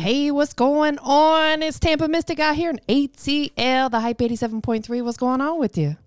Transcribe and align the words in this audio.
Hey, 0.00 0.30
what's 0.30 0.54
going 0.54 0.96
on? 1.00 1.62
It's 1.62 1.78
Tampa 1.78 2.08
Mystic 2.08 2.40
out 2.40 2.56
here 2.56 2.70
in 2.70 2.80
ATL, 2.88 3.90
the 3.90 4.00
Hype 4.00 4.16
87.3. 4.16 5.04
What's 5.04 5.18
going 5.18 5.42
on 5.42 5.58
with 5.58 5.76
you? 5.76 5.98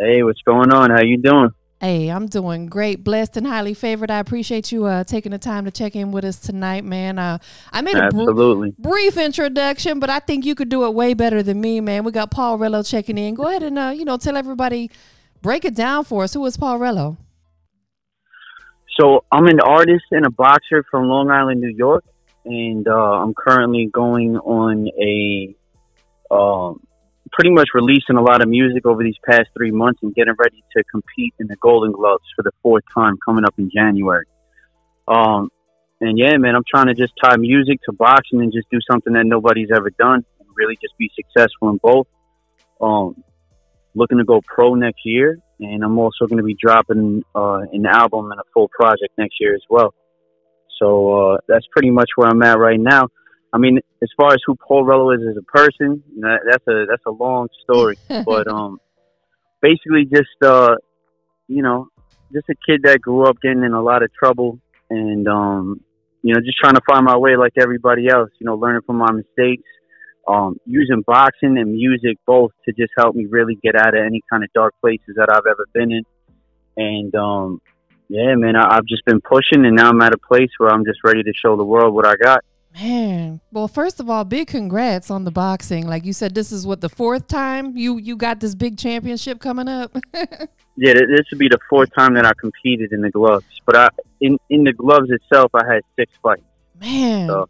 Hey, 0.00 0.24
what's 0.24 0.42
going 0.42 0.72
on? 0.72 0.90
How 0.90 1.02
you 1.02 1.16
doing? 1.16 1.50
Hey, 1.80 2.08
I'm 2.08 2.26
doing 2.26 2.66
great, 2.66 3.04
blessed 3.04 3.36
and 3.36 3.46
highly 3.46 3.72
favored. 3.74 4.10
I 4.10 4.18
appreciate 4.18 4.72
you 4.72 4.86
uh, 4.86 5.04
taking 5.04 5.30
the 5.30 5.38
time 5.38 5.64
to 5.66 5.70
check 5.70 5.94
in 5.94 6.10
with 6.10 6.24
us 6.24 6.40
tonight, 6.40 6.82
man. 6.82 7.20
Uh, 7.20 7.38
I 7.70 7.82
made 7.82 7.96
a 7.96 8.02
Absolutely. 8.02 8.72
br- 8.76 8.88
brief 8.88 9.16
introduction, 9.16 10.00
but 10.00 10.10
I 10.10 10.18
think 10.18 10.44
you 10.44 10.56
could 10.56 10.68
do 10.68 10.84
it 10.84 10.92
way 10.92 11.14
better 11.14 11.40
than 11.40 11.60
me, 11.60 11.80
man. 11.80 12.02
We 12.02 12.10
got 12.10 12.32
Paul 12.32 12.58
Rello 12.58 12.84
checking 12.84 13.16
in. 13.16 13.34
Go 13.34 13.46
ahead 13.46 13.62
and 13.62 13.78
uh, 13.78 13.92
you 13.94 14.04
know 14.04 14.16
tell 14.16 14.36
everybody, 14.36 14.90
break 15.40 15.64
it 15.64 15.76
down 15.76 16.02
for 16.02 16.24
us. 16.24 16.34
Who 16.34 16.44
is 16.46 16.56
Paul 16.56 16.80
Rello? 16.80 17.16
So 18.98 19.22
I'm 19.30 19.46
an 19.46 19.60
artist 19.60 20.06
and 20.10 20.26
a 20.26 20.30
boxer 20.30 20.84
from 20.90 21.06
Long 21.06 21.30
Island, 21.30 21.60
New 21.60 21.72
York, 21.72 22.02
and 22.48 22.88
uh, 22.88 22.92
I'm 22.92 23.34
currently 23.34 23.90
going 23.92 24.38
on 24.38 24.88
a 24.98 25.54
um, 26.34 26.80
pretty 27.30 27.50
much 27.50 27.68
releasing 27.74 28.16
a 28.16 28.22
lot 28.22 28.42
of 28.42 28.48
music 28.48 28.86
over 28.86 29.02
these 29.04 29.18
past 29.24 29.48
three 29.54 29.70
months 29.70 30.00
and 30.02 30.14
getting 30.14 30.34
ready 30.38 30.64
to 30.76 30.82
compete 30.90 31.34
in 31.38 31.46
the 31.46 31.56
Golden 31.56 31.92
Gloves 31.92 32.24
for 32.34 32.42
the 32.42 32.52
fourth 32.62 32.84
time 32.94 33.18
coming 33.22 33.44
up 33.44 33.54
in 33.58 33.70
January. 33.70 34.24
Um, 35.06 35.50
and 36.00 36.18
yeah, 36.18 36.36
man, 36.38 36.54
I'm 36.54 36.64
trying 36.68 36.86
to 36.86 36.94
just 36.94 37.12
tie 37.22 37.36
music 37.36 37.80
to 37.84 37.92
boxing 37.92 38.40
and 38.40 38.52
just 38.52 38.68
do 38.70 38.78
something 38.90 39.12
that 39.12 39.26
nobody's 39.26 39.68
ever 39.74 39.90
done 39.90 40.24
and 40.40 40.48
really 40.54 40.76
just 40.80 40.96
be 40.98 41.10
successful 41.14 41.68
in 41.68 41.78
both. 41.82 42.06
Um, 42.80 43.22
looking 43.94 44.18
to 44.18 44.24
go 44.24 44.40
pro 44.40 44.74
next 44.74 45.04
year, 45.04 45.38
and 45.60 45.84
I'm 45.84 45.98
also 45.98 46.26
going 46.26 46.38
to 46.38 46.44
be 46.44 46.56
dropping 46.58 47.24
uh, 47.34 47.62
an 47.72 47.84
album 47.84 48.30
and 48.30 48.40
a 48.40 48.44
full 48.54 48.68
project 48.68 49.18
next 49.18 49.36
year 49.38 49.54
as 49.54 49.62
well. 49.68 49.92
So 50.78 51.32
uh, 51.32 51.38
that's 51.48 51.66
pretty 51.72 51.90
much 51.90 52.08
where 52.16 52.28
I'm 52.28 52.42
at 52.42 52.58
right 52.58 52.80
now. 52.80 53.08
I 53.52 53.58
mean, 53.58 53.78
as 54.02 54.08
far 54.16 54.32
as 54.32 54.38
who 54.46 54.54
Paul 54.56 54.84
Rello 54.84 55.14
is 55.16 55.22
as 55.28 55.36
a 55.36 55.42
person, 55.42 56.02
you 56.14 56.20
know, 56.20 56.36
that's 56.50 56.66
a 56.68 56.86
that's 56.88 57.02
a 57.06 57.10
long 57.10 57.48
story. 57.62 57.96
but 58.24 58.46
um, 58.46 58.78
basically, 59.62 60.04
just 60.04 60.42
uh, 60.42 60.76
you 61.46 61.62
know, 61.62 61.88
just 62.32 62.48
a 62.50 62.54
kid 62.66 62.82
that 62.84 63.00
grew 63.00 63.24
up 63.24 63.40
getting 63.40 63.64
in 63.64 63.72
a 63.72 63.82
lot 63.82 64.02
of 64.02 64.12
trouble, 64.12 64.60
and 64.90 65.26
um, 65.28 65.80
you 66.22 66.34
know, 66.34 66.40
just 66.40 66.58
trying 66.58 66.74
to 66.74 66.82
find 66.88 67.04
my 67.04 67.16
way 67.16 67.36
like 67.36 67.54
everybody 67.60 68.08
else. 68.08 68.30
You 68.38 68.46
know, 68.46 68.56
learning 68.56 68.82
from 68.86 68.96
my 68.96 69.10
mistakes, 69.12 69.68
um, 70.28 70.56
using 70.66 71.02
boxing 71.06 71.56
and 71.58 71.72
music 71.72 72.18
both 72.26 72.52
to 72.66 72.72
just 72.72 72.92
help 72.98 73.14
me 73.16 73.26
really 73.28 73.56
get 73.62 73.74
out 73.74 73.96
of 73.96 74.04
any 74.04 74.20
kind 74.30 74.44
of 74.44 74.52
dark 74.52 74.74
places 74.80 75.16
that 75.16 75.28
I've 75.32 75.46
ever 75.48 75.66
been 75.72 75.90
in. 75.90 76.02
And 76.76 77.14
um, 77.14 77.60
yeah, 78.08 78.34
man, 78.34 78.56
I, 78.56 78.76
I've 78.76 78.86
just 78.86 79.04
been 79.04 79.20
pushing, 79.20 79.64
and 79.66 79.76
now 79.76 79.90
I'm 79.90 80.00
at 80.02 80.14
a 80.14 80.18
place 80.18 80.50
where 80.58 80.70
I'm 80.70 80.84
just 80.84 80.98
ready 81.04 81.22
to 81.22 81.32
show 81.34 81.56
the 81.56 81.64
world 81.64 81.94
what 81.94 82.06
I 82.06 82.16
got. 82.16 82.44
Man, 82.74 83.40
well, 83.50 83.66
first 83.66 83.98
of 83.98 84.08
all, 84.10 84.24
big 84.24 84.48
congrats 84.48 85.10
on 85.10 85.24
the 85.24 85.30
boxing. 85.30 85.86
Like 85.88 86.04
you 86.04 86.12
said, 86.12 86.34
this 86.34 86.52
is 86.52 86.66
what 86.66 86.80
the 86.80 86.88
fourth 86.88 87.26
time 87.26 87.76
you 87.76 87.96
you 87.98 88.16
got 88.16 88.40
this 88.40 88.54
big 88.54 88.78
championship 88.78 89.40
coming 89.40 89.68
up. 89.68 89.96
Yeah, 90.80 90.94
this 90.94 91.26
would 91.32 91.40
be 91.40 91.48
the 91.48 91.58
fourth 91.68 91.92
time 91.92 92.14
that 92.14 92.24
I 92.24 92.30
competed 92.40 92.92
in 92.92 93.00
the 93.00 93.10
gloves. 93.10 93.44
But 93.66 93.76
I, 93.76 93.88
in 94.20 94.38
in 94.48 94.62
the 94.62 94.72
gloves 94.72 95.10
itself, 95.10 95.50
I 95.52 95.66
had 95.66 95.82
six 95.96 96.12
fights. 96.22 96.42
Man. 96.80 97.26
So- 97.26 97.48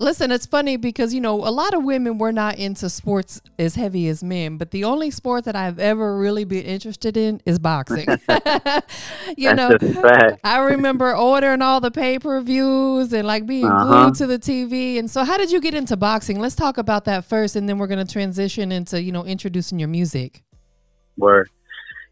Listen, 0.00 0.32
it's 0.32 0.46
funny 0.46 0.78
because 0.78 1.12
you 1.12 1.20
know 1.20 1.34
a 1.46 1.52
lot 1.52 1.74
of 1.74 1.84
women 1.84 2.16
were 2.16 2.32
not 2.32 2.56
into 2.56 2.88
sports 2.88 3.42
as 3.58 3.74
heavy 3.74 4.08
as 4.08 4.24
men, 4.24 4.56
but 4.56 4.70
the 4.70 4.82
only 4.82 5.10
sport 5.10 5.44
that 5.44 5.54
I've 5.54 5.78
ever 5.78 6.16
really 6.16 6.44
been 6.44 6.64
interested 6.64 7.18
in 7.18 7.42
is 7.44 7.58
boxing. 7.58 8.06
you 9.36 9.52
know, 9.52 9.76
That's 9.78 10.00
fact. 10.00 10.40
I 10.42 10.60
remember 10.60 11.14
ordering 11.14 11.60
all 11.60 11.82
the 11.82 11.90
pay 11.90 12.18
per 12.18 12.40
views 12.40 13.12
and 13.12 13.26
like 13.26 13.44
being 13.44 13.66
Uh-huh. 13.66 14.04
glued 14.04 14.14
to 14.14 14.26
the 14.26 14.38
TV. 14.38 14.98
And 14.98 15.10
so, 15.10 15.22
how 15.22 15.36
did 15.36 15.52
you 15.52 15.60
get 15.60 15.74
into 15.74 15.98
boxing? 15.98 16.40
Let's 16.40 16.54
talk 16.54 16.78
about 16.78 17.04
that 17.04 17.26
first, 17.26 17.54
and 17.54 17.68
then 17.68 17.76
we're 17.76 17.86
going 17.86 18.04
to 18.04 18.10
transition 18.10 18.72
into 18.72 19.02
you 19.02 19.12
know 19.12 19.26
introducing 19.26 19.78
your 19.78 19.88
music. 19.90 20.42
Word. 21.18 21.50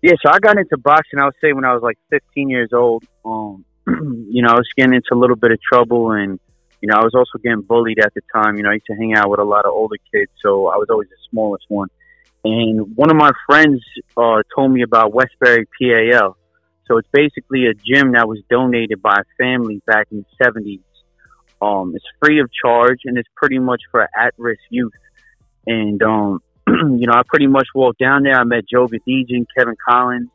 Yeah, 0.02 0.12
so 0.22 0.30
I 0.30 0.40
got 0.40 0.58
into 0.58 0.76
boxing. 0.76 1.20
I 1.20 1.24
would 1.24 1.34
say 1.40 1.54
when 1.54 1.64
I 1.64 1.72
was 1.72 1.82
like 1.82 1.96
15 2.10 2.50
years 2.50 2.68
old. 2.74 3.04
Um, 3.24 3.64
you 3.86 4.42
know, 4.42 4.50
I 4.50 4.54
was 4.56 4.68
getting 4.76 4.92
into 4.92 5.08
a 5.12 5.16
little 5.18 5.36
bit 5.36 5.52
of 5.52 5.58
trouble, 5.62 6.10
and 6.10 6.38
you 6.80 6.88
know, 6.88 6.94
I 6.96 7.02
was 7.02 7.14
also 7.14 7.38
getting 7.42 7.62
bullied 7.62 7.98
at 7.98 8.12
the 8.14 8.20
time. 8.32 8.56
You 8.56 8.62
know, 8.62 8.70
I 8.70 8.74
used 8.74 8.86
to 8.86 8.94
hang 8.94 9.14
out 9.14 9.30
with 9.30 9.40
a 9.40 9.44
lot 9.44 9.64
of 9.64 9.72
older 9.72 9.96
kids, 10.12 10.30
so 10.42 10.68
I 10.68 10.76
was 10.76 10.86
always 10.90 11.08
the 11.08 11.16
smallest 11.30 11.64
one. 11.68 11.88
And 12.44 12.96
one 12.96 13.10
of 13.10 13.16
my 13.16 13.32
friends 13.46 13.82
uh, 14.16 14.42
told 14.54 14.72
me 14.72 14.82
about 14.82 15.12
Westbury 15.12 15.66
PAL. 15.80 16.36
So 16.86 16.96
it's 16.96 17.08
basically 17.12 17.66
a 17.66 17.74
gym 17.74 18.12
that 18.12 18.28
was 18.28 18.38
donated 18.48 19.02
by 19.02 19.18
a 19.20 19.42
family 19.42 19.82
back 19.86 20.06
in 20.10 20.24
the 20.24 20.44
70s. 20.44 20.80
Um, 21.60 21.92
it's 21.94 22.04
free 22.22 22.40
of 22.40 22.48
charge, 22.64 23.00
and 23.04 23.18
it's 23.18 23.28
pretty 23.36 23.58
much 23.58 23.82
for 23.90 24.08
at-risk 24.16 24.60
youth. 24.70 24.92
And 25.66 26.02
um, 26.02 26.40
you 26.66 27.06
know, 27.06 27.12
I 27.12 27.22
pretty 27.26 27.48
much 27.48 27.68
walked 27.74 27.98
down 27.98 28.22
there. 28.22 28.34
I 28.34 28.44
met 28.44 28.64
Joe 28.70 28.86
Gadigian, 28.86 29.46
Kevin 29.56 29.74
Collins, 29.86 30.30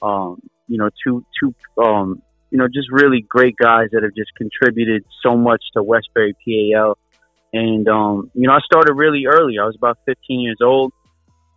um, 0.00 0.40
you 0.68 0.78
know, 0.78 0.88
two, 1.04 1.24
two, 1.38 1.54
um, 1.82 2.22
you 2.52 2.58
know, 2.58 2.68
just 2.68 2.88
really 2.92 3.24
great 3.26 3.56
guys 3.56 3.88
that 3.92 4.02
have 4.02 4.14
just 4.14 4.34
contributed 4.36 5.04
so 5.22 5.36
much 5.36 5.62
to 5.74 5.82
Westbury 5.82 6.34
PAL. 6.44 6.98
And, 7.54 7.88
um, 7.88 8.30
you 8.34 8.46
know, 8.46 8.52
I 8.52 8.58
started 8.60 8.92
really 8.92 9.24
early. 9.26 9.58
I 9.58 9.64
was 9.64 9.74
about 9.74 9.96
15 10.04 10.40
years 10.40 10.58
old. 10.62 10.92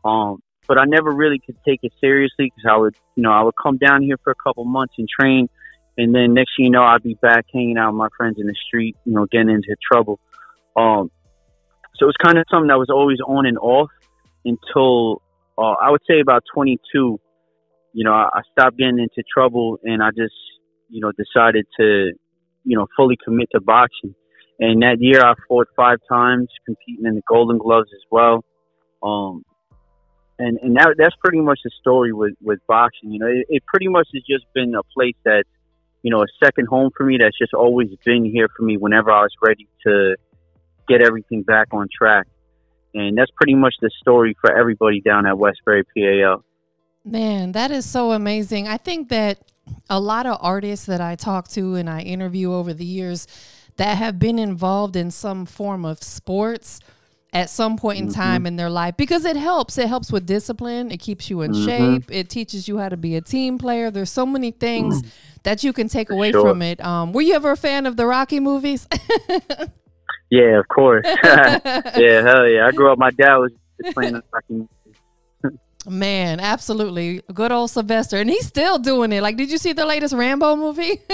Um, 0.06 0.42
but 0.68 0.78
I 0.80 0.86
never 0.86 1.12
really 1.12 1.40
could 1.46 1.58
take 1.68 1.82
it 1.84 1.92
seriously 2.00 2.46
because 2.46 2.64
I 2.72 2.78
would, 2.78 2.96
you 3.16 3.24
know, 3.24 3.32
I 3.32 3.44
would 3.44 3.56
come 3.62 3.78
down 3.78 4.04
here 4.04 4.18
for 4.24 4.32
a 4.32 4.36
couple 4.36 4.64
months 4.64 4.94
and 4.98 5.08
train. 5.08 5.50
And 5.98 6.16
then 6.16 6.34
next 6.34 6.52
thing 6.56 6.68
you 6.68 6.72
know, 6.72 6.84
I'd 6.84 7.04
be 7.04 7.16
back 7.22 7.46
hanging 7.54 7.78
out 7.78 7.92
with 7.92 7.98
my 7.98 8.08
friends 8.16 8.38
in 8.40 8.48
the 8.48 8.56
street, 8.68 8.96
you 9.04 9.14
know, 9.14 9.26
getting 9.30 9.50
into 9.50 9.76
trouble. 9.92 10.20
Um, 10.78 11.12
so 11.96 12.06
it 12.06 12.08
was 12.08 12.16
kind 12.24 12.38
of 12.38 12.46
something 12.50 12.70
that 12.70 12.80
was 12.80 12.90
always 12.90 13.20
on 13.20 13.46
and 13.46 13.58
off 13.58 13.90
until 14.46 15.22
uh, 15.58 15.76
I 15.82 15.92
would 15.92 16.02
say 16.10 16.22
about 16.22 16.44
22. 16.54 17.20
You 17.94 18.04
know, 18.04 18.14
I, 18.14 18.30
I 18.34 18.42
stopped 18.54 18.78
getting 18.78 19.00
into 19.00 19.24
trouble 19.34 19.80
and 19.84 20.02
I 20.02 20.12
just, 20.12 20.34
you 20.90 21.02
know, 21.02 21.12
decided 21.12 21.66
to, 21.80 22.12
you 22.64 22.78
know, 22.78 22.88
fully 22.96 23.18
commit 23.24 23.50
to 23.52 23.62
boxing. 23.62 24.16
And 24.60 24.82
that 24.84 24.98
year 25.00 25.22
I 25.22 25.34
fought 25.48 25.68
five 25.76 26.00
times, 26.10 26.48
competing 26.66 27.06
in 27.06 27.16
the 27.16 27.22
Golden 27.28 27.58
Gloves 27.58 27.90
as 27.94 28.02
well. 28.10 28.44
Um, 29.04 29.44
and 30.40 30.58
and 30.62 30.76
that, 30.78 30.96
that's 30.98 31.16
pretty 31.24 31.42
much 31.42 31.60
the 31.64 31.72
story 31.80 32.14
with, 32.14 32.34
with 32.42 32.60
boxing. 32.68 33.12
You 33.12 33.20
know, 33.20 33.28
it, 33.28 33.46
it 33.50 33.64
pretty 33.66 33.88
much 33.88 34.08
has 34.14 34.24
just 34.24 34.46
been 34.54 34.74
a 34.76 34.84
place 34.84 35.16
that, 35.26 35.44
you 36.04 36.12
know, 36.12 36.22
a 36.22 36.28
second 36.44 36.68
home 36.68 36.92
for 36.96 37.06
me 37.06 37.18
that's 37.20 37.38
just 37.38 37.54
always 37.54 37.90
been 38.06 38.26
here 38.26 38.48
for 38.56 38.64
me 38.64 38.78
whenever 38.78 39.12
I 39.12 39.22
was 39.22 39.34
ready 39.42 39.68
to 39.86 40.16
get 40.88 41.02
everything 41.02 41.44
back 41.44 41.68
on 41.72 41.88
track. 41.96 42.28
And 42.94 43.18
that's 43.18 43.32
pretty 43.36 43.56
much 43.56 43.76
the 43.82 43.90
story 44.00 44.38
for 44.40 44.58
everybody 44.58 45.02
down 45.02 45.26
at 45.26 45.38
Westbury 45.38 45.84
PAL. 45.84 46.44
Man, 47.04 47.52
that 47.52 47.72
is 47.72 47.86
so 47.86 48.12
amazing. 48.12 48.68
I 48.68 48.78
think 48.78 49.10
that 49.10 49.40
a 49.90 50.00
lot 50.00 50.26
of 50.26 50.38
artists 50.42 50.86
that 50.86 51.02
I 51.02 51.16
talk 51.16 51.48
to 51.50 51.76
and 51.76 51.90
I 51.90 52.02
interview 52.02 52.54
over 52.54 52.74
the 52.74 52.86
years 52.86 53.28
that 53.78 53.98
have 53.98 54.20
been 54.20 54.40
involved 54.40 54.96
in 54.96 55.12
some 55.12 55.46
form 55.46 55.86
of 55.86 56.02
sports 56.02 56.80
at 57.34 57.50
some 57.50 57.78
point 57.78 58.00
in 58.00 58.08
mm-hmm. 58.08 58.22
time 58.22 58.46
in 58.46 58.56
their 58.56 58.70
life 58.70 58.96
because 58.96 59.26
it 59.26 59.36
helps. 59.36 59.78
It 59.78 59.88
helps 59.88 60.12
with 60.12 60.26
discipline. 60.26 60.92
It 60.92 60.98
keeps 60.98 61.30
you 61.30 61.42
in 61.42 61.52
mm-hmm. 61.52 61.66
shape. 61.66 62.12
It 62.12 62.30
teaches 62.30 62.68
you 62.68 62.78
how 62.78 62.90
to 62.90 62.98
be 62.98 63.16
a 63.16 63.22
team 63.22 63.58
player. 63.58 63.92
There's 63.92 64.12
so 64.12 64.26
many 64.26 64.52
things 64.52 65.02
mm. 65.02 65.12
that 65.44 65.64
you 65.64 65.74
can 65.74 65.90
take 65.90 66.10
away 66.10 66.32
sure. 66.32 66.42
from 66.42 66.62
it. 66.62 66.80
Um, 66.84 67.12
were 67.12 67.22
you 67.22 67.34
ever 67.34 67.52
a 67.52 67.58
fan 67.58 67.86
of 67.86 67.98
the 67.98 68.06
Rocky 68.06 68.40
movies? 68.40 68.88
Yeah, 70.30 70.60
of 70.60 70.68
course. 70.68 71.06
yeah, 71.24 72.22
hell 72.22 72.48
yeah. 72.48 72.68
I 72.68 72.72
grew 72.72 72.92
up, 72.92 72.98
my 72.98 73.12
dad 73.12 73.38
was 73.38 73.52
playing 73.94 74.14
the 74.14 74.24
fucking. 74.32 74.68
Man, 75.88 76.40
absolutely. 76.40 77.22
Good 77.34 77.52
old 77.52 77.72
Sylvester. 77.72 78.18
And 78.18 78.30
he's 78.30 78.48
still 78.48 78.80
doing 78.80 79.12
it. 79.12 79.22
Like, 79.22 79.38
did 79.38 79.52
you 79.52 79.58
see 79.58 79.74
the 79.74 79.86
latest 79.86 80.14
Rambo 80.14 80.56
movie? 80.56 81.02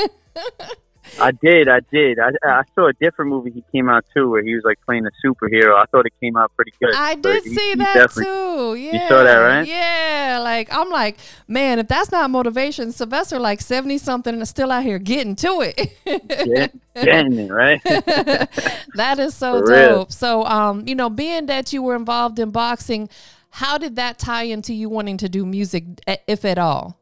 I 1.20 1.32
did, 1.32 1.68
I 1.68 1.80
did. 1.92 2.20
I, 2.20 2.30
I 2.44 2.62
saw 2.76 2.88
a 2.88 2.94
different 2.94 3.30
movie 3.32 3.50
he 3.52 3.64
came 3.72 3.90
out 3.90 4.06
too 4.16 4.30
where 4.30 4.44
he 4.44 4.54
was 4.54 4.64
like 4.64 4.80
playing 4.86 5.06
a 5.06 5.10
superhero. 5.26 5.76
I 5.76 5.86
thought 5.92 6.06
it 6.06 6.14
came 6.22 6.38
out 6.38 6.56
pretty 6.56 6.72
good. 6.80 6.94
I 6.96 7.16
did 7.16 7.44
he- 7.44 7.56
see 7.56 7.70
he 7.72 7.76
that 7.76 8.12
too. 8.12 8.76
Yeah. 8.76 8.94
You 8.94 9.08
saw 9.10 9.24
that, 9.24 9.36
right? 9.38 9.68
Yeah. 9.68 10.40
Like 10.42 10.70
I'm 10.72 10.90
like, 10.90 11.18
man, 11.48 11.80
if 11.80 11.88
that's 11.88 12.12
not 12.12 12.30
motivation, 12.30 12.92
Sylvester 12.92 13.40
like 13.40 13.62
70 13.62 13.98
something 13.98 14.32
and 14.34 14.42
is 14.44 14.50
still 14.50 14.72
out 14.72 14.84
here 14.84 15.00
getting 15.00 15.36
to 15.38 15.62
it. 15.76 15.98
Yeah, 16.06 16.68
getting 16.96 17.38
it, 17.40 17.52
right? 17.52 17.82
that 18.96 19.18
is 19.20 19.34
so 19.34 19.60
For 19.66 19.72
real. 19.72 19.90
dope. 19.90 20.12
So 20.12 20.46
um, 20.46 20.88
you 20.88 20.96
know, 20.96 21.10
being 21.10 21.48
that 21.48 21.74
you 21.74 21.82
were 21.82 21.96
involved 21.96 22.40
in 22.40 22.52
boxing, 22.52 23.10
how 23.52 23.78
did 23.78 23.96
that 23.98 24.18
tie 24.18 24.44
into 24.44 24.74
you 24.74 24.90
wanting 24.90 25.18
to 25.18 25.30
do 25.30 25.46
music 25.46 25.84
eh, 26.08 26.18
if 26.28 26.46
at 26.46 26.58
all? 26.58 26.98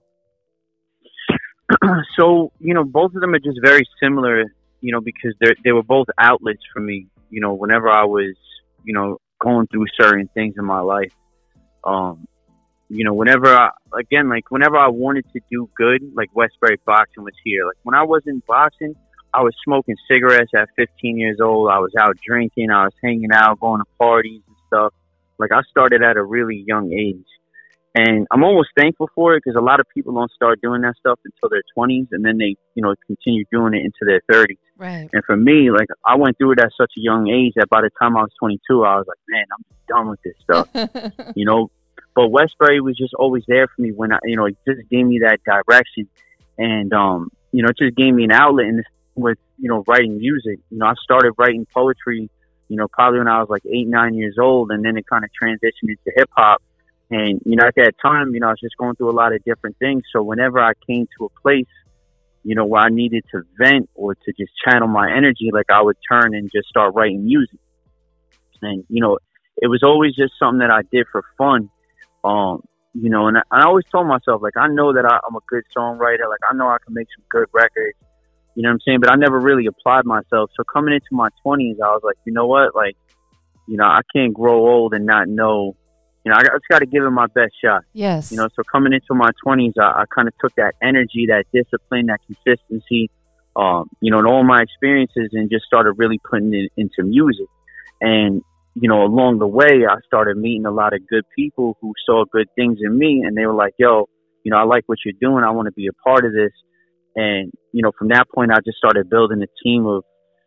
so 2.18 2.52
you 2.60 2.74
know 2.74 2.84
both 2.84 3.14
of 3.14 3.22
them 3.22 3.34
are 3.34 3.40
just 3.40 3.60
very 3.64 3.84
similar 4.02 4.44
you 4.82 4.92
know 4.92 5.02
because 5.02 5.34
they 5.40 5.54
they 5.64 5.72
were 5.72 5.84
both 5.84 6.08
outlets 6.18 6.62
for 6.74 6.80
me 6.80 7.08
you 7.30 7.40
know 7.40 7.54
whenever 7.54 7.88
i 7.88 8.04
was 8.04 8.36
you 8.84 8.92
know 8.92 9.20
going 9.40 9.68
through 9.68 9.86
certain 10.00 10.28
things 10.34 10.56
in 10.58 10.66
my 10.66 10.80
life 10.80 11.14
um 11.84 12.28
you 12.90 13.06
know 13.06 13.14
whenever 13.14 13.48
i 13.56 13.70
again 14.00 14.28
like 14.30 14.50
whenever 14.50 14.78
i 14.78 14.88
wanted 14.88 15.24
to 15.32 15.40
do 15.52 15.70
good 15.78 16.02
like 16.16 16.36
westbury 16.36 16.80
boxing 16.88 17.24
was 17.24 17.36
here 17.44 17.68
like 17.68 17.78
when 17.84 17.94
i 17.94 18.02
wasn't 18.02 18.44
boxing 18.48 18.96
I 19.34 19.42
was 19.44 19.54
smoking 19.64 19.96
cigarettes 20.10 20.52
at 20.56 20.70
15 20.76 21.18
years 21.18 21.40
old. 21.40 21.70
I 21.70 21.80
was 21.80 21.92
out 22.00 22.18
drinking. 22.26 22.72
I 22.72 22.86
was 22.86 22.94
hanging 23.04 23.32
out, 23.32 23.60
going 23.60 23.80
to 23.80 23.86
parties 24.00 24.42
and 24.48 24.56
stuff. 24.68 24.94
Like 25.40 25.52
I 25.52 25.62
started 25.70 26.04
at 26.04 26.18
a 26.18 26.24
really 26.24 26.64
young 26.68 26.92
age, 26.92 27.26
and 27.96 28.28
I'm 28.30 28.44
almost 28.44 28.70
thankful 28.78 29.10
for 29.16 29.36
it 29.36 29.44
because 29.44 29.58
a 29.58 29.64
lot 29.64 29.80
of 29.80 29.88
people 29.94 30.14
don't 30.14 30.32
start 30.32 30.62
doing 30.62 30.82
that 30.82 30.96
stuff 31.00 31.20
until 31.26 31.50
their 31.50 31.64
20s, 31.76 32.08
and 32.12 32.24
then 32.24 32.38
they, 32.38 32.56
you 32.76 32.84
know, 32.84 32.94
continue 33.08 33.46
doing 33.52 33.74
it 33.74 33.80
into 33.84 34.02
their 34.02 34.22
30s. 34.32 34.58
Right. 34.78 35.10
And 35.12 35.24
for 35.26 35.36
me, 35.36 35.72
like 35.72 35.88
I 36.06 36.16
went 36.16 36.38
through 36.38 36.54
it 36.54 36.60
at 36.60 36.72
such 36.78 36.92
a 36.98 37.02
young 37.02 37.30
age 37.30 37.54
that 37.56 37.70
by 37.70 37.82
the 37.82 37.90
time 38.00 38.16
I 38.16 38.22
was 38.22 38.32
22, 38.40 38.84
I 38.84 38.98
was 38.98 39.06
like, 39.08 39.18
man, 39.28 39.46
I'm 39.52 39.66
done 39.88 40.10
with 40.10 40.22
this 40.22 40.36
stuff, 40.44 41.34
you 41.36 41.46
know. 41.46 41.72
But 42.16 42.30
Westbury 42.30 42.82
was 42.82 42.98
just 42.98 43.14
always 43.14 43.44
there 43.48 43.68
for 43.68 43.82
me 43.82 43.92
when 43.92 44.12
I, 44.12 44.20
you 44.24 44.36
know, 44.36 44.46
it 44.46 44.58
just 44.68 44.88
gave 44.90 45.06
me 45.06 45.20
that 45.20 45.40
direction, 45.44 46.10
and 46.58 46.94
um, 46.94 47.30
you 47.52 47.64
know, 47.64 47.70
it 47.70 47.78
just 47.78 47.96
gave 47.96 48.14
me 48.14 48.26
an 48.26 48.32
outlet 48.32 48.68
in 48.68 48.78
this, 48.78 48.86
with 49.16 49.38
you 49.58 49.70
know 49.70 49.84
writing 49.88 50.18
music. 50.18 50.60
You 50.70 50.78
know, 50.78 50.86
I 50.86 50.94
started 51.02 51.34
writing 51.38 51.66
poetry, 51.74 52.30
you 52.70 52.78
know, 52.78 52.88
probably 52.88 53.20
when 53.20 53.28
I 53.28 53.40
was 53.40 53.50
like 53.50 53.66
eight, 53.66 53.88
nine 53.88 54.14
years 54.14 54.38
old, 54.40 54.72
and 54.72 54.86
then 54.86 54.96
it 54.96 55.06
kind 55.08 55.26
of 55.26 55.32
transitioned 55.42 55.90
into 55.90 56.12
hip 56.16 56.30
hop. 56.32 56.62
And 57.10 57.42
you 57.44 57.56
know, 57.56 57.66
at 57.66 57.76
that 57.76 57.94
time, 58.02 58.34
you 58.34 58.40
know, 58.40 58.48
I 58.48 58.52
was 58.52 58.60
just 58.62 58.78
going 58.78 58.96
through 58.96 59.10
a 59.10 59.18
lot 59.18 59.34
of 59.34 59.44
different 59.44 59.78
things. 59.80 60.04
So 60.14 60.22
whenever 60.22 60.60
I 60.60 60.74
came 60.88 61.08
to 61.18 61.26
a 61.26 61.42
place, 61.42 61.66
you 62.44 62.56
know, 62.56 62.66
where 62.66 62.82
I 62.82 62.90
needed 62.90 63.26
to 63.32 63.42
vent 63.58 63.90
or 63.96 64.14
to 64.14 64.34
just 64.40 64.52
channel 64.64 64.88
my 64.88 65.12
energy, 65.12 65.50
like 65.52 65.66
I 65.72 65.82
would 65.82 65.98
turn 66.10 66.36
and 66.36 66.50
just 66.54 66.70
start 66.70 66.94
writing 66.94 67.26
music. 67.26 67.60
And 68.62 68.86
you 68.88 69.02
know, 69.02 69.18
it 69.58 69.68
was 69.68 69.82
always 69.84 70.16
just 70.16 70.34
something 70.38 70.60
that 70.60 70.72
I 70.72 70.82
did 70.92 71.08
for 71.12 71.24
fun. 71.38 71.70
Um, 72.24 72.64
you 72.94 73.10
know, 73.10 73.28
and 73.28 73.38
I, 73.38 73.42
I 73.52 73.64
always 73.64 73.86
told 73.92 74.08
myself, 74.08 74.42
like, 74.42 74.58
I 74.58 74.68
know 74.68 74.94
that 74.94 75.06
I, 75.06 75.20
I'm 75.28 75.36
a 75.36 75.40
good 75.48 75.64
songwriter. 75.76 76.28
Like, 76.28 76.40
I 76.50 76.54
know 76.54 76.68
I 76.68 76.78
can 76.84 76.94
make 76.94 77.08
some 77.16 77.24
good 77.30 77.48
records. 77.54 77.98
You 78.56 78.64
know 78.64 78.70
what 78.70 78.74
I'm 78.74 78.80
saying? 78.86 79.00
But 79.02 79.12
I 79.12 79.16
never 79.16 79.40
really 79.40 79.68
applied 79.68 80.06
myself. 80.06 80.52
So 80.58 80.64
coming 80.64 80.94
into 80.94 81.08
my 81.12 81.30
20s, 81.46 81.76
I 81.84 81.92
was 81.94 82.02
like, 82.04 82.18
you 82.26 82.34
know 82.34 82.48
what? 82.48 82.76
Like, 82.76 82.96
you 83.68 83.78
know, 83.78 83.86
I 83.86 84.02
can't 84.14 84.34
grow 84.34 84.68
old 84.68 84.94
and 84.94 85.06
not 85.06 85.28
know. 85.28 85.76
You 86.26 86.32
know, 86.32 86.38
I, 86.38 86.42
just 86.42 86.68
got 86.70 86.80
to 86.80 86.86
give 86.86 87.04
it 87.04 87.12
my 87.12 87.28
best 87.28 87.54
shot. 87.64 87.84
Yes. 87.94 88.32
You 88.32 88.38
know, 88.38 88.50
so 88.56 88.64
coming 88.70 88.94
into 88.94 89.14
my 89.14 89.30
20s, 89.46 89.74
I, 89.80 90.02
I 90.02 90.04
kind 90.14 90.28
of 90.28 90.34
took 90.40 90.54
that 90.56 90.74
energy, 90.82 91.28
that 91.30 91.46
discipline, 91.54 92.08
that 92.08 92.20
consistency, 92.26 93.10
um, 93.56 93.90
you 94.02 94.12
know, 94.12 94.20
and 94.20 94.28
all 94.28 94.44
my 94.44 94.62
experiences 94.62 95.30
and 95.34 95.50
just 95.50 95.66
started 95.66 95.94
really 95.94 96.20
putting 96.30 96.54
it 96.54 96.72
into 96.76 97.04
music. 97.04 97.48
And, 98.02 98.42
you 98.76 98.90
know, 98.90 99.04
along 99.04 99.40
the 99.40 99.48
way, 99.48 99.86
I 99.90 99.96
started 100.06 100.38
meeting 100.38 100.66
a 100.66 100.72
lot 100.72 100.94
of 100.94 101.08
good 101.08 101.24
people 101.36 101.78
who 101.82 101.94
saw 102.06 102.26
good 102.32 102.48
things 102.56 102.80
in 102.82 102.98
me 102.98 103.24
and 103.26 103.38
they 103.38 103.46
were 103.46 103.54
like, 103.54 103.74
yo, 103.78 104.10
you 104.44 104.52
know, 104.52 104.58
I 104.58 104.64
like 104.64 104.84
what 104.88 105.00
you're 105.06 105.14
doing. 105.20 105.44
I 105.44 105.52
want 105.52 105.68
to 105.68 105.72
be 105.72 105.88
a 105.88 105.94
part 106.04 106.26
of 106.26 106.34
this. 106.34 106.52
And, 107.20 107.52
you 107.74 107.82
know, 107.82 107.92
from 107.98 108.10
that 108.10 108.30
point, 108.34 108.52
I 108.52 108.60
just 108.66 108.78
started 108.78 109.10
building 109.10 109.42
a 109.42 109.48
team 109.64 109.86
of, 109.86 110.04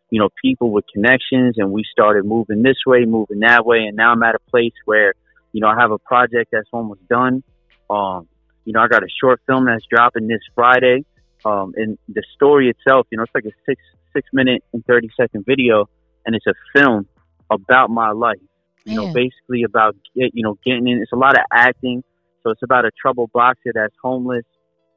you 0.09 0.19
know, 0.19 0.29
people 0.43 0.71
with 0.71 0.85
connections 0.93 1.55
and 1.57 1.71
we 1.71 1.83
started 1.91 2.25
moving 2.25 2.63
this 2.63 2.77
way, 2.85 3.05
moving 3.05 3.39
that 3.39 3.65
way. 3.65 3.79
And 3.79 3.95
now 3.95 4.11
I'm 4.11 4.23
at 4.23 4.35
a 4.35 4.49
place 4.49 4.73
where, 4.85 5.13
you 5.51 5.61
know, 5.61 5.67
I 5.67 5.79
have 5.79 5.91
a 5.91 5.99
project 5.99 6.49
that's 6.51 6.69
almost 6.71 7.07
done. 7.07 7.43
Um, 7.89 8.27
you 8.65 8.73
know, 8.73 8.79
I 8.79 8.87
got 8.87 9.03
a 9.03 9.07
short 9.21 9.41
film 9.45 9.65
that's 9.65 9.85
dropping 9.89 10.27
this 10.27 10.41
Friday. 10.55 11.05
Um, 11.45 11.73
and 11.75 11.97
the 12.07 12.23
story 12.33 12.69
itself, 12.69 13.05
you 13.11 13.17
know, 13.17 13.23
it's 13.23 13.35
like 13.35 13.45
a 13.45 13.55
six, 13.67 13.81
six 14.13 14.27
minute 14.33 14.63
and 14.73 14.83
30 14.85 15.09
second 15.15 15.45
video 15.45 15.89
and 16.25 16.35
it's 16.35 16.47
a 16.47 16.53
film 16.75 17.07
about 17.51 17.89
my 17.89 18.11
life. 18.11 18.39
You 18.85 18.95
know, 18.95 19.13
basically 19.13 19.63
about 19.63 19.95
get, 20.13 20.31
you 20.33 20.43
know 20.43 20.57
getting 20.65 20.89
in. 20.89 20.97
It's 21.01 21.13
a 21.13 21.17
lot 21.17 21.37
of 21.37 21.45
acting, 21.53 22.03
so 22.41 22.49
it's 22.49 22.63
about 22.63 22.83
a 22.83 22.91
troubled 23.01 23.31
boxer 23.31 23.71
that's 23.73 23.95
homeless, 24.01 24.43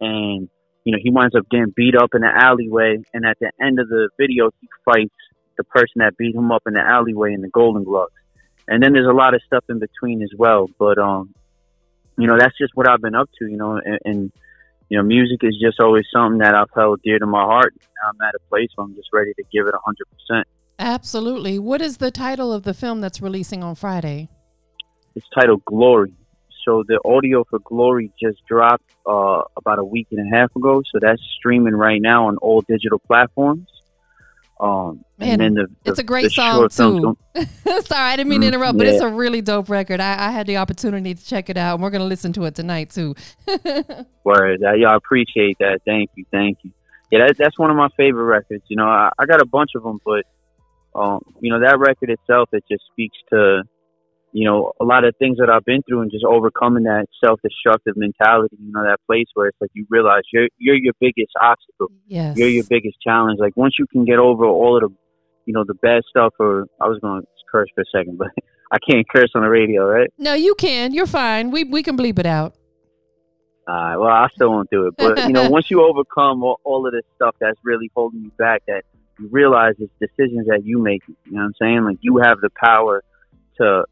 and 0.00 0.48
you 0.86 0.92
know 0.92 0.98
he 1.02 1.10
winds 1.10 1.34
up 1.34 1.48
getting 1.50 1.72
beat 1.74 1.96
up 1.96 2.10
in 2.14 2.22
the 2.22 2.30
alleyway. 2.32 2.98
And 3.12 3.26
at 3.26 3.38
the 3.40 3.50
end 3.60 3.80
of 3.80 3.88
the 3.88 4.08
video, 4.18 4.50
he 4.60 4.68
fights 4.84 5.14
the 5.58 5.64
person 5.64 5.96
that 5.96 6.16
beat 6.16 6.34
him 6.34 6.52
up 6.52 6.62
in 6.66 6.74
the 6.74 6.80
alleyway 6.80 7.34
in 7.34 7.40
the 7.40 7.48
Golden 7.48 7.82
Gloves. 7.82 8.12
And 8.68 8.82
then 8.82 8.92
there's 8.92 9.08
a 9.08 9.12
lot 9.12 9.34
of 9.34 9.42
stuff 9.44 9.64
in 9.68 9.80
between 9.80 10.22
as 10.22 10.30
well. 10.38 10.68
But 10.78 10.98
um, 10.98 11.34
you 12.16 12.28
know, 12.28 12.38
that's 12.38 12.56
just 12.56 12.72
what 12.76 12.88
I've 12.88 13.02
been 13.02 13.16
up 13.16 13.28
to. 13.40 13.48
You 13.48 13.56
know, 13.56 13.80
and, 13.84 13.98
and 14.04 14.32
you 14.88 14.96
know, 14.96 15.02
music 15.02 15.40
is 15.42 15.58
just 15.60 15.80
always 15.80 16.04
something 16.14 16.38
that 16.38 16.54
I've 16.54 16.70
held 16.72 17.02
dear 17.02 17.18
to 17.18 17.26
my 17.26 17.42
heart. 17.42 17.74
Now 17.80 18.10
I'm 18.10 18.28
at 18.28 18.36
a 18.36 18.48
place 18.48 18.68
where 18.76 18.84
I'm 18.84 18.94
just 18.94 19.08
ready 19.12 19.34
to 19.34 19.42
give 19.52 19.66
it 19.66 19.74
a 19.74 19.80
hundred 19.84 20.06
percent. 20.12 20.46
Absolutely. 20.78 21.58
What 21.58 21.80
is 21.80 21.96
the 21.96 22.12
title 22.12 22.52
of 22.52 22.62
the 22.62 22.74
film 22.74 23.00
that's 23.00 23.20
releasing 23.20 23.64
on 23.64 23.74
Friday? 23.74 24.28
It's 25.16 25.26
titled 25.34 25.64
Glory. 25.64 26.12
So 26.66 26.82
the 26.86 27.00
audio 27.04 27.44
for 27.48 27.60
Glory 27.60 28.12
just 28.20 28.38
dropped 28.46 28.84
uh, 29.06 29.42
about 29.56 29.78
a 29.78 29.84
week 29.84 30.08
and 30.10 30.32
a 30.32 30.36
half 30.36 30.54
ago. 30.56 30.82
So 30.92 30.98
that's 31.00 31.22
streaming 31.38 31.74
right 31.74 32.00
now 32.02 32.26
on 32.26 32.36
all 32.38 32.62
digital 32.68 32.98
platforms. 32.98 33.68
Um, 34.58 35.04
Man, 35.18 35.32
and 35.32 35.40
then 35.40 35.54
the, 35.54 35.66
the 35.84 35.90
It's 35.90 35.98
a 36.00 36.02
great 36.02 36.32
song 36.32 36.68
too. 36.70 37.16
Sorry, 37.82 38.12
I 38.12 38.16
didn't 38.16 38.30
mean 38.30 38.40
to 38.40 38.46
Mm, 38.46 38.54
interrupt, 38.54 38.78
but 38.78 38.86
it's 38.86 39.02
a 39.02 39.08
really 39.08 39.42
dope 39.42 39.68
record. 39.68 40.00
I, 40.00 40.28
I 40.28 40.30
had 40.30 40.46
the 40.46 40.56
opportunity 40.56 41.14
to 41.14 41.24
check 41.24 41.50
it 41.50 41.56
out, 41.56 41.74
and 41.74 41.82
we're 41.82 41.90
going 41.90 42.00
to 42.00 42.06
listen 42.06 42.32
to 42.34 42.44
it 42.44 42.54
tonight 42.54 42.90
too. 42.90 43.14
Word. 44.24 44.62
Uh, 44.64 44.72
yeah, 44.72 44.90
I 44.90 44.96
appreciate 44.96 45.58
that. 45.60 45.80
Thank 45.84 46.10
you. 46.16 46.24
Thank 46.32 46.58
you. 46.62 46.72
Yeah, 47.12 47.26
that, 47.26 47.36
that's 47.38 47.58
one 47.58 47.70
of 47.70 47.76
my 47.76 47.88
favorite 47.96 48.24
records. 48.24 48.64
You 48.68 48.76
know, 48.76 48.86
I, 48.86 49.10
I 49.18 49.26
got 49.26 49.40
a 49.40 49.46
bunch 49.46 49.70
of 49.76 49.82
them, 49.82 50.00
but 50.04 50.24
um, 50.98 51.20
you 51.40 51.50
know, 51.50 51.60
that 51.60 51.78
record 51.78 52.10
itself, 52.10 52.48
it 52.52 52.64
just 52.70 52.82
speaks 52.90 53.16
to, 53.30 53.62
you 54.32 54.44
know, 54.44 54.72
a 54.80 54.84
lot 54.84 55.04
of 55.04 55.14
things 55.18 55.38
that 55.38 55.48
I've 55.48 55.64
been 55.64 55.82
through 55.82 56.02
and 56.02 56.10
just 56.10 56.24
overcoming 56.24 56.84
that 56.84 57.06
self-destructive 57.24 57.94
mentality. 57.96 58.56
You 58.60 58.72
know, 58.72 58.82
that 58.82 58.98
place 59.06 59.26
where 59.34 59.48
it's 59.48 59.56
like 59.60 59.70
you 59.74 59.86
realize 59.88 60.22
you're 60.32 60.48
you're 60.58 60.76
your 60.76 60.94
biggest 61.00 61.32
obstacle. 61.40 61.88
yes. 62.06 62.36
You're 62.36 62.48
your 62.48 62.64
biggest 62.68 63.00
challenge. 63.00 63.38
Like 63.40 63.56
once 63.56 63.76
you 63.78 63.86
can 63.86 64.04
get 64.04 64.18
over 64.18 64.44
all 64.44 64.76
of 64.76 64.82
the, 64.82 64.96
you 65.46 65.54
know, 65.54 65.64
the 65.64 65.74
bad 65.74 66.02
stuff. 66.08 66.34
Or 66.38 66.66
I 66.80 66.86
was 66.88 66.98
going 67.00 67.22
to 67.22 67.28
curse 67.50 67.68
for 67.74 67.82
a 67.82 67.98
second, 67.98 68.18
but 68.18 68.28
I 68.72 68.78
can't 68.78 69.08
curse 69.08 69.30
on 69.34 69.42
the 69.42 69.48
radio, 69.48 69.86
right? 69.86 70.10
no, 70.18 70.34
you 70.34 70.54
can. 70.56 70.92
You're 70.92 71.06
fine. 71.06 71.50
We 71.50 71.64
we 71.64 71.82
can 71.82 71.96
bleep 71.96 72.18
it 72.18 72.26
out. 72.26 72.54
All 73.68 73.74
right. 73.74 73.96
Well, 73.96 74.10
I 74.10 74.28
still 74.34 74.50
won't 74.50 74.70
do 74.70 74.86
it. 74.86 74.94
But 74.96 75.18
you 75.26 75.32
know, 75.32 75.50
once 75.56 75.70
you 75.70 75.82
overcome 75.82 76.42
all, 76.44 76.60
all 76.64 76.86
of 76.86 76.92
this 76.92 77.02
stuff 77.16 77.34
that's 77.40 77.58
really 77.64 77.90
holding 77.94 78.22
you 78.22 78.30
back, 78.38 78.62
that 78.68 78.84
you 79.18 79.28
realize 79.30 79.74
it's 79.78 79.92
decisions 79.98 80.46
that 80.46 80.64
you 80.64 80.78
make. 80.78 81.02
You 81.08 81.14
know 81.32 81.38
what 81.38 81.46
I'm 81.46 81.54
saying? 81.60 81.84
Like 81.84 81.98
you 82.00 82.18
have 82.18 82.40
the 82.40 82.50
power 82.50 83.02
to 83.58 83.84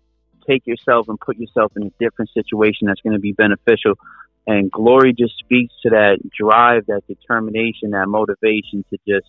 take 0.46 0.66
yourself 0.66 1.08
and 1.08 1.18
put 1.18 1.36
yourself 1.36 1.72
in 1.76 1.84
a 1.84 1.90
different 1.98 2.30
situation 2.32 2.86
that's 2.86 3.00
going 3.00 3.14
to 3.14 3.20
be 3.20 3.32
beneficial. 3.32 3.94
And 4.46 4.70
glory 4.70 5.14
just 5.14 5.38
speaks 5.38 5.72
to 5.82 5.90
that 5.90 6.18
drive, 6.38 6.86
that 6.86 7.02
determination, 7.08 7.90
that 7.90 8.06
motivation 8.08 8.84
to 8.90 8.98
just, 9.08 9.26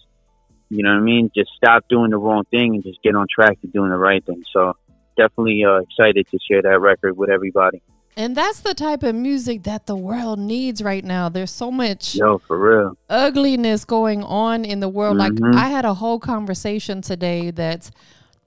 you 0.70 0.84
know 0.84 0.90
what 0.90 0.98
I 1.00 1.02
mean? 1.02 1.32
Just 1.36 1.52
stop 1.56 1.86
doing 1.90 2.12
the 2.12 2.18
wrong 2.18 2.44
thing 2.52 2.76
and 2.76 2.84
just 2.84 3.02
get 3.02 3.16
on 3.16 3.28
track 3.34 3.60
to 3.62 3.68
doing 3.68 3.92
the 3.92 3.98
right 3.98 4.26
thing. 4.26 4.44
So 4.52 4.76
definitely 5.18 5.64
uh, 5.64 5.78
excited 5.78 6.28
to 6.32 6.40
share 6.50 6.62
that 6.62 6.80
record 6.80 7.16
with 7.16 7.30
everybody. 7.30 7.82
And 8.18 8.36
that's 8.36 8.62
the 8.62 8.74
type 8.74 9.04
of 9.04 9.14
music 9.14 9.64
that 9.64 9.88
the 9.88 9.96
world 9.96 10.40
needs 10.40 10.82
right 10.82 11.04
now. 11.04 11.28
There's 11.28 11.52
so 11.52 11.70
much 11.70 12.16
Yo, 12.16 12.38
for 12.38 12.58
real. 12.58 12.98
ugliness 13.10 13.84
going 13.84 14.24
on 14.24 14.64
in 14.64 14.80
the 14.80 14.88
world. 14.88 15.18
Mhm. 15.18 15.40
Like 15.42 15.56
I 15.56 15.68
had 15.70 15.84
a 15.84 15.94
whole 15.94 16.20
conversation 16.20 17.02
today 17.02 17.52
that 17.52 17.92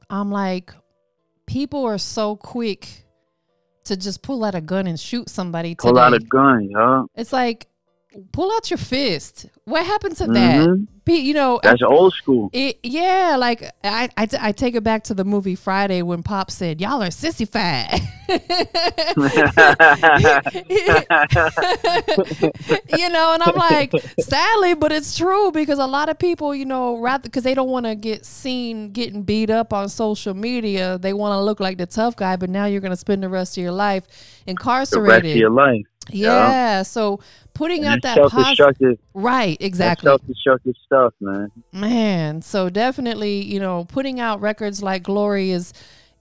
I'm 0.09 0.31
like, 0.31 0.73
people 1.49 1.87
are 1.87 1.99
so 1.99 2.37
quick 2.37 3.07
to 3.85 3.97
just 3.97 4.23
pull 4.23 4.45
out 4.45 4.55
a 4.55 4.61
gun 4.61 4.87
and 4.87 5.01
shoot 5.01 5.31
somebody 5.31 5.75
today. 5.75 5.89
Pull 5.89 5.99
out 5.99 6.13
a 6.13 6.21
gun, 6.21 6.69
yo. 6.71 7.07
it's 7.17 7.33
like 7.33 7.67
pull 8.33 8.53
out 8.53 8.71
your 8.71 8.79
fist. 8.79 9.47
What 9.65 9.85
happened 9.85 10.17
to 10.17 10.27
that? 10.29 10.67
Mhm. 10.69 10.87
Be, 11.05 11.15
you 11.17 11.33
know, 11.33 11.59
That's 11.63 11.83
old 11.83 12.13
school. 12.15 12.51
it, 12.53 12.79
yeah, 12.83 13.37
like 13.39 13.63
I, 13.83 14.11
I, 14.17 14.29
I 14.41 14.53
take 14.53 14.75
it 14.75 14.85
back 14.85 15.05
to 15.05 15.15
the 15.15 15.25
movie 15.25 15.55
Friday 15.55 16.03
when 16.03 16.23
Pop 16.23 16.51
said, 16.51 16.81
"Y'all 16.83 17.03
are 17.03 17.11
sissified." 17.11 18.01
you 18.29 18.39
know, 23.09 23.33
and 23.33 23.43
I'm 23.43 23.55
like, 23.57 23.93
sadly, 24.21 24.75
but 24.75 24.93
it's 24.93 25.17
true 25.17 25.51
because 25.51 25.79
a 25.79 25.87
lot 25.87 26.11
of 26.11 26.19
people, 26.19 26.55
you 26.55 26.67
know, 26.67 26.99
rather 26.99 27.23
because 27.23 27.43
they 27.43 27.55
don't 27.55 27.71
want 27.71 27.87
to 27.87 27.95
get 27.95 28.27
seen 28.27 28.93
getting 28.93 29.23
beat 29.23 29.49
up 29.49 29.73
on 29.73 29.89
social 29.89 30.35
media, 30.35 30.99
they 30.99 31.15
want 31.15 31.33
to 31.33 31.41
look 31.41 31.59
like 31.59 31.79
the 31.79 31.87
tough 31.87 32.17
guy. 32.17 32.37
But 32.37 32.51
now 32.51 32.67
you're 32.67 32.83
going 32.83 32.91
to 32.93 32.97
spend 32.97 33.23
the 33.23 33.31
rest 33.31 33.57
of 33.57 33.63
your 33.63 33.73
life 33.73 34.07
the 34.07 34.13
rest 34.13 34.93
of 34.93 34.99
incarcerated. 34.99 35.37
your 35.37 35.51
life. 35.51 35.87
Yeah. 36.11 36.83
So 36.83 37.21
putting 37.55 37.85
out 37.85 38.03
that 38.03 38.19
positive, 38.31 38.99
right? 39.15 39.57
Exactly. 39.61 40.07
self 40.07 40.27
destructive 40.27 40.75
stuff, 40.85 41.15
man. 41.21 41.51
Man, 41.73 42.43
so 42.43 42.71
definitely, 42.71 43.43
you 43.43 43.61
know, 43.61 43.85
putting 43.85 44.21
out 44.21 44.41
records 44.41 44.83
like 44.83 45.03
Glory 45.03 45.51
is 45.51 45.73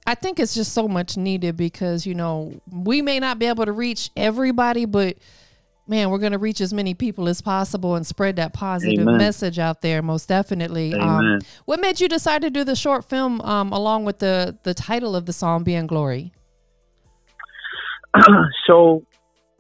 I 0.08 0.16
think 0.16 0.40
it's 0.40 0.54
just 0.54 0.72
so 0.72 0.88
much 0.88 1.18
needed 1.18 1.58
because, 1.58 2.06
you 2.06 2.16
know, 2.16 2.54
we 2.72 3.02
may 3.02 3.20
not 3.20 3.40
be 3.40 3.46
able 3.46 3.66
to 3.66 3.74
reach 3.74 4.10
everybody, 4.16 4.86
but 4.86 5.18
man, 5.86 6.10
we're 6.10 6.18
going 6.18 6.32
to 6.32 6.38
reach 6.38 6.62
as 6.62 6.74
many 6.74 6.94
people 6.94 7.28
as 7.28 7.42
possible 7.42 7.96
and 7.96 8.08
spread 8.08 8.38
that 8.38 8.54
positive 8.54 9.02
Amen. 9.02 9.18
message 9.18 9.60
out 9.60 9.82
there 9.82 10.02
most 10.02 10.30
definitely. 10.30 10.94
Um, 10.94 11.40
what 11.66 11.82
made 11.82 12.00
you 12.00 12.08
decide 12.08 12.42
to 12.44 12.50
do 12.50 12.64
the 12.64 12.76
short 12.76 13.04
film 13.10 13.42
um, 13.42 13.72
along 13.72 14.06
with 14.06 14.20
the 14.20 14.58
the 14.64 14.74
title 14.74 15.16
of 15.16 15.26
the 15.26 15.34
song 15.34 15.64
being 15.64 15.88
Glory? 15.88 16.32
so, 18.66 19.06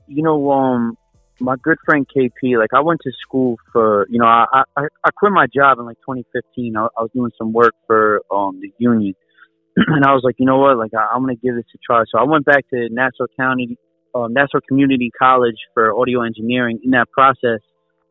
you 0.07 0.23
know, 0.23 0.51
um, 0.51 0.97
my 1.39 1.55
good 1.61 1.77
friend 1.85 2.05
KP, 2.07 2.57
like 2.57 2.73
I 2.73 2.81
went 2.81 3.01
to 3.03 3.11
school 3.21 3.57
for, 3.71 4.07
you 4.09 4.19
know, 4.19 4.25
I 4.25 4.63
I, 4.75 4.83
I 5.03 5.09
quit 5.15 5.31
my 5.31 5.45
job 5.53 5.79
in 5.79 5.85
like 5.85 5.97
2015. 5.97 6.75
I, 6.75 6.87
I 6.97 7.01
was 7.01 7.11
doing 7.13 7.31
some 7.37 7.53
work 7.53 7.73
for 7.85 8.21
um 8.31 8.59
the 8.59 8.71
union, 8.77 9.13
and 9.75 10.03
I 10.03 10.13
was 10.13 10.21
like, 10.23 10.35
you 10.39 10.45
know 10.45 10.57
what, 10.57 10.77
like 10.77 10.93
I, 10.93 11.07
I'm 11.13 11.21
gonna 11.21 11.35
give 11.35 11.55
this 11.55 11.65
a 11.75 11.77
try. 11.85 12.03
So 12.11 12.17
I 12.17 12.23
went 12.23 12.45
back 12.45 12.67
to 12.71 12.87
Nassau 12.89 13.27
County, 13.39 13.77
um, 14.15 14.33
Nassau 14.33 14.59
Community 14.67 15.11
College 15.17 15.57
for 15.73 15.95
audio 15.95 16.23
engineering. 16.23 16.79
In 16.83 16.91
that 16.91 17.11
process, 17.11 17.59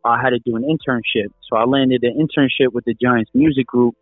I 0.04 0.20
had 0.20 0.30
to 0.30 0.38
do 0.38 0.56
an 0.56 0.62
internship. 0.62 1.28
So 1.48 1.56
I 1.56 1.64
landed 1.64 2.04
an 2.04 2.14
internship 2.14 2.72
with 2.72 2.84
the 2.84 2.94
Giants 2.94 3.30
Music 3.34 3.66
Group, 3.66 3.96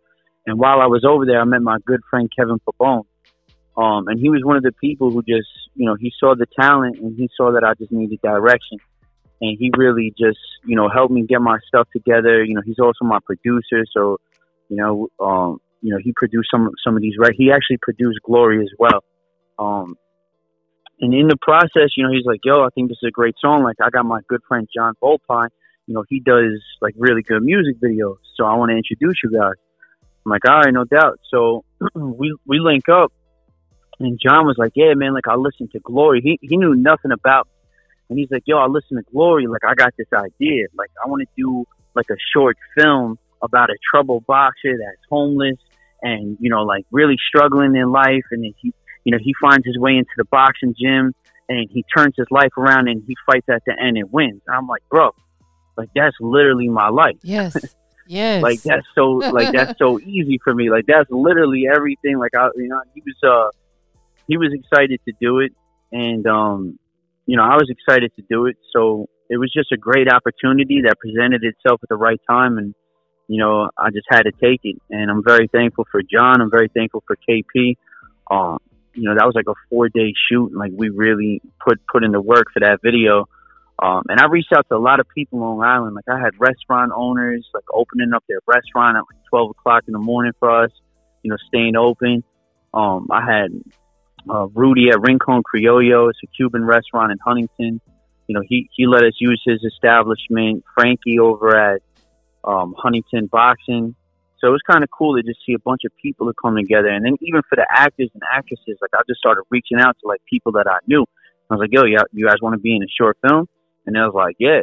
and 0.45 0.59
while 0.59 0.81
I 0.81 0.85
was 0.85 1.03
over 1.03 1.25
there, 1.25 1.41
I 1.41 1.45
met 1.45 1.61
my 1.61 1.77
good 1.85 2.01
friend 2.09 2.29
Kevin 2.37 2.59
Pabon. 2.59 3.03
Um, 3.77 4.07
and 4.07 4.19
he 4.19 4.29
was 4.29 4.41
one 4.43 4.55
of 4.55 4.63
the 4.63 4.71
people 4.71 5.11
who 5.11 5.21
just, 5.21 5.49
you 5.75 5.85
know, 5.85 5.95
he 5.95 6.13
saw 6.17 6.33
the 6.35 6.45
talent 6.59 6.97
and 6.99 7.17
he 7.17 7.29
saw 7.35 7.51
that 7.51 7.63
I 7.63 7.73
just 7.73 7.91
needed 7.91 8.21
direction 8.21 8.79
and 9.41 9.57
he 9.59 9.71
really 9.75 10.13
just 10.17 10.39
you 10.65 10.75
know 10.75 10.89
helped 10.89 11.11
me 11.11 11.25
get 11.25 11.41
my 11.41 11.57
stuff 11.67 11.87
together. 11.91 12.43
You 12.43 12.55
know, 12.55 12.61
he's 12.65 12.79
also 12.79 13.03
my 13.03 13.19
producer, 13.25 13.85
so 13.91 14.17
you 14.69 14.77
know, 14.77 15.09
um, 15.19 15.59
you 15.81 15.91
know, 15.91 15.99
he 16.01 16.13
produced 16.15 16.49
some 16.51 16.69
some 16.83 16.95
of 16.95 17.01
these. 17.01 17.15
Right, 17.19 17.33
he 17.37 17.51
actually 17.51 17.77
produced 17.81 18.19
Glory 18.23 18.61
as 18.61 18.71
well. 18.77 19.03
Um, 19.59 19.97
and 20.99 21.13
in 21.13 21.27
the 21.27 21.37
process, 21.41 21.91
you 21.97 22.03
know, 22.03 22.11
he's 22.11 22.25
like, 22.25 22.39
"Yo, 22.43 22.63
I 22.63 22.69
think 22.73 22.89
this 22.89 22.97
is 23.01 23.07
a 23.07 23.11
great 23.11 23.35
song." 23.39 23.63
Like, 23.63 23.77
I 23.81 23.89
got 23.89 24.05
my 24.05 24.21
good 24.27 24.41
friend 24.47 24.67
John 24.73 24.93
Volpine. 25.01 25.49
You 25.87 25.93
know, 25.93 26.03
he 26.09 26.19
does 26.19 26.61
like 26.81 26.95
really 26.97 27.21
good 27.21 27.43
music 27.43 27.79
videos, 27.79 28.17
so 28.35 28.45
I 28.45 28.55
want 28.55 28.71
to 28.71 28.77
introduce 28.77 29.19
you 29.23 29.31
guys. 29.31 29.53
I'm 30.25 30.31
like, 30.31 30.41
all 30.49 30.61
right, 30.61 30.73
no 30.73 30.85
doubt. 30.85 31.19
So 31.29 31.63
we 31.93 32.35
we 32.47 32.59
link 32.59 32.89
up, 32.89 33.11
and 33.99 34.19
John 34.21 34.45
was 34.45 34.57
like, 34.57 34.73
"Yeah, 34.75 34.93
man, 34.95 35.13
like 35.13 35.27
I 35.27 35.35
listened 35.35 35.71
to 35.71 35.79
Glory." 35.79 36.21
He 36.21 36.39
he 36.41 36.57
knew 36.57 36.75
nothing 36.75 37.11
about 37.11 37.47
and 38.09 38.19
he's 38.19 38.29
like, 38.31 38.43
"Yo, 38.45 38.57
I 38.57 38.67
listen 38.67 38.97
to 38.97 39.03
Glory. 39.11 39.47
Like, 39.47 39.63
I 39.65 39.73
got 39.73 39.93
this 39.97 40.07
idea. 40.13 40.67
Like, 40.77 40.91
I 41.03 41.09
want 41.09 41.21
to 41.21 41.27
do 41.35 41.65
like 41.95 42.09
a 42.09 42.17
short 42.33 42.57
film 42.77 43.17
about 43.41 43.69
a 43.69 43.77
troubled 43.89 44.25
boxer 44.25 44.77
that's 44.77 45.01
homeless 45.09 45.57
and 46.01 46.37
you 46.39 46.49
know, 46.49 46.63
like 46.63 46.85
really 46.91 47.15
struggling 47.27 47.75
in 47.75 47.91
life. 47.91 48.23
And 48.31 48.43
then 48.43 48.53
he, 48.57 48.73
you 49.03 49.11
know, 49.11 49.17
he 49.21 49.33
finds 49.41 49.65
his 49.65 49.77
way 49.77 49.97
into 49.97 50.11
the 50.17 50.25
boxing 50.25 50.75
gym 50.79 51.13
and 51.47 51.69
he 51.71 51.83
turns 51.95 52.15
his 52.17 52.27
life 52.31 52.51
around 52.57 52.87
and 52.87 53.03
he 53.07 53.15
fights 53.25 53.47
at 53.49 53.63
the 53.65 53.73
end 53.79 53.97
and 53.97 54.11
wins. 54.11 54.41
I'm 54.49 54.67
like, 54.67 54.83
bro, 54.89 55.11
like 55.77 55.89
that's 55.95 56.15
literally 56.19 56.69
my 56.69 56.89
life. 56.89 57.17
Yes." 57.21 57.57
Yes. 58.07 58.43
like 58.43 58.61
that's 58.61 58.85
so 58.93 59.13
like 59.13 59.51
that's 59.51 59.79
so 59.79 59.99
easy 60.05 60.39
for 60.43 60.53
me. 60.53 60.69
Like 60.69 60.85
that's 60.85 61.09
literally 61.09 61.63
everything. 61.67 62.19
Like 62.19 62.35
I 62.35 62.49
you 62.55 62.67
know, 62.67 62.79
he 62.93 63.01
was 63.01 63.15
uh 63.23 63.49
he 64.27 64.37
was 64.37 64.51
excited 64.53 64.99
to 65.05 65.13
do 65.19 65.39
it 65.39 65.53
and 65.91 66.25
um 66.27 66.79
you 67.25 67.37
know, 67.37 67.43
I 67.43 67.55
was 67.55 67.69
excited 67.69 68.11
to 68.15 68.23
do 68.29 68.45
it. 68.45 68.57
So 68.71 69.09
it 69.29 69.37
was 69.37 69.51
just 69.51 69.71
a 69.71 69.77
great 69.77 70.11
opportunity 70.11 70.81
that 70.85 70.99
presented 70.99 71.43
itself 71.43 71.79
at 71.83 71.89
the 71.89 71.95
right 71.95 72.21
time. 72.29 72.57
And, 72.57 72.75
you 73.27 73.39
know, 73.39 73.69
I 73.77 73.89
just 73.89 74.05
had 74.09 74.23
to 74.23 74.31
take 74.31 74.61
it. 74.63 74.77
And 74.89 75.09
I'm 75.09 75.23
very 75.23 75.47
thankful 75.47 75.87
for 75.91 76.01
John. 76.01 76.41
I'm 76.41 76.51
very 76.51 76.69
thankful 76.69 77.03
for 77.07 77.17
KP. 77.27 77.77
Um, 78.29 78.59
you 78.93 79.03
know, 79.03 79.15
that 79.15 79.25
was 79.25 79.33
like 79.35 79.47
a 79.47 79.55
four 79.69 79.89
day 79.89 80.13
shoot. 80.29 80.47
And 80.47 80.57
like 80.57 80.71
we 80.73 80.89
really 80.89 81.41
put, 81.65 81.79
put 81.91 82.03
in 82.03 82.11
the 82.11 82.21
work 82.21 82.45
for 82.53 82.59
that 82.59 82.79
video. 82.83 83.27
Um, 83.81 84.03
and 84.07 84.21
I 84.21 84.27
reached 84.27 84.53
out 84.55 84.67
to 84.69 84.75
a 84.75 84.79
lot 84.79 84.99
of 84.99 85.07
people 85.13 85.43
on 85.43 85.57
Long 85.57 85.67
Island. 85.67 85.95
Like 85.95 86.07
I 86.07 86.19
had 86.19 86.39
restaurant 86.39 86.91
owners 86.95 87.45
like 87.53 87.65
opening 87.73 88.13
up 88.13 88.23
their 88.29 88.39
restaurant 88.45 88.97
at 88.97 89.01
like 89.01 89.21
12 89.29 89.49
o'clock 89.49 89.83
in 89.87 89.93
the 89.93 89.99
morning 89.99 90.31
for 90.39 90.63
us, 90.63 90.71
you 91.23 91.31
know, 91.31 91.37
staying 91.47 91.75
open. 91.75 92.23
Um, 92.73 93.07
I 93.11 93.25
had 93.25 93.49
uh, 94.29 94.47
Rudy 94.47 94.89
at 94.89 94.99
Rincon 95.01 95.43
Criollo. 95.43 96.09
It's 96.09 96.19
a 96.23 96.27
Cuban 96.27 96.63
restaurant 96.65 97.11
in 97.11 97.17
Huntington. 97.23 97.81
You 98.27 98.33
know, 98.33 98.41
he, 98.47 98.69
he 98.73 98.87
let 98.87 99.03
us 99.03 99.13
use 99.19 99.41
his 99.45 99.63
establishment. 99.63 100.63
Frankie 100.73 101.19
over 101.19 101.55
at 101.55 101.81
um, 102.43 102.75
Huntington 102.77 103.27
Boxing. 103.27 103.95
So 104.39 104.47
it 104.47 104.51
was 104.51 104.61
kind 104.69 104.83
of 104.83 104.89
cool 104.91 105.15
to 105.15 105.23
just 105.23 105.39
see 105.45 105.53
a 105.53 105.59
bunch 105.59 105.81
of 105.85 105.91
people 106.01 106.27
to 106.27 106.33
come 106.41 106.55
together. 106.55 106.89
And 106.89 107.05
then 107.05 107.15
even 107.21 107.41
for 107.49 107.55
the 107.55 107.65
actors 107.69 108.09
and 108.13 108.21
actresses, 108.31 108.77
like 108.81 108.91
I 108.93 109.01
just 109.07 109.19
started 109.19 109.43
reaching 109.49 109.79
out 109.79 109.95
to 110.01 110.07
like 110.07 110.21
people 110.29 110.51
that 110.53 110.67
I 110.67 110.77
knew. 110.87 111.05
I 111.49 111.55
was 111.55 111.59
like, 111.59 111.69
yo, 111.71 111.83
you 111.83 112.27
guys 112.27 112.41
want 112.41 112.53
to 112.53 112.59
be 112.59 112.75
in 112.75 112.83
a 112.83 112.87
short 112.99 113.17
film? 113.27 113.47
And 113.85 113.95
they 113.95 113.99
was 113.99 114.13
like, 114.13 114.35
yeah. 114.39 114.61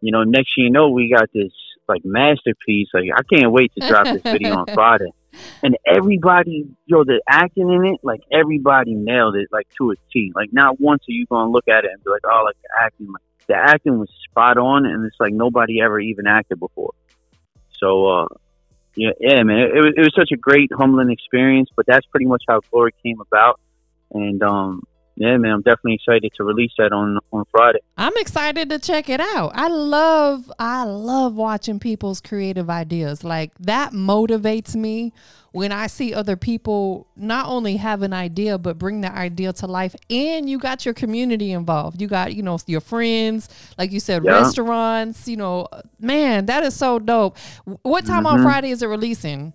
You 0.00 0.12
know, 0.12 0.22
next 0.22 0.50
thing 0.54 0.64
you 0.64 0.70
know, 0.70 0.90
we 0.90 1.12
got 1.14 1.28
this 1.34 1.52
like 1.88 2.02
masterpiece. 2.04 2.88
Like 2.94 3.10
I 3.14 3.22
can't 3.32 3.52
wait 3.52 3.72
to 3.78 3.88
drop 3.88 4.04
this 4.04 4.22
video 4.22 4.56
on 4.56 4.66
Friday 4.74 5.10
and 5.62 5.76
everybody, 5.86 6.66
yo, 6.86 7.04
the 7.04 7.20
acting 7.28 7.70
in 7.70 7.84
it, 7.86 8.00
like 8.02 8.20
everybody 8.32 8.94
nailed 8.94 9.36
it, 9.36 9.48
like 9.50 9.68
to 9.78 9.92
a 9.92 9.94
T. 10.12 10.32
Like 10.34 10.52
not 10.52 10.80
once 10.80 11.02
are 11.02 11.12
you 11.12 11.26
gonna 11.26 11.50
look 11.50 11.68
at 11.68 11.84
it 11.84 11.90
and 11.92 12.02
be 12.02 12.10
like, 12.10 12.22
oh, 12.24 12.42
like 12.44 12.56
the 12.62 12.68
acting, 12.84 13.12
like, 13.12 13.22
the 13.46 13.54
acting 13.54 13.98
was 13.98 14.10
spot 14.28 14.58
on, 14.58 14.86
and 14.86 15.04
it's 15.06 15.16
like 15.20 15.32
nobody 15.32 15.80
ever 15.80 16.00
even 16.00 16.26
acted 16.26 16.58
before. 16.58 16.92
So, 17.78 18.06
uh, 18.06 18.26
yeah, 18.94 19.10
yeah, 19.20 19.42
man, 19.42 19.58
it, 19.58 19.70
it 19.76 19.84
was 19.84 19.94
it 19.96 20.00
was 20.00 20.14
such 20.16 20.32
a 20.32 20.36
great 20.36 20.70
humbling 20.72 21.10
experience. 21.10 21.68
But 21.76 21.86
that's 21.86 22.06
pretty 22.06 22.26
much 22.26 22.42
how 22.48 22.60
Glory 22.70 22.92
came 23.02 23.20
about, 23.20 23.60
and 24.10 24.42
um, 24.42 24.82
yeah, 25.16 25.38
man, 25.38 25.52
I'm 25.52 25.62
definitely 25.62 25.94
excited 25.94 26.30
to 26.36 26.44
release 26.44 26.72
that 26.76 26.92
on 26.92 27.18
on 27.32 27.44
Friday. 27.50 27.78
I'm 27.96 28.12
excited 28.16 28.68
to 28.68 28.78
check 28.78 29.08
it 29.08 29.20
out. 29.20 29.52
I 29.54 29.68
love 29.68 30.52
I 30.58 30.84
love 30.84 31.34
watching 31.34 31.80
people's 31.80 32.20
creative 32.20 32.68
ideas. 32.68 33.24
Like 33.24 33.52
that 33.60 33.92
motivates 33.92 34.74
me 34.76 35.14
when 35.52 35.72
I 35.72 35.86
see 35.86 36.12
other 36.12 36.36
people 36.36 37.06
not 37.16 37.46
only 37.46 37.78
have 37.78 38.02
an 38.02 38.12
idea 38.12 38.58
but 38.58 38.78
bring 38.78 39.00
the 39.00 39.10
idea 39.10 39.54
to 39.54 39.66
life 39.66 39.96
and 40.10 40.50
you 40.50 40.58
got 40.58 40.84
your 40.84 40.92
community 40.92 41.50
involved. 41.52 41.98
You 42.02 42.08
got, 42.08 42.34
you 42.34 42.42
know, 42.42 42.58
your 42.66 42.82
friends, 42.82 43.48
like 43.78 43.92
you 43.92 44.00
said, 44.00 44.22
yeah. 44.22 44.32
restaurants, 44.32 45.26
you 45.26 45.38
know, 45.38 45.66
man, 45.98 46.44
that 46.46 46.62
is 46.62 46.76
so 46.76 46.98
dope. 46.98 47.38
What 47.80 48.04
time 48.04 48.24
mm-hmm. 48.24 48.36
on 48.36 48.42
Friday 48.42 48.68
is 48.68 48.82
it 48.82 48.86
releasing? 48.86 49.54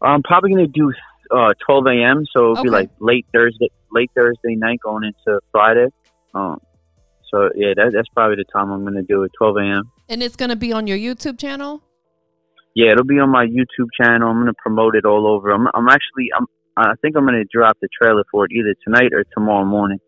I'm 0.00 0.22
probably 0.22 0.50
going 0.50 0.66
to 0.66 0.72
do 0.72 0.92
uh, 1.30 1.52
12 1.66 1.86
a.m. 1.86 2.24
So 2.34 2.52
it'll 2.52 2.52
okay. 2.52 2.62
be 2.64 2.70
like 2.70 2.90
late 3.00 3.26
Thursday, 3.32 3.68
late 3.92 4.10
Thursday 4.14 4.56
night 4.56 4.80
going 4.82 5.04
into 5.04 5.40
Friday. 5.52 5.86
Um, 6.34 6.60
so 7.30 7.50
yeah, 7.54 7.74
that, 7.76 7.92
that's 7.92 8.08
probably 8.08 8.36
the 8.36 8.44
time 8.52 8.70
I'm 8.70 8.84
gonna 8.84 9.02
do 9.02 9.22
it, 9.22 9.32
12 9.38 9.56
a.m. 9.56 9.90
And 10.08 10.22
it's 10.22 10.36
gonna 10.36 10.56
be 10.56 10.72
on 10.72 10.86
your 10.86 10.98
YouTube 10.98 11.38
channel. 11.38 11.82
Yeah, 12.74 12.92
it'll 12.92 13.04
be 13.04 13.18
on 13.18 13.30
my 13.30 13.46
YouTube 13.46 13.88
channel. 14.00 14.28
I'm 14.28 14.38
gonna 14.38 14.52
promote 14.54 14.96
it 14.96 15.04
all 15.04 15.26
over. 15.26 15.50
I'm, 15.50 15.68
I'm 15.74 15.88
actually, 15.88 16.30
I'm, 16.36 16.46
I 16.76 16.94
think 17.02 17.16
I'm 17.16 17.24
gonna 17.24 17.44
drop 17.52 17.78
the 17.80 17.88
trailer 18.00 18.24
for 18.30 18.44
it 18.44 18.52
either 18.52 18.74
tonight 18.84 19.12
or 19.12 19.24
tomorrow 19.32 19.64
morning. 19.64 19.98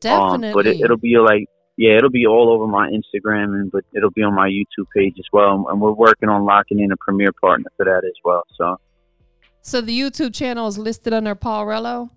Definitely. 0.00 0.48
Um, 0.48 0.54
but 0.54 0.66
it, 0.66 0.80
it'll 0.80 0.96
be 0.96 1.18
like, 1.18 1.46
yeah, 1.76 1.96
it'll 1.96 2.10
be 2.10 2.26
all 2.26 2.50
over 2.50 2.66
my 2.66 2.90
Instagram 2.90 3.54
and 3.54 3.70
but 3.70 3.84
it'll 3.94 4.10
be 4.10 4.22
on 4.22 4.34
my 4.34 4.48
YouTube 4.48 4.86
page 4.94 5.14
as 5.18 5.26
well. 5.32 5.66
And 5.68 5.80
we're 5.80 5.92
working 5.92 6.28
on 6.28 6.44
locking 6.44 6.80
in 6.80 6.92
a 6.92 6.96
premiere 6.96 7.32
partner 7.32 7.70
for 7.76 7.84
that 7.84 8.02
as 8.04 8.14
well. 8.24 8.42
So 8.56 8.78
so 9.62 9.80
the 9.80 9.98
YouTube 9.98 10.34
channel 10.34 10.66
is 10.66 10.78
listed 10.78 11.12
under 11.12 11.34
Paul 11.34 11.66
Rello? 11.66 12.10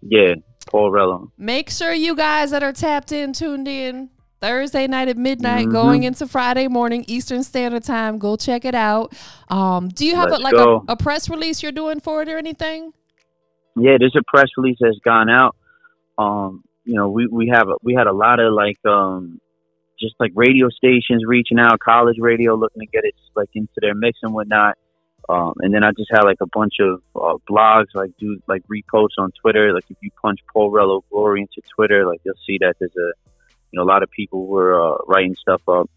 Yeah, 0.00 0.34
Paul 0.66 0.90
Rello. 0.90 1.30
Make 1.38 1.70
sure 1.70 1.92
you 1.92 2.16
guys 2.16 2.50
that 2.50 2.62
are 2.62 2.72
tapped 2.72 3.12
in, 3.12 3.32
tuned 3.32 3.68
in 3.68 4.10
Thursday 4.40 4.88
night 4.88 5.08
at 5.08 5.16
midnight, 5.16 5.66
mm-hmm. 5.66 5.72
going 5.72 6.02
into 6.02 6.26
Friday 6.26 6.66
morning 6.66 7.04
Eastern 7.06 7.44
Standard 7.44 7.84
Time. 7.84 8.18
Go 8.18 8.36
check 8.36 8.64
it 8.64 8.74
out. 8.74 9.14
Um, 9.48 9.88
do 9.88 10.04
you 10.04 10.16
have 10.16 10.32
a, 10.32 10.36
like 10.36 10.54
a, 10.54 10.80
a, 10.88 10.96
press 10.96 11.28
release 11.28 11.62
you're 11.62 11.70
doing 11.70 12.00
for 12.00 12.22
it 12.22 12.28
or 12.28 12.38
anything? 12.38 12.92
Yeah, 13.76 13.96
there's 14.00 14.16
a 14.16 14.22
press 14.26 14.48
release 14.56 14.78
that's 14.80 14.98
gone 15.04 15.30
out. 15.30 15.54
Um, 16.18 16.64
you 16.84 16.94
know, 16.94 17.08
we 17.08 17.28
we 17.28 17.52
have 17.54 17.68
a, 17.68 17.74
we 17.82 17.94
had 17.94 18.08
a 18.08 18.12
lot 18.12 18.40
of 18.40 18.52
like 18.52 18.84
um, 18.84 19.40
just 20.00 20.16
like 20.18 20.32
radio 20.34 20.68
stations 20.68 21.24
reaching 21.24 21.60
out, 21.60 21.78
college 21.78 22.16
radio 22.18 22.56
looking 22.56 22.80
to 22.80 22.86
get 22.86 23.04
it 23.04 23.14
like 23.36 23.48
into 23.54 23.72
their 23.80 23.94
mix 23.94 24.18
and 24.22 24.34
whatnot. 24.34 24.76
Um, 25.28 25.54
and 25.60 25.72
then 25.72 25.84
I 25.84 25.92
just 25.92 26.10
had 26.10 26.22
like 26.24 26.38
a 26.40 26.46
bunch 26.46 26.74
of 26.80 27.00
uh, 27.14 27.38
blogs, 27.48 27.94
like 27.94 28.10
do 28.18 28.40
like 28.48 28.62
reposts 28.66 29.18
on 29.18 29.30
Twitter. 29.40 29.72
Like 29.72 29.84
if 29.88 29.96
you 30.00 30.10
punch 30.20 30.40
Paul 30.52 30.72
Rello 30.72 31.02
Glory 31.10 31.42
into 31.42 31.66
Twitter, 31.74 32.06
like 32.06 32.20
you'll 32.24 32.34
see 32.46 32.58
that 32.60 32.74
there's 32.80 32.96
a, 32.96 33.12
you 33.70 33.78
know, 33.78 33.82
a 33.82 33.90
lot 33.90 34.02
of 34.02 34.10
people 34.10 34.46
were 34.46 34.74
uh, 34.80 34.96
writing 35.06 35.36
stuff 35.40 35.62
up. 35.68 35.88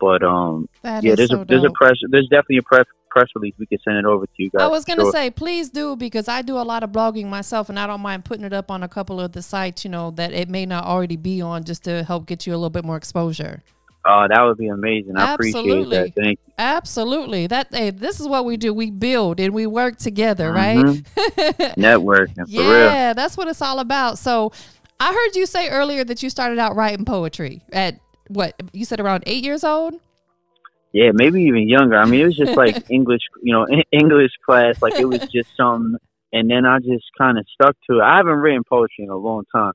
But 0.00 0.22
um, 0.22 0.68
that 0.82 1.02
yeah, 1.02 1.16
there's 1.16 1.30
so 1.30 1.40
a 1.40 1.44
there's 1.44 1.64
a 1.64 1.70
press 1.70 1.96
there's 2.10 2.28
definitely 2.28 2.58
a 2.58 2.62
press 2.62 2.84
press 3.10 3.26
release. 3.34 3.54
We 3.58 3.66
can 3.66 3.78
send 3.82 3.96
it 3.96 4.04
over 4.04 4.26
to 4.26 4.32
you 4.36 4.50
guys. 4.50 4.62
I 4.62 4.68
was 4.68 4.84
gonna 4.84 5.02
sure. 5.02 5.12
say, 5.12 5.30
please 5.30 5.70
do 5.70 5.96
because 5.96 6.28
I 6.28 6.42
do 6.42 6.56
a 6.56 6.62
lot 6.62 6.84
of 6.84 6.90
blogging 6.90 7.26
myself, 7.26 7.68
and 7.68 7.78
I 7.78 7.86
don't 7.88 8.00
mind 8.00 8.24
putting 8.24 8.44
it 8.44 8.52
up 8.52 8.70
on 8.70 8.84
a 8.84 8.88
couple 8.88 9.20
of 9.20 9.32
the 9.32 9.42
sites, 9.42 9.84
you 9.84 9.90
know, 9.90 10.12
that 10.12 10.32
it 10.32 10.48
may 10.48 10.66
not 10.66 10.84
already 10.84 11.16
be 11.16 11.40
on, 11.40 11.64
just 11.64 11.82
to 11.84 12.04
help 12.04 12.26
get 12.26 12.46
you 12.46 12.52
a 12.52 12.56
little 12.56 12.70
bit 12.70 12.84
more 12.84 12.96
exposure. 12.96 13.62
Oh, 14.10 14.26
that 14.26 14.42
would 14.42 14.56
be 14.56 14.68
amazing. 14.68 15.18
I 15.18 15.34
Absolutely. 15.34 15.82
appreciate 15.82 16.14
that. 16.14 16.20
Thank 16.22 16.38
you. 16.46 16.52
Absolutely. 16.56 17.46
That 17.46 17.68
hey, 17.70 17.90
this 17.90 18.20
is 18.20 18.26
what 18.26 18.46
we 18.46 18.56
do. 18.56 18.72
We 18.72 18.90
build 18.90 19.38
and 19.38 19.52
we 19.52 19.66
work 19.66 19.98
together, 19.98 20.50
mm-hmm. 20.50 20.86
right? 20.86 21.74
Networking. 21.76 22.44
yeah, 22.46 23.12
that's 23.12 23.36
what 23.36 23.48
it's 23.48 23.60
all 23.60 23.80
about. 23.80 24.16
So 24.18 24.50
I 24.98 25.12
heard 25.12 25.36
you 25.36 25.44
say 25.44 25.68
earlier 25.68 26.04
that 26.04 26.22
you 26.22 26.30
started 26.30 26.58
out 26.58 26.74
writing 26.74 27.04
poetry 27.04 27.62
at 27.70 28.00
what 28.28 28.54
you 28.72 28.86
said 28.86 28.98
around 28.98 29.24
eight 29.26 29.44
years 29.44 29.62
old. 29.62 29.94
Yeah, 30.92 31.10
maybe 31.12 31.42
even 31.42 31.68
younger. 31.68 31.98
I 31.98 32.06
mean, 32.06 32.22
it 32.22 32.24
was 32.24 32.36
just 32.36 32.56
like 32.56 32.84
English, 32.90 33.20
you 33.42 33.52
know, 33.52 33.66
English 33.92 34.32
class. 34.44 34.80
Like 34.80 34.94
it 34.94 35.04
was 35.04 35.20
just 35.28 35.54
something, 35.54 35.98
and 36.32 36.50
then 36.50 36.64
I 36.64 36.78
just 36.78 37.04
kind 37.18 37.36
of 37.36 37.44
stuck 37.52 37.76
to 37.90 37.98
it. 37.98 38.02
I 38.02 38.16
haven't 38.16 38.38
written 38.38 38.62
poetry 38.64 39.04
in 39.04 39.10
a 39.10 39.16
long 39.16 39.44
time, 39.54 39.72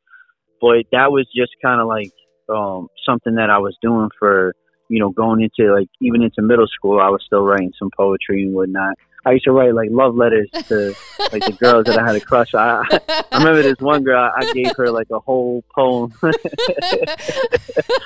but 0.60 0.86
that 0.92 1.12
was 1.12 1.28
just 1.36 1.52
kind 1.62 1.80
of 1.80 1.88
like 1.88 2.12
um, 2.50 2.88
something 3.06 3.36
that 3.36 3.50
I 3.50 3.60
was 3.60 3.78
doing 3.82 4.10
for 4.20 4.54
you 4.90 5.00
know 5.00 5.10
going 5.10 5.42
into 5.42 5.74
like 5.74 5.88
even 6.02 6.22
into 6.22 6.42
middle 6.42 6.68
school. 6.68 7.00
I 7.00 7.10
was 7.10 7.24
still 7.26 7.42
writing 7.42 7.74
some 7.78 7.90
poetry 7.98 8.44
and 8.44 8.54
whatnot. 8.54 8.96
I 9.26 9.32
used 9.32 9.46
to 9.46 9.52
write 9.52 9.74
like 9.74 9.88
love 9.90 10.16
letters 10.16 10.50
to 10.52 10.94
like 11.32 11.46
the 11.46 11.56
girls 11.58 11.86
that 11.86 11.98
I 11.98 12.06
had 12.06 12.18
a 12.18 12.20
crush. 12.20 12.54
I, 12.54 12.84
I 13.32 13.38
remember 13.38 13.62
this 13.62 13.80
one 13.80 14.04
girl. 14.04 14.30
I 14.36 14.52
gave 14.52 14.76
her 14.76 14.92
like 14.92 15.08
a 15.12 15.20
whole 15.20 15.64
poem. 15.74 16.14
I, 16.24 16.34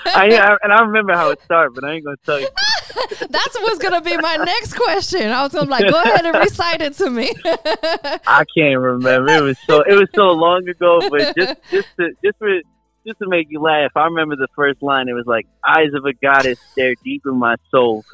I, 0.06 0.58
and 0.62 0.72
I 0.72 0.82
remember 0.82 1.14
how 1.14 1.32
it 1.32 1.42
started, 1.42 1.74
but 1.74 1.84
I 1.84 1.94
ain't 1.94 2.06
gonna 2.06 2.18
tell 2.24 2.40
you. 2.40 2.48
That's 3.30 3.60
what's 3.62 3.80
gonna 3.80 4.02
be 4.02 4.16
my 4.18 4.38
next 4.38 4.76
question. 4.76 5.32
I 5.32 5.42
was 5.42 5.54
gonna 5.54 5.66
be 5.66 5.72
like, 5.72 5.90
go 5.90 6.00
ahead 6.00 6.26
and 6.26 6.38
recite 6.38 6.82
it 6.82 6.94
to 6.94 7.10
me. 7.10 7.34
I 7.46 8.46
can't 8.56 8.80
remember. 8.80 9.32
It 9.34 9.42
was 9.42 9.58
so 9.66 9.82
it 9.82 9.94
was 9.94 10.10
so 10.14 10.32
long 10.32 10.70
ago, 10.70 11.00
but 11.10 11.36
just 11.36 11.56
just 11.72 11.88
to 11.98 12.10
just 12.24 12.38
for 12.38 12.60
just 13.08 13.20
to 13.20 13.28
make 13.28 13.48
you 13.50 13.62
laugh, 13.62 13.92
I 13.96 14.04
remember 14.06 14.36
the 14.36 14.50
first 14.56 14.84
line. 14.84 15.08
It 15.08 15.14
was 15.14 15.26
like, 15.26 15.48
"Eyes 15.66 15.94
of 15.94 16.06
a 16.06 16.14
goddess 16.14 16.60
stare 16.72 16.96
deep 17.04 17.24
in 17.26 17.38
my 17.38 17.56
soul." 17.72 18.04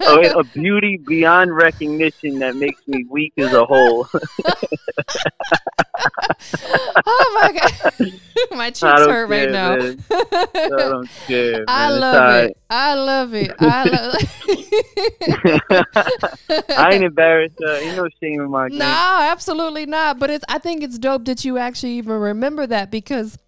oh, 0.00 0.40
a 0.40 0.44
beauty 0.44 0.98
beyond 1.04 1.54
recognition 1.54 2.38
that 2.38 2.54
makes 2.56 2.86
me 2.86 3.04
weak 3.08 3.32
as 3.38 3.52
a 3.52 3.64
whole. 3.64 4.08
oh 7.06 7.40
my 7.40 7.52
god, 7.52 7.72
my 8.56 8.70
cheeks 8.70 8.82
hurt 8.82 9.28
right 9.28 9.50
now. 9.50 9.74
I 10.10 11.04
care. 11.26 11.64
I 11.66 11.90
love 11.90 12.44
it. 12.44 12.56
I 12.68 12.94
love 12.94 13.34
it. 13.34 13.52
I 13.58 13.84
love. 13.84 14.16
I 16.70 16.92
ain't 16.92 17.04
embarrassed. 17.04 17.56
Uh, 17.62 17.72
ain't 17.72 17.96
no 17.96 18.08
shame 18.20 18.40
in 18.40 18.50
my 18.50 18.68
game. 18.68 18.78
No, 18.78 19.18
absolutely 19.30 19.86
not. 19.86 20.18
But 20.18 20.30
it's. 20.30 20.44
I 20.48 20.58
think 20.58 20.82
it's 20.82 20.98
dope 20.98 21.24
that 21.24 21.44
you 21.44 21.58
actually 21.58 21.92
even 21.92 22.20
remember 22.20 22.66
that 22.66 22.90
because 22.90 23.38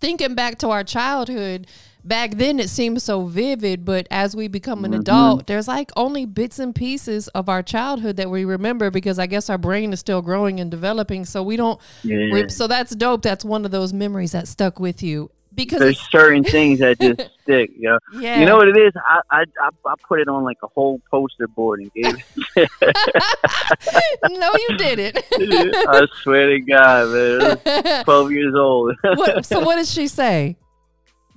thinking 0.00 0.34
back 0.34 0.58
to 0.58 0.70
our 0.70 0.84
childhood 0.84 1.66
back 2.08 2.30
then 2.36 2.58
it 2.58 2.70
seems 2.70 3.02
so 3.04 3.26
vivid 3.26 3.84
but 3.84 4.06
as 4.10 4.34
we 4.34 4.48
become 4.48 4.84
an 4.84 4.92
Mhm. 4.92 5.00
adult 5.00 5.46
there's 5.46 5.68
like 5.68 5.90
only 5.96 6.24
bits 6.24 6.58
and 6.58 6.74
pieces 6.74 7.28
of 7.28 7.48
our 7.48 7.62
childhood 7.62 8.16
that 8.16 8.30
we 8.30 8.44
remember 8.44 8.90
because 8.90 9.18
i 9.18 9.26
guess 9.26 9.50
our 9.50 9.58
brain 9.58 9.92
is 9.92 10.00
still 10.00 10.22
growing 10.22 10.58
and 10.58 10.70
developing 10.70 11.24
so 11.26 11.42
we 11.42 11.56
don't 11.56 11.78
Yeah. 12.02 12.46
so 12.48 12.66
that's 12.66 12.94
dope 12.94 13.20
that's 13.22 13.44
one 13.44 13.64
of 13.66 13.70
those 13.70 13.92
memories 13.92 14.32
that 14.32 14.48
stuck 14.48 14.80
with 14.80 15.02
you 15.02 15.30
because 15.54 15.80
There's 15.80 16.00
certain 16.10 16.44
things 16.44 16.78
that 16.78 17.00
just 17.00 17.20
stick. 17.42 17.70
You 17.76 17.88
know? 17.90 17.98
yeah 18.20 18.38
You 18.38 18.46
know 18.46 18.56
what 18.58 18.68
it 18.68 18.76
is? 18.76 18.92
I, 18.96 19.20
I 19.38 19.40
I 19.60 19.68
I 19.86 19.94
put 20.06 20.20
it 20.20 20.28
on 20.28 20.44
like 20.44 20.58
a 20.62 20.68
whole 20.68 21.00
poster 21.10 21.48
board 21.48 21.80
and 21.80 21.92
gave 21.94 22.14
it. 22.54 22.70
no 24.30 24.50
you 24.68 24.76
didn't 24.76 25.18
I 25.88 26.06
swear 26.22 26.50
to 26.50 26.60
God, 26.60 27.08
man. 27.10 28.04
Twelve 28.04 28.30
years 28.30 28.54
old. 28.54 28.94
what, 29.02 29.44
so 29.46 29.58
what 29.60 29.76
did 29.76 29.88
she 29.88 30.06
say 30.06 30.56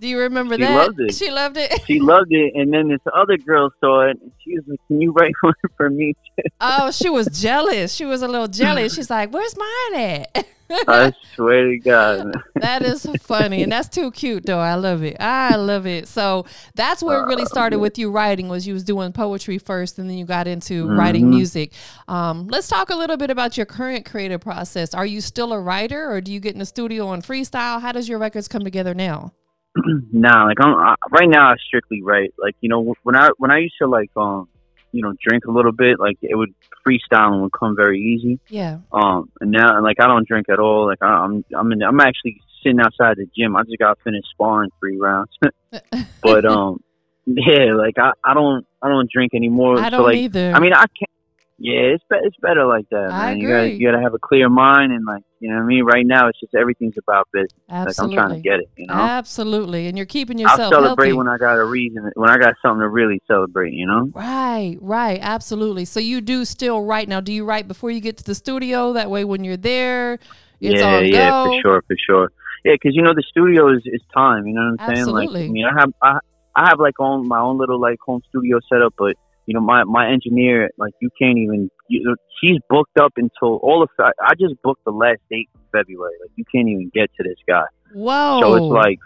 do 0.02 0.08
you 0.08 0.20
remember 0.20 0.56
She 0.56 0.64
that 0.64 0.76
loved 0.76 1.00
it. 1.00 1.14
she 1.16 1.30
loved 1.32 1.56
it 1.58 1.72
she 1.86 2.00
loved 2.02 2.32
it, 2.34 2.54
and 2.56 2.74
then 2.74 2.90
this 2.90 3.00
other 3.16 3.38
girl 3.38 3.70
saw 3.80 4.02
it, 4.10 4.18
and 4.22 4.32
she 4.44 4.56
was 4.56 4.66
like, 4.68 4.80
"Can 4.88 5.00
you 5.00 5.12
write 5.14 5.34
one 5.42 5.54
for 5.78 5.90
me?" 5.90 6.14
Oh, 6.60 6.92
she 6.92 7.10
was 7.10 7.28
jealous. 7.42 7.94
She 7.94 8.04
was 8.06 8.22
a 8.22 8.28
little 8.28 8.48
jealous. 8.50 8.94
She's 8.96 9.10
like, 9.10 9.32
"Where's 9.32 9.56
mine 9.58 10.02
at?" 10.02 10.46
I 10.88 11.12
swear 11.36 11.68
to 11.68 11.78
God. 11.80 12.32
that 12.56 12.82
is 12.82 13.06
funny, 13.22 13.62
and 13.62 13.70
that's 13.72 13.90
too 13.90 14.10
cute, 14.10 14.46
though. 14.46 14.60
I 14.60 14.76
love 14.76 15.04
it. 15.04 15.18
I 15.20 15.58
love 15.58 15.86
it. 15.86 16.08
So 16.08 16.46
that's 16.76 17.04
where 17.04 17.22
it 17.22 17.26
really 17.28 17.44
started 17.46 17.80
with 17.80 17.98
you 18.00 18.10
writing. 18.10 18.48
Was 18.48 18.66
you 18.66 18.74
was 18.74 18.86
doing 18.86 19.12
poetry 19.12 19.58
first, 19.58 20.00
and 20.00 20.10
then 20.10 20.18
you 20.18 20.24
got 20.26 20.48
into 20.48 20.88
writing 20.88 21.26
Mhm. 21.26 21.30
music. 21.36 21.74
Um, 22.08 22.48
let's 22.48 22.70
talk 22.70 22.90
a 22.90 22.96
little 22.96 23.18
bit 23.18 23.30
about 23.30 23.58
your 23.58 23.66
current 23.66 24.06
creative 24.06 24.40
process. 24.40 24.94
Are 24.94 25.06
you 25.06 25.20
still 25.20 25.52
a 25.52 25.60
writer, 25.60 26.10
or 26.10 26.22
do 26.22 26.32
you 26.32 26.40
get 26.40 26.54
in 26.54 26.60
the 26.60 26.66
studio 26.66 27.12
and 27.12 27.22
freestyle? 27.22 27.82
How 27.82 27.92
does 27.92 28.08
your 28.08 28.18
records 28.20 28.48
come 28.48 28.64
together 28.64 28.94
now? 28.94 29.34
nah, 30.12 30.46
like 30.46 30.58
I'm 30.60 30.76
I, 30.76 30.96
right 31.12 31.30
now. 31.30 31.52
I 31.52 31.56
strictly 31.66 32.02
write. 32.02 32.34
Like 32.38 32.56
you 32.62 32.70
know, 32.70 32.94
when 33.04 33.16
I 33.16 33.30
when 33.38 33.52
I 33.52 33.60
used 33.60 33.76
to 33.82 33.88
like 33.88 34.12
um, 34.16 34.50
you 34.92 35.02
know, 35.02 35.14
drink 35.22 35.46
a 35.46 35.52
little 35.52 35.72
bit, 35.72 36.00
like 36.00 36.18
it 36.22 36.36
would 36.36 36.54
freestyle 36.86 37.34
and 37.34 37.42
would 37.44 37.54
come 37.54 37.76
very 37.76 38.00
easy. 38.00 38.40
Yeah. 38.50 38.80
Um, 38.92 39.32
and 39.40 39.52
now 39.52 39.82
like 39.82 40.00
I 40.00 40.08
don't 40.08 40.28
drink 40.28 40.48
at 40.50 40.60
all. 40.60 40.88
Like 40.88 41.02
I, 41.02 41.08
I'm 41.08 41.46
I'm 41.56 41.72
in, 41.72 41.84
I'm 41.84 42.00
actually 42.00 42.42
sitting 42.64 42.80
outside 42.80 43.18
the 43.18 43.28
gym. 43.38 43.56
I 43.56 43.64
just 43.64 43.78
got 43.80 44.00
finished 44.04 44.28
sparring 44.32 44.72
three 44.80 44.98
rounds. 44.98 45.32
but 46.22 46.46
um, 46.46 46.84
yeah, 47.26 47.74
like 47.74 47.98
I, 47.98 48.12
I 48.24 48.34
don't 48.34 48.66
I 48.82 48.90
don't 48.90 49.10
drink 49.10 49.34
anymore. 49.34 49.80
I 49.80 49.90
don't 49.90 50.04
like 50.04 50.18
either. 50.18 50.52
I 50.54 50.60
mean 50.60 50.74
I 50.74 50.86
can't. 50.86 51.10
Yeah, 51.58 51.94
it's 51.94 52.04
be, 52.10 52.18
it's 52.24 52.36
better 52.38 52.66
like 52.66 52.90
that, 52.90 53.12
I 53.12 53.34
man. 53.34 53.40
You 53.40 53.48
gotta 53.48 53.70
you 53.70 53.88
gotta 53.88 54.02
have 54.02 54.14
a 54.14 54.20
clear 54.20 54.50
mind 54.50 54.92
and 54.92 55.06
like 55.06 55.24
you 55.42 55.50
know 55.50 55.56
what 55.56 55.64
I 55.64 55.66
mean. 55.66 55.84
Right 55.84 56.06
now, 56.06 56.28
it's 56.28 56.40
just 56.40 56.54
everything's 56.54 56.94
about 57.00 57.28
business. 57.34 57.52
Absolutely. 57.68 58.16
Like 58.16 58.24
I'm 58.24 58.30
trying 58.30 58.42
to 58.42 58.48
get 58.48 58.60
it. 58.60 58.70
You 58.78 58.86
know, 58.86 58.94
Absolutely, 58.94 59.88
and 59.88 59.98
you're 59.98 60.06
keeping 60.06 60.38
yourself. 60.38 60.60
I'll 60.60 60.70
celebrate 60.70 61.08
healthy. 61.08 61.18
when 61.18 61.28
I 61.28 61.38
got 61.40 61.58
a 61.58 61.66
reason. 61.66 62.12
When 62.14 62.30
I 62.30 62.38
got 62.38 62.54
something 62.62 62.82
to 62.82 62.88
really 62.88 63.20
celebrate. 63.28 63.74
You 63.74 63.88
know. 63.88 64.12
Right, 64.14 64.78
right, 64.80 65.20
absolutely. 65.20 65.86
So 65.86 66.00
you 66.00 66.22
do 66.22 66.46
still 66.46 66.84
write 66.84 67.10
now. 67.10 67.22
Do 67.22 67.34
you 67.34 67.44
write 67.44 67.68
before 67.68 67.90
you 67.90 68.02
get 68.02 68.18
to 68.18 68.24
the 68.24 68.36
studio? 68.36 68.94
That 68.94 69.10
way, 69.10 69.26
when 69.26 69.44
you're 69.44 69.58
there, 69.58 70.20
it's 70.60 70.80
yeah, 70.80 71.00
yeah, 71.00 71.44
for 71.44 71.62
sure, 71.64 71.84
for 71.88 71.96
sure. 72.06 72.32
Yeah, 72.64 72.74
because 72.76 72.96
you 72.96 73.02
know 73.02 73.16
the 73.16 73.24
studio 73.28 73.74
is, 73.74 73.82
is 73.86 74.02
time. 74.14 74.46
You 74.46 74.54
know 74.54 74.76
what 74.78 74.82
I'm 74.82 74.88
saying? 74.90 75.00
Absolutely. 75.00 75.42
Like, 75.42 75.50
I 75.50 75.52
mean, 75.52 75.66
I 75.66 75.80
have 75.80 75.94
I, 76.04 76.20
I 76.56 76.70
have 76.70 76.80
like 76.80 77.00
on 77.00 77.28
my 77.28 77.40
own 77.40 77.58
little 77.58 77.82
like 77.82 77.98
home 78.00 78.22
studio 78.30 78.60
setup, 78.72 78.94
but 78.96 79.16
you 79.52 79.56
know 79.56 79.66
my 79.66 79.84
my 79.84 80.10
engineer 80.10 80.70
like 80.78 80.94
you 81.02 81.10
can't 81.20 81.38
even. 81.38 81.70
You 81.90 82.04
know, 82.06 82.16
he's 82.40 82.58
booked 82.70 82.98
up 82.98 83.12
until 83.18 83.58
all 83.58 83.84
of. 83.84 83.90
I 84.00 84.12
I 84.24 84.34
just 84.40 84.62
booked 84.64 84.86
the 84.86 84.92
last 84.92 85.20
date 85.30 85.50
in 85.54 85.62
February. 85.74 86.14
Like 86.22 86.32
you 86.38 86.46
can't 86.50 86.70
even 86.70 86.90
get 86.94 87.12
to 87.18 87.24
this 87.24 87.36
guy. 87.46 87.66
Whoa! 87.94 88.40
So 88.42 88.56
it's 88.56 88.72
like, 88.72 89.00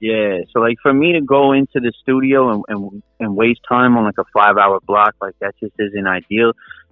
yeah. 0.00 0.40
So 0.52 0.58
like 0.58 0.78
for 0.82 0.92
me 0.92 1.12
to 1.12 1.20
go 1.20 1.52
into 1.52 1.74
the 1.74 1.92
studio 2.02 2.50
and 2.50 2.64
and, 2.66 3.02
and 3.20 3.36
waste 3.36 3.60
time 3.68 3.96
on 3.96 4.02
like 4.02 4.18
a 4.18 4.24
five 4.34 4.56
hour 4.56 4.80
block, 4.84 5.14
like 5.20 5.36
that 5.40 5.54
just 5.60 5.74
isn't 5.78 6.06
ideal. 6.08 6.50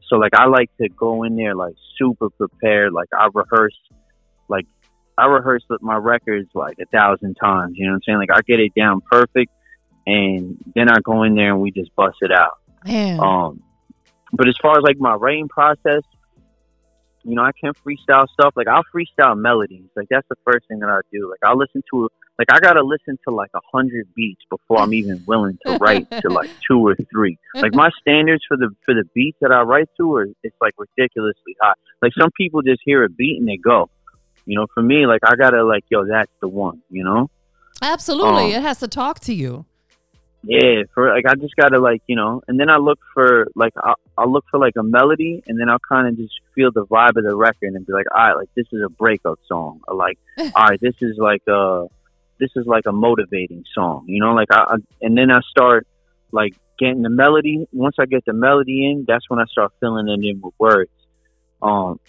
So 0.09 0.17
like 0.17 0.35
I 0.35 0.47
like 0.47 0.71
to 0.81 0.89
go 0.89 1.25
in 1.25 1.35
there 1.35 1.57
like 1.57 1.75
super 1.99 2.31
prepared. 2.31 2.93
Like 2.93 3.09
I 3.13 3.29
rehearse, 3.35 3.77
like 4.49 4.67
I 5.19 5.27
rehearse 5.27 5.65
with 5.69 5.83
my 5.83 5.97
records 5.97 6.49
like 6.55 6.77
a 6.81 6.87
thousand 6.87 7.35
times. 7.43 7.73
You 7.75 7.87
know 7.87 7.95
what 7.95 7.97
I'm 7.97 8.03
saying? 8.07 8.19
Like 8.19 8.31
I 8.33 8.41
get 8.47 8.61
it 8.61 8.73
down 8.77 9.01
perfect, 9.11 9.51
and 10.07 10.63
then 10.77 10.89
I 10.89 11.01
go 11.03 11.25
in 11.25 11.35
there 11.35 11.51
and 11.51 11.61
we 11.61 11.73
just 11.73 11.93
bust 11.97 12.19
it 12.21 12.31
out. 12.31 12.61
Man. 12.85 13.21
Um, 13.21 13.63
but 14.33 14.49
as 14.49 14.55
far 14.61 14.79
as 14.79 14.83
like 14.83 14.99
my 14.99 15.15
writing 15.15 15.49
process, 15.49 16.03
you 17.23 17.35
know, 17.35 17.43
I 17.43 17.51
can 17.53 17.73
freestyle 17.75 18.27
stuff. 18.29 18.55
Like 18.57 18.69
I'll 18.69 18.85
freestyle 18.95 19.39
melodies. 19.39 19.89
Like 19.95 20.09
that's 20.11 20.27
the 20.29 20.37
first 20.45 20.67
thing 20.69 20.79
that 20.81 20.89
I 20.89 21.01
do. 21.13 21.29
Like 21.29 21.41
I'll 21.45 21.59
listen 21.59 21.83
to 21.93 22.09
like 22.39 22.49
I 22.51 22.61
gotta 22.61 22.83
listen 22.83 23.19
to 23.29 23.35
like 23.35 23.51
a 23.55 23.61
hundred 23.73 24.09
beats 24.15 24.41
before 24.49 24.79
I'm 24.79 24.95
even 24.95 25.23
willing 25.27 25.59
to 25.67 25.77
write 25.77 26.11
to 26.11 26.29
like 26.31 26.51
two 26.67 26.87
or 26.87 26.97
three. 27.11 27.37
Like 27.55 27.75
my 27.75 27.91
standards 28.01 28.43
for 28.49 28.57
the 28.57 28.71
for 28.85 28.95
the 28.95 29.05
beats 29.15 29.37
that 29.43 29.53
I 29.53 29.63
write 29.63 29.89
to 29.99 30.15
are 30.15 30.27
it's 30.43 30.57
like 30.61 30.75
ridiculously 30.79 31.57
high. 31.61 31.75
Like 32.01 32.13
some 32.19 32.31
people 32.37 32.63
just 32.63 32.81
hear 32.85 33.05
a 33.05 33.09
beat 33.09 33.39
and 33.39 33.49
they 33.49 33.59
go. 33.59 33.91
You 34.47 34.59
know, 34.59 34.67
for 34.73 34.83
me, 34.83 35.07
like 35.07 35.21
I 35.23 35.37
gotta 35.37 35.63
like, 35.65 35.85
yo, 35.91 36.07
that's 36.07 36.33
the 36.41 36.49
one. 36.49 36.83
You 36.89 37.05
know. 37.05 37.31
Absolutely, 37.83 38.55
um, 38.55 38.61
it 38.61 38.63
has 38.63 38.79
to 38.81 38.89
talk 38.89 39.21
to 39.21 39.35
you. 39.35 39.67
Yeah, 40.43 40.85
for 40.95 41.15
like 41.15 41.27
I 41.27 41.35
just 41.35 41.55
gotta 41.55 41.79
like 41.79 42.03
you 42.07 42.17
know, 42.17 42.41
and 42.49 42.59
then 42.59 42.71
I 42.71 42.77
look 42.77 42.99
for 43.13 43.49
like 43.55 43.75
I'll, 43.77 43.97
I'll 44.17 44.33
look 44.33 44.45
for 44.51 44.59
like 44.59 44.75
a 44.79 44.83
melody, 44.83 45.43
and 45.47 45.61
then 45.61 45.69
I'll 45.69 45.81
kind 45.87 46.09
of 46.09 46.17
just 46.17 46.33
feel 46.55 46.71
the 46.73 46.87
vibe 46.87 47.17
of 47.17 47.25
the 47.25 47.37
record 47.37 47.75
and 47.75 47.87
be 47.87 47.93
like, 47.93 48.07
all 48.15 48.27
right, 48.27 48.37
like 48.37 48.49
this 48.57 48.67
is 48.73 48.83
a 48.85 48.89
breakup 48.89 49.39
song, 49.47 49.81
or 49.87 49.95
like, 49.97 50.19
all 50.39 50.69
right, 50.69 50.81
this 50.81 50.95
is 51.03 51.19
like 51.19 51.43
a 51.47 51.87
this 52.39 52.51
is 52.57 52.67
like 52.67 52.85
a 52.87 52.93
motivating 52.93 53.65
song, 53.75 54.05
you 54.07 54.21
know, 54.21 54.33
like 54.33 54.49
I, 54.51 54.65
I 54.69 54.77
and 55.03 55.17
then 55.17 55.31
I 55.31 55.41
start 55.51 55.87
like 56.33 56.55
getting 56.79 57.03
the 57.03 57.11
melody. 57.11 57.69
Once 57.73 57.97
I 58.01 58.07
get 58.07 58.25
the 58.25 58.33
melody 58.33 58.91
in, 58.91 59.05
that's 59.07 59.29
when 59.29 59.39
I 59.39 59.45
start 59.45 59.73
filling 59.79 60.09
it 60.09 60.27
in 60.27 60.41
with 60.41 60.55
words. 60.59 60.91
Um, 61.61 62.01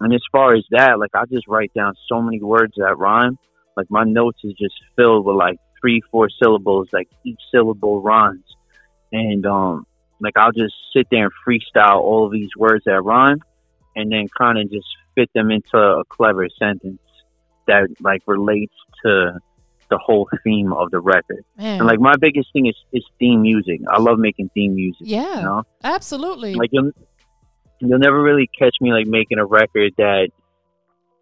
and 0.00 0.12
as 0.12 0.22
far 0.32 0.54
as 0.54 0.64
that, 0.70 0.98
like 0.98 1.10
I 1.14 1.24
just 1.30 1.46
write 1.46 1.72
down 1.74 1.94
so 2.08 2.20
many 2.20 2.42
words 2.42 2.72
that 2.78 2.98
rhyme. 2.98 3.38
Like 3.76 3.90
my 3.90 4.04
notes 4.04 4.38
is 4.42 4.54
just 4.54 4.74
filled 4.96 5.26
with 5.26 5.36
like 5.36 5.58
three, 5.84 6.00
four 6.10 6.30
syllables, 6.42 6.88
like 6.94 7.10
each 7.24 7.40
syllable 7.52 8.00
rhymes. 8.00 8.44
And 9.12 9.44
um 9.44 9.86
like 10.18 10.34
I'll 10.36 10.52
just 10.52 10.74
sit 10.96 11.08
there 11.10 11.24
and 11.24 11.32
freestyle 11.46 12.00
all 12.00 12.24
of 12.24 12.32
these 12.32 12.48
words 12.56 12.84
that 12.86 13.02
rhyme 13.02 13.42
and 13.94 14.10
then 14.10 14.28
kind 14.36 14.58
of 14.58 14.70
just 14.70 14.86
fit 15.14 15.28
them 15.34 15.50
into 15.50 15.76
a 15.76 16.02
clever 16.06 16.48
sentence 16.58 17.00
that 17.66 17.88
like 18.00 18.22
relates 18.26 18.72
to 19.04 19.38
the 19.90 19.98
whole 19.98 20.26
theme 20.42 20.72
of 20.72 20.90
the 20.90 21.00
record. 21.00 21.44
Man. 21.58 21.80
And 21.80 21.86
like 21.86 22.00
my 22.00 22.14
biggest 22.18 22.50
thing 22.54 22.64
is 22.66 22.76
is 22.94 23.04
theme 23.18 23.42
music. 23.42 23.80
I 23.86 24.00
love 24.00 24.18
making 24.18 24.50
theme 24.54 24.74
music. 24.74 25.02
yeah, 25.06 25.36
You 25.36 25.42
know? 25.42 25.62
absolutely. 25.82 26.54
Like 26.54 26.70
you'll 26.72 26.92
you'll 27.80 27.98
never 27.98 28.22
really 28.22 28.48
catch 28.58 28.76
me 28.80 28.90
like 28.90 29.06
making 29.06 29.38
a 29.38 29.44
record 29.44 29.92
that 29.98 30.30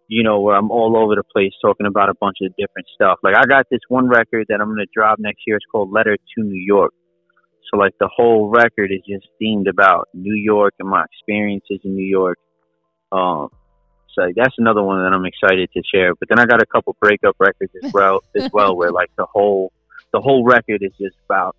you 0.07 0.23
know 0.23 0.41
where 0.41 0.55
I'm 0.55 0.71
all 0.71 0.97
over 0.97 1.15
the 1.15 1.23
place 1.23 1.51
talking 1.61 1.87
about 1.87 2.09
a 2.09 2.13
bunch 2.19 2.37
of 2.41 2.55
different 2.57 2.87
stuff. 2.93 3.19
Like 3.23 3.35
I 3.37 3.45
got 3.45 3.67
this 3.69 3.81
one 3.87 4.07
record 4.07 4.45
that 4.49 4.61
I'm 4.61 4.69
gonna 4.69 4.85
drop 4.93 5.19
next 5.19 5.41
year. 5.47 5.55
It's 5.55 5.65
called 5.71 5.91
Letter 5.91 6.17
to 6.17 6.43
New 6.43 6.61
York. 6.61 6.93
So 7.71 7.77
like 7.77 7.93
the 7.99 8.09
whole 8.13 8.49
record 8.49 8.91
is 8.91 9.01
just 9.07 9.27
themed 9.41 9.69
about 9.69 10.09
New 10.13 10.35
York 10.35 10.73
and 10.79 10.89
my 10.89 11.03
experiences 11.05 11.79
in 11.83 11.95
New 11.95 12.05
York. 12.05 12.37
Um, 13.11 13.49
So 14.15 14.31
that's 14.35 14.55
another 14.57 14.83
one 14.83 15.03
that 15.03 15.11
I'm 15.11 15.25
excited 15.25 15.69
to 15.73 15.81
share. 15.91 16.13
But 16.15 16.29
then 16.29 16.39
I 16.39 16.45
got 16.45 16.61
a 16.61 16.65
couple 16.65 16.95
breakup 17.01 17.35
records 17.39 17.73
as 17.83 17.91
well, 17.91 18.21
as 18.35 18.49
well, 18.53 18.75
where 18.75 18.91
like 18.91 19.09
the 19.17 19.25
whole 19.25 19.71
the 20.11 20.21
whole 20.21 20.45
record 20.45 20.83
is 20.83 20.91
just 21.01 21.15
about, 21.25 21.55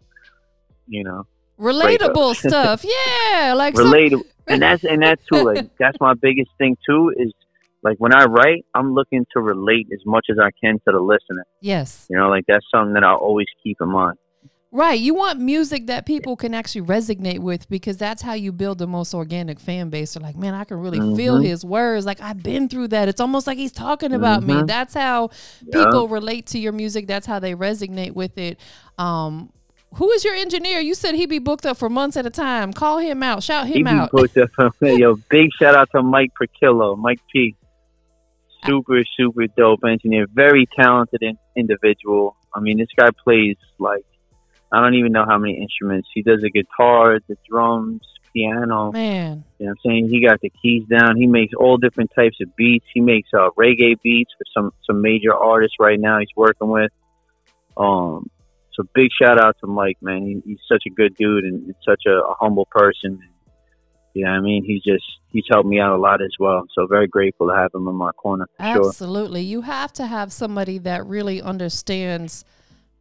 you 0.86 1.02
know, 1.02 1.26
relatable 1.58 2.36
stuff. 2.36 2.84
Yeah, 2.84 3.54
like 3.54 3.74
relatable, 3.74 4.22
some... 4.22 4.22
and 4.46 4.62
that's 4.62 4.84
and 4.84 5.02
that's 5.02 5.24
too. 5.26 5.42
Like 5.42 5.76
that's 5.78 5.98
my 6.00 6.14
biggest 6.14 6.50
thing 6.58 6.76
too. 6.86 7.12
Is 7.16 7.32
like 7.84 7.98
when 7.98 8.14
I 8.14 8.24
write, 8.24 8.64
I'm 8.74 8.94
looking 8.94 9.26
to 9.34 9.40
relate 9.40 9.88
as 9.92 10.00
much 10.06 10.26
as 10.30 10.38
I 10.38 10.50
can 10.62 10.74
to 10.86 10.92
the 10.92 11.00
listener. 11.00 11.44
Yes, 11.60 12.06
you 12.10 12.16
know, 12.16 12.28
like 12.28 12.44
that's 12.48 12.64
something 12.74 12.94
that 12.94 13.04
I 13.04 13.14
always 13.14 13.46
keep 13.62 13.76
in 13.80 13.88
mind. 13.88 14.18
Right. 14.74 14.98
You 14.98 15.14
want 15.14 15.38
music 15.38 15.86
that 15.86 16.04
people 16.04 16.34
can 16.34 16.52
actually 16.52 16.80
resonate 16.80 17.38
with 17.38 17.68
because 17.68 17.96
that's 17.96 18.22
how 18.22 18.32
you 18.32 18.50
build 18.50 18.78
the 18.78 18.88
most 18.88 19.14
organic 19.14 19.60
fan 19.60 19.88
base. 19.88 20.14
They're 20.14 20.20
like, 20.20 20.34
man, 20.34 20.52
I 20.52 20.64
can 20.64 20.80
really 20.80 20.98
mm-hmm. 20.98 21.14
feel 21.14 21.36
his 21.36 21.64
words. 21.64 22.04
Like, 22.04 22.20
I've 22.20 22.42
been 22.42 22.68
through 22.68 22.88
that. 22.88 23.08
It's 23.08 23.20
almost 23.20 23.46
like 23.46 23.56
he's 23.56 23.70
talking 23.70 24.12
about 24.12 24.40
mm-hmm. 24.40 24.62
me. 24.62 24.62
That's 24.66 24.92
how 24.92 25.30
yeah. 25.64 25.84
people 25.84 26.08
relate 26.08 26.48
to 26.48 26.58
your 26.58 26.72
music. 26.72 27.06
That's 27.06 27.24
how 27.24 27.38
they 27.38 27.54
resonate 27.54 28.14
with 28.14 28.36
it. 28.36 28.58
Um, 28.98 29.52
who 29.94 30.10
is 30.10 30.24
your 30.24 30.34
engineer? 30.34 30.80
You 30.80 30.94
said 30.94 31.14
he'd 31.14 31.26
be 31.26 31.38
booked 31.38 31.66
up 31.66 31.76
for 31.76 31.88
months 31.88 32.16
at 32.16 32.26
a 32.26 32.30
time. 32.30 32.72
Call 32.72 32.98
him 32.98 33.22
out. 33.22 33.44
Shout 33.44 33.68
him 33.68 33.86
he 33.86 33.92
out. 33.92 34.10
Booked 34.10 34.36
up 34.38 34.50
Yo, 34.80 35.14
big 35.30 35.50
shout 35.52 35.76
out 35.76 35.88
to 35.92 36.02
Mike 36.02 36.32
Perkillo, 36.34 36.98
Mike 36.98 37.20
P. 37.32 37.54
Super, 38.66 39.02
super 39.16 39.46
dope 39.56 39.84
engineer. 39.84 40.26
Very 40.32 40.66
talented 40.78 41.22
in- 41.22 41.38
individual. 41.56 42.36
I 42.54 42.60
mean, 42.60 42.78
this 42.78 42.88
guy 42.96 43.10
plays 43.24 43.56
like 43.78 44.04
I 44.72 44.80
don't 44.80 44.94
even 44.94 45.12
know 45.12 45.24
how 45.28 45.38
many 45.38 45.60
instruments. 45.60 46.08
He 46.12 46.22
does 46.22 46.40
the 46.40 46.50
guitar, 46.50 47.20
the 47.28 47.36
drums, 47.48 48.02
piano. 48.34 48.90
Man. 48.90 49.44
You 49.58 49.66
know 49.66 49.70
what 49.70 49.78
I'm 49.86 49.90
saying? 49.90 50.08
He 50.10 50.26
got 50.26 50.40
the 50.40 50.50
keys 50.60 50.82
down. 50.88 51.16
He 51.16 51.26
makes 51.26 51.54
all 51.54 51.76
different 51.76 52.10
types 52.14 52.38
of 52.42 52.54
beats. 52.56 52.84
He 52.92 53.00
makes 53.00 53.28
uh, 53.32 53.50
reggae 53.56 53.94
beats 54.02 54.32
for 54.36 54.44
some, 54.52 54.72
some 54.84 55.00
major 55.00 55.32
artists 55.32 55.76
right 55.78 55.98
now 55.98 56.18
he's 56.18 56.28
working 56.36 56.68
with. 56.68 56.90
Um, 57.76 58.28
so 58.72 58.82
big 58.94 59.10
shout 59.16 59.40
out 59.40 59.56
to 59.60 59.68
Mike, 59.68 59.98
man. 60.02 60.26
He, 60.26 60.42
he's 60.44 60.60
such 60.68 60.82
a 60.86 60.90
good 60.90 61.14
dude 61.16 61.44
and, 61.44 61.66
and 61.66 61.74
such 61.88 62.02
a, 62.06 62.18
a 62.18 62.34
humble 62.40 62.66
person. 62.70 63.20
Yeah, 64.14 64.28
I 64.28 64.40
mean, 64.40 64.64
he's 64.64 64.82
just 64.82 65.04
he's 65.30 65.44
helped 65.50 65.68
me 65.68 65.80
out 65.80 65.94
a 65.94 66.00
lot 66.00 66.22
as 66.22 66.32
well. 66.38 66.64
So 66.74 66.86
very 66.86 67.08
grateful 67.08 67.48
to 67.48 67.54
have 67.54 67.74
him 67.74 67.88
in 67.88 67.94
my 67.94 68.12
corner. 68.12 68.46
Absolutely, 68.58 69.42
sure. 69.42 69.50
you 69.50 69.60
have 69.62 69.92
to 69.94 70.06
have 70.06 70.32
somebody 70.32 70.78
that 70.78 71.04
really 71.06 71.42
understands 71.42 72.44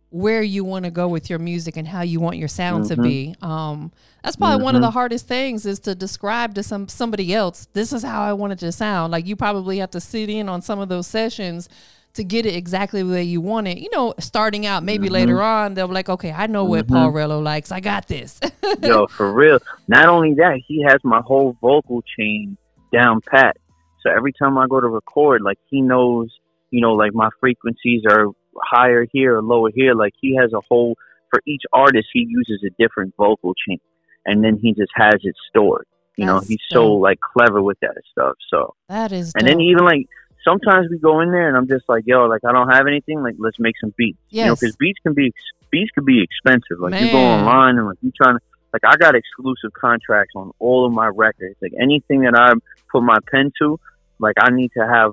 where 0.09 0.43
you 0.43 0.63
want 0.63 0.85
to 0.85 0.91
go 0.91 1.07
with 1.07 1.27
your 1.27 1.39
music 1.39 1.75
and 1.75 1.87
how 1.87 2.03
you 2.03 2.19
want 2.19 2.37
your 2.37 2.47
sound 2.47 2.85
mm-hmm. 2.85 3.01
to 3.01 3.07
be. 3.07 3.35
Um, 3.41 3.91
that's 4.23 4.35
probably 4.35 4.57
mm-hmm. 4.57 4.65
one 4.65 4.75
of 4.75 4.81
the 4.81 4.87
mm-hmm. 4.87 4.93
hardest 4.93 5.27
things 5.27 5.65
is 5.65 5.79
to 5.81 5.95
describe 5.95 6.53
to 6.53 6.61
some 6.61 6.87
somebody 6.87 7.33
else. 7.33 7.67
This 7.73 7.91
is 7.91 8.03
how 8.03 8.21
I 8.21 8.33
want 8.33 8.53
it 8.53 8.59
to 8.59 8.71
sound. 8.71 9.11
Like 9.11 9.25
you 9.25 9.35
probably 9.35 9.79
have 9.79 9.91
to 9.91 9.99
sit 9.99 10.29
in 10.29 10.49
on 10.49 10.61
some 10.61 10.79
of 10.79 10.89
those 10.89 11.07
sessions 11.07 11.67
to 12.13 12.23
get 12.23 12.45
it 12.45 12.55
exactly 12.55 13.01
the 13.01 13.09
way 13.09 13.23
you 13.23 13.41
want 13.41 13.67
it. 13.67 13.79
You 13.79 13.89
know, 13.91 14.13
starting 14.19 14.65
out, 14.65 14.83
maybe 14.83 15.05
mm-hmm. 15.05 15.13
later 15.13 15.41
on, 15.41 15.73
they'll 15.73 15.87
be 15.87 15.93
like, 15.93 16.09
okay, 16.09 16.31
I 16.31 16.47
know 16.47 16.63
what 16.63 16.85
mm-hmm. 16.85 16.95
Paul 16.95 17.11
Rello 17.11 17.43
likes. 17.43 17.71
I 17.71 17.79
got 17.79 18.07
this. 18.07 18.39
Yo, 18.81 19.07
for 19.07 19.33
real. 19.33 19.59
Not 19.87 20.05
only 20.05 20.33
that, 20.35 20.61
he 20.65 20.83
has 20.87 20.99
my 21.03 21.21
whole 21.21 21.57
vocal 21.61 22.03
chain 22.17 22.57
down 22.91 23.21
pat. 23.21 23.57
So 24.01 24.11
every 24.11 24.33
time 24.33 24.57
I 24.57 24.67
go 24.67 24.79
to 24.79 24.87
record, 24.87 25.41
like 25.41 25.57
he 25.69 25.81
knows, 25.81 26.29
you 26.69 26.81
know, 26.81 26.93
like 26.93 27.13
my 27.13 27.29
frequencies 27.39 28.03
are 28.09 28.27
higher 28.61 29.07
here 29.11 29.37
or 29.37 29.41
lower 29.41 29.69
here. 29.73 29.95
Like 29.95 30.13
he 30.19 30.35
has 30.35 30.51
a 30.53 30.61
whole 30.69 30.95
for 31.33 31.41
each 31.47 31.63
artist, 31.73 32.09
he 32.13 32.27
uses 32.29 32.63
a 32.63 32.69
different 32.81 33.15
vocal 33.17 33.55
chain, 33.55 33.79
and 34.25 34.43
then 34.43 34.59
he 34.61 34.73
just 34.73 34.91
has 34.93 35.15
it 35.23 35.35
stored. 35.49 35.87
You 36.15 36.27
That's 36.27 36.43
know, 36.43 36.47
he's 36.47 36.59
dope. 36.69 36.77
so 36.77 36.93
like 36.93 37.19
clever 37.19 37.61
with 37.61 37.79
that 37.81 37.95
stuff. 38.11 38.35
So 38.49 38.75
that 38.87 39.11
is, 39.11 39.33
and 39.35 39.47
then 39.47 39.59
even 39.59 39.83
like 39.83 40.07
sometimes 40.43 40.87
we 40.89 40.97
go 40.97 41.21
in 41.21 41.31
there 41.31 41.47
and 41.47 41.57
I'm 41.57 41.67
just 41.67 41.87
like, 41.87 42.03
yo, 42.05 42.25
like 42.25 42.41
I 42.47 42.51
don't 42.51 42.69
have 42.69 42.87
anything. 42.87 43.21
Like 43.21 43.35
let's 43.37 43.59
make 43.59 43.75
some 43.79 43.93
beats. 43.97 44.17
Yes. 44.29 44.43
You 44.43 44.49
know, 44.49 44.55
because 44.55 44.75
beats 44.75 44.99
can 45.03 45.13
be 45.13 45.33
beats 45.71 45.91
can 45.91 46.05
be 46.05 46.21
expensive. 46.21 46.79
Like 46.79 46.91
Man. 46.91 47.05
you 47.05 47.11
go 47.11 47.19
online 47.19 47.77
and 47.77 47.87
like 47.87 47.97
you 48.01 48.11
trying 48.11 48.37
to 48.37 48.43
like 48.73 48.83
I 48.85 48.97
got 48.97 49.15
exclusive 49.15 49.71
contracts 49.73 50.33
on 50.35 50.51
all 50.59 50.85
of 50.85 50.93
my 50.93 51.07
records. 51.07 51.55
Like 51.61 51.73
anything 51.79 52.21
that 52.21 52.35
I 52.35 52.53
put 52.91 53.03
my 53.03 53.17
pen 53.31 53.51
to, 53.59 53.79
like 54.19 54.35
I 54.39 54.49
need 54.51 54.71
to 54.77 54.85
have 54.85 55.11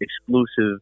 exclusive 0.00 0.80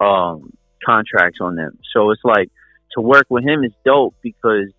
um 0.00 0.52
contracts 0.84 1.40
on 1.40 1.56
them. 1.56 1.78
So 1.92 2.10
it's 2.10 2.24
like 2.24 2.50
to 2.92 3.00
work 3.00 3.26
with 3.28 3.44
him 3.44 3.64
is 3.64 3.72
dope 3.84 4.14
because 4.22 4.70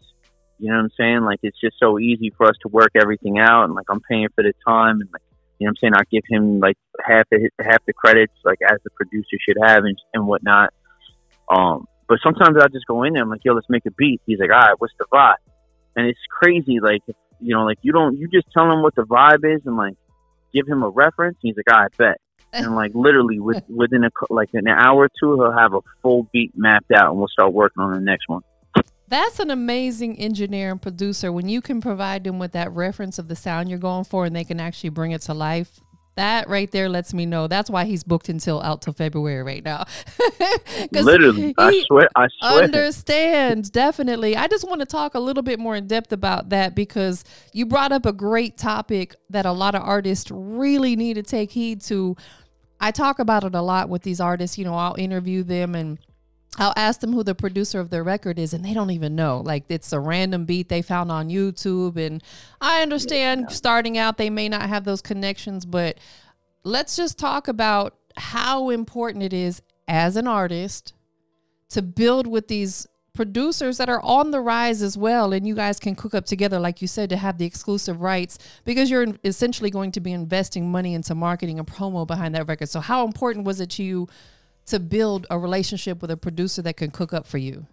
you 0.59 0.69
know 0.71 0.77
what 0.77 0.85
I'm 0.85 0.91
saying? 0.97 1.21
Like 1.21 1.39
it's 1.43 1.59
just 1.59 1.77
so 1.79 1.99
easy 1.99 2.31
for 2.35 2.47
us 2.47 2.55
to 2.63 2.67
work 2.67 2.91
everything 2.95 3.37
out 3.39 3.65
and 3.65 3.75
like 3.75 3.85
I'm 3.89 4.01
paying 4.01 4.27
for 4.35 4.43
the 4.43 4.53
time 4.65 5.01
and 5.01 5.09
like 5.13 5.21
you 5.59 5.65
know 5.65 5.69
what 5.69 5.69
I'm 5.69 5.75
saying? 5.77 5.93
I 5.95 6.03
give 6.11 6.23
him 6.29 6.59
like 6.59 6.77
half 7.05 7.27
the 7.29 7.49
half 7.59 7.85
the 7.85 7.93
credits 7.93 8.33
like 8.43 8.59
as 8.63 8.77
the 8.83 8.89
producer 8.91 9.37
should 9.47 9.57
have 9.63 9.83
and 9.83 9.97
and 10.13 10.27
whatnot. 10.27 10.73
Um 11.49 11.87
but 12.07 12.19
sometimes 12.23 12.57
I 12.57 12.67
just 12.69 12.85
go 12.87 13.03
in 13.03 13.13
there, 13.13 13.21
and 13.21 13.27
I'm 13.27 13.31
like, 13.31 13.43
yo, 13.43 13.53
let's 13.53 13.69
make 13.69 13.85
a 13.85 13.91
beat. 13.91 14.21
He's 14.25 14.39
like, 14.39 14.51
All 14.51 14.59
right, 14.59 14.75
what's 14.77 14.93
the 14.97 15.05
vibe? 15.11 15.35
And 15.95 16.07
it's 16.07 16.19
crazy, 16.29 16.79
like 16.79 17.01
you 17.39 17.55
know, 17.55 17.63
like 17.63 17.79
you 17.81 17.91
don't 17.91 18.17
you 18.17 18.27
just 18.27 18.47
tell 18.53 18.71
him 18.71 18.81
what 18.81 18.95
the 18.95 19.03
vibe 19.03 19.43
is 19.43 19.61
and 19.65 19.77
like 19.77 19.95
give 20.53 20.67
him 20.67 20.83
a 20.83 20.89
reference. 20.89 21.37
he's 21.41 21.55
like, 21.57 21.71
All 21.71 21.81
right, 21.81 21.97
bet 21.97 22.21
and 22.53 22.75
like 22.75 22.91
literally 22.93 23.39
with, 23.39 23.63
within 23.69 24.03
a 24.03 24.09
like 24.29 24.49
an 24.53 24.67
hour 24.67 25.03
or 25.03 25.09
two, 25.19 25.35
he'll 25.35 25.51
have 25.51 25.73
a 25.73 25.79
full 26.01 26.27
beat 26.31 26.51
mapped 26.55 26.91
out, 26.91 27.09
and 27.09 27.17
we'll 27.17 27.27
start 27.27 27.53
working 27.53 27.83
on 27.83 27.93
the 27.93 27.99
next 27.99 28.27
one. 28.27 28.41
That's 29.09 29.39
an 29.39 29.51
amazing 29.51 30.19
engineer 30.19 30.71
and 30.71 30.81
producer 30.81 31.31
when 31.31 31.47
you 31.47 31.61
can 31.61 31.79
provide 31.79 32.23
them 32.25 32.39
with 32.39 32.51
that 32.51 32.71
reference 32.73 33.17
of 33.17 33.27
the 33.27 33.35
sound 33.35 33.69
you're 33.69 33.79
going 33.79 34.03
for, 34.03 34.25
and 34.25 34.35
they 34.35 34.43
can 34.43 34.59
actually 34.59 34.89
bring 34.89 35.11
it 35.11 35.21
to 35.23 35.33
life. 35.33 35.79
That 36.17 36.49
right 36.49 36.69
there 36.71 36.89
lets 36.89 37.13
me 37.13 37.27
know. 37.27 37.45
That's 37.45 37.69
why 37.69 37.85
he's 37.85 38.03
booked 38.03 38.27
until 38.27 38.59
out 38.63 38.81
till 38.81 38.91
February 38.91 39.43
right 39.43 39.63
now. 39.63 39.85
Literally, 40.91 41.53
I 41.59 41.83
swear, 41.85 42.09
I 42.15 42.27
swear. 42.39 42.63
Understand 42.63 43.71
definitely. 43.71 44.35
I 44.35 44.47
just 44.47 44.67
want 44.67 44.79
to 44.79 44.87
talk 44.87 45.13
a 45.13 45.19
little 45.19 45.43
bit 45.43 45.59
more 45.59 45.75
in 45.75 45.85
depth 45.85 46.11
about 46.11 46.49
that 46.49 46.73
because 46.73 47.23
you 47.53 47.67
brought 47.67 47.91
up 47.91 48.07
a 48.07 48.13
great 48.13 48.57
topic 48.57 49.15
that 49.29 49.45
a 49.45 49.51
lot 49.51 49.75
of 49.75 49.83
artists 49.83 50.31
really 50.31 50.95
need 50.95 51.13
to 51.13 51.23
take 51.23 51.51
heed 51.51 51.81
to. 51.81 52.17
I 52.79 52.89
talk 52.89 53.19
about 53.19 53.43
it 53.43 53.53
a 53.53 53.61
lot 53.61 53.87
with 53.87 54.01
these 54.01 54.19
artists. 54.19 54.57
You 54.57 54.65
know, 54.65 54.73
I'll 54.73 54.95
interview 54.95 55.43
them 55.43 55.75
and 55.75 55.99
I'll 56.57 56.73
ask 56.75 56.99
them 57.01 57.13
who 57.13 57.23
the 57.23 57.35
producer 57.35 57.79
of 57.79 57.89
their 57.89 58.03
record 58.03 58.39
is, 58.39 58.53
and 58.53 58.65
they 58.65 58.73
don't 58.73 58.91
even 58.91 59.15
know. 59.15 59.41
Like 59.45 59.65
it's 59.69 59.93
a 59.93 59.99
random 59.99 60.45
beat 60.45 60.69
they 60.69 60.81
found 60.81 61.11
on 61.11 61.29
YouTube. 61.29 61.97
And 61.97 62.23
I 62.59 62.81
understand 62.81 63.45
yeah. 63.49 63.55
starting 63.55 63.97
out, 63.97 64.17
they 64.17 64.29
may 64.29 64.49
not 64.49 64.63
have 64.63 64.83
those 64.83 65.01
connections, 65.01 65.65
but 65.65 65.99
let's 66.63 66.95
just 66.95 67.19
talk 67.19 67.47
about 67.47 67.95
how 68.17 68.69
important 68.69 69.23
it 69.23 69.33
is 69.33 69.61
as 69.87 70.15
an 70.15 70.27
artist 70.27 70.93
to 71.69 71.81
build 71.81 72.27
with 72.27 72.47
these 72.47 72.87
producers 73.13 73.77
that 73.77 73.89
are 73.89 74.01
on 74.03 74.29
the 74.29 74.39
rise 74.39 74.83
as 74.83 74.95
well 74.95 75.33
and 75.33 75.47
you 75.47 75.55
guys 75.55 75.79
can 75.79 75.95
cook 75.95 76.13
up 76.13 76.23
together 76.23 76.59
like 76.59 76.83
you 76.83 76.87
said 76.87 77.09
to 77.09 77.17
have 77.17 77.39
the 77.39 77.45
exclusive 77.45 77.99
rights 77.99 78.37
because 78.63 78.91
you're 78.91 79.07
essentially 79.23 79.71
going 79.71 79.91
to 79.91 79.99
be 79.99 80.11
investing 80.11 80.69
money 80.71 80.93
into 80.93 81.15
marketing 81.15 81.57
and 81.57 81.67
promo 81.67 82.05
behind 82.05 82.35
that 82.35 82.47
record 82.47 82.69
so 82.69 82.79
how 82.79 83.03
important 83.03 83.43
was 83.43 83.59
it 83.59 83.71
to 83.71 83.81
you 83.81 84.07
to 84.67 84.79
build 84.79 85.25
a 85.29 85.39
relationship 85.39 86.01
with 86.01 86.11
a 86.11 86.17
producer 86.17 86.61
that 86.61 86.77
can 86.77 86.91
cook 86.91 87.13
up 87.13 87.25
for 87.25 87.37
you? 87.37 87.65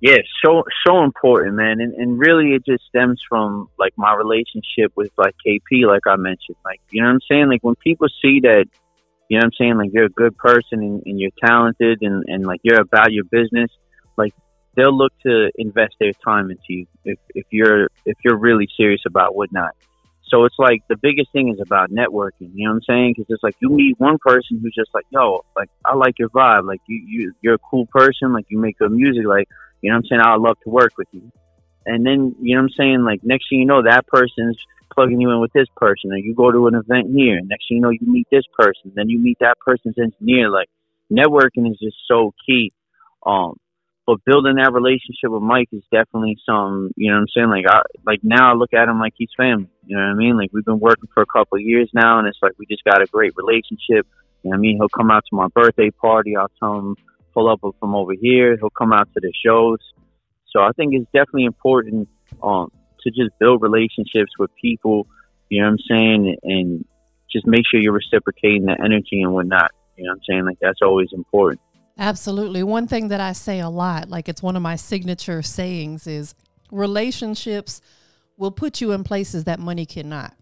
Yeah, 0.00 0.16
so 0.44 0.64
so 0.84 1.04
important, 1.04 1.54
man, 1.54 1.80
and 1.80 1.94
and 1.94 2.18
really 2.18 2.54
it 2.54 2.66
just 2.66 2.82
stems 2.88 3.22
from 3.28 3.68
like 3.78 3.92
my 3.96 4.12
relationship 4.14 4.90
with 4.96 5.12
like 5.16 5.36
KP, 5.46 5.86
like 5.86 6.08
I 6.08 6.16
mentioned, 6.16 6.56
like 6.64 6.80
you 6.90 7.00
know 7.00 7.06
what 7.06 7.14
I'm 7.14 7.20
saying. 7.30 7.48
Like 7.48 7.62
when 7.62 7.76
people 7.76 8.08
see 8.20 8.40
that, 8.40 8.64
you 9.28 9.38
know 9.38 9.42
what 9.42 9.44
I'm 9.44 9.52
saying, 9.56 9.76
like 9.76 9.90
you're 9.92 10.06
a 10.06 10.10
good 10.10 10.36
person 10.36 10.82
and, 10.82 11.02
and 11.06 11.20
you're 11.20 11.30
talented 11.40 11.98
and 12.02 12.24
and 12.26 12.44
like 12.44 12.60
you're 12.64 12.80
about 12.80 13.12
your 13.12 13.22
business, 13.22 13.70
like 14.16 14.34
they'll 14.74 14.96
look 14.96 15.12
to 15.24 15.52
invest 15.54 15.94
their 16.00 16.12
time 16.24 16.50
into 16.50 16.62
you 16.68 16.86
if 17.04 17.18
if 17.36 17.46
you're 17.50 17.88
if 18.04 18.16
you're 18.24 18.38
really 18.38 18.66
serious 18.76 19.02
about 19.06 19.36
whatnot. 19.36 19.76
So 20.28 20.44
it's 20.44 20.58
like 20.58 20.82
the 20.88 20.96
biggest 20.96 21.30
thing 21.32 21.48
is 21.50 21.60
about 21.60 21.90
networking. 21.90 22.50
You 22.54 22.66
know 22.66 22.70
what 22.70 22.76
I'm 22.76 22.82
saying? 22.82 23.14
Because 23.16 23.26
it's 23.28 23.42
like 23.42 23.56
you 23.60 23.68
meet 23.68 23.98
one 23.98 24.18
person 24.18 24.60
who's 24.62 24.74
just 24.74 24.90
like, 24.94 25.04
yo, 25.10 25.44
like 25.56 25.68
I 25.84 25.94
like 25.94 26.18
your 26.18 26.30
vibe. 26.30 26.66
Like 26.66 26.80
you, 26.86 27.02
you, 27.06 27.32
you're 27.42 27.54
a 27.54 27.58
cool 27.58 27.86
person. 27.86 28.32
Like 28.32 28.46
you 28.48 28.58
make 28.58 28.78
good 28.78 28.92
music. 28.92 29.26
Like 29.26 29.48
you 29.80 29.90
know 29.90 29.96
what 29.96 30.04
I'm 30.04 30.06
saying? 30.06 30.20
I'd 30.22 30.40
love 30.40 30.58
to 30.64 30.70
work 30.70 30.92
with 30.96 31.08
you. 31.12 31.30
And 31.84 32.06
then 32.06 32.34
you 32.40 32.54
know 32.54 32.62
what 32.62 32.70
I'm 32.70 32.76
saying? 32.76 33.04
Like 33.04 33.20
next 33.22 33.50
thing 33.50 33.60
you 33.60 33.66
know, 33.66 33.82
that 33.82 34.06
person's 34.06 34.56
plugging 34.94 35.20
you 35.20 35.30
in 35.30 35.40
with 35.40 35.52
this 35.52 35.68
person, 35.76 36.12
or 36.12 36.16
you 36.16 36.34
go 36.34 36.50
to 36.50 36.66
an 36.66 36.74
event 36.74 37.10
here. 37.14 37.38
And 37.38 37.48
next 37.48 37.68
thing 37.68 37.76
you 37.76 37.82
know, 37.82 37.90
you 37.90 38.00
meet 38.02 38.28
this 38.30 38.44
person. 38.58 38.92
Then 38.94 39.08
you 39.08 39.18
meet 39.18 39.38
that 39.40 39.58
person's 39.58 39.98
engineer. 39.98 40.50
Like 40.50 40.68
networking 41.12 41.70
is 41.70 41.78
just 41.78 41.96
so 42.06 42.32
key. 42.46 42.72
Um, 43.24 43.58
but 44.06 44.24
building 44.24 44.56
that 44.56 44.72
relationship 44.72 45.30
with 45.30 45.42
Mike 45.42 45.68
is 45.72 45.82
definitely 45.92 46.36
some, 46.44 46.90
you 46.96 47.10
know 47.10 47.16
what 47.16 47.22
I'm 47.22 47.28
saying? 47.34 47.50
Like 47.50 47.66
I 47.68 47.82
like 48.04 48.20
now 48.22 48.50
I 48.50 48.54
look 48.54 48.72
at 48.72 48.88
him 48.88 48.98
like 48.98 49.14
he's 49.16 49.30
family. 49.36 49.70
You 49.86 49.96
know 49.96 50.02
what 50.02 50.10
I 50.10 50.14
mean? 50.14 50.36
Like 50.36 50.50
we've 50.52 50.64
been 50.64 50.80
working 50.80 51.08
for 51.14 51.22
a 51.22 51.26
couple 51.26 51.58
of 51.58 51.62
years 51.62 51.88
now 51.94 52.18
and 52.18 52.26
it's 52.26 52.38
like 52.42 52.52
we 52.58 52.66
just 52.66 52.84
got 52.84 53.00
a 53.00 53.06
great 53.06 53.32
relationship. 53.36 54.06
You 54.42 54.50
know 54.50 54.50
what 54.50 54.56
I 54.56 54.58
mean? 54.58 54.76
He'll 54.76 54.88
come 54.88 55.10
out 55.10 55.24
to 55.30 55.36
my 55.36 55.46
birthday 55.54 55.90
party, 55.90 56.36
I'll 56.36 56.50
tell 56.58 56.78
him 56.78 56.96
pull 57.32 57.48
up 57.48 57.60
from 57.80 57.94
over 57.94 58.12
here, 58.12 58.56
he'll 58.56 58.70
come 58.70 58.92
out 58.92 59.08
to 59.14 59.20
the 59.20 59.32
shows. 59.44 59.78
So 60.50 60.60
I 60.60 60.70
think 60.76 60.94
it's 60.94 61.06
definitely 61.12 61.44
important 61.44 62.08
um 62.42 62.70
to 63.02 63.10
just 63.10 63.30
build 63.38 63.62
relationships 63.62 64.32
with 64.38 64.50
people, 64.60 65.06
you 65.48 65.60
know 65.60 65.68
what 65.68 65.72
I'm 65.72 65.78
saying, 65.88 66.36
and 66.42 66.84
just 67.32 67.46
make 67.46 67.62
sure 67.68 67.80
you're 67.80 67.92
reciprocating 67.92 68.66
the 68.66 68.76
energy 68.78 69.22
and 69.22 69.32
whatnot. 69.32 69.70
You 69.96 70.04
know 70.04 70.10
what 70.10 70.16
I'm 70.16 70.22
saying? 70.28 70.44
Like 70.44 70.58
that's 70.60 70.82
always 70.82 71.08
important. 71.12 71.60
Absolutely. 71.98 72.62
One 72.62 72.86
thing 72.86 73.08
that 73.08 73.20
I 73.20 73.32
say 73.32 73.60
a 73.60 73.68
lot, 73.68 74.08
like 74.08 74.28
it's 74.28 74.42
one 74.42 74.56
of 74.56 74.62
my 74.62 74.76
signature 74.76 75.42
sayings, 75.42 76.06
is 76.06 76.34
relationships 76.70 77.80
will 78.36 78.50
put 78.50 78.80
you 78.80 78.92
in 78.92 79.04
places 79.04 79.44
that 79.44 79.60
money 79.60 79.86
cannot. 79.86 80.34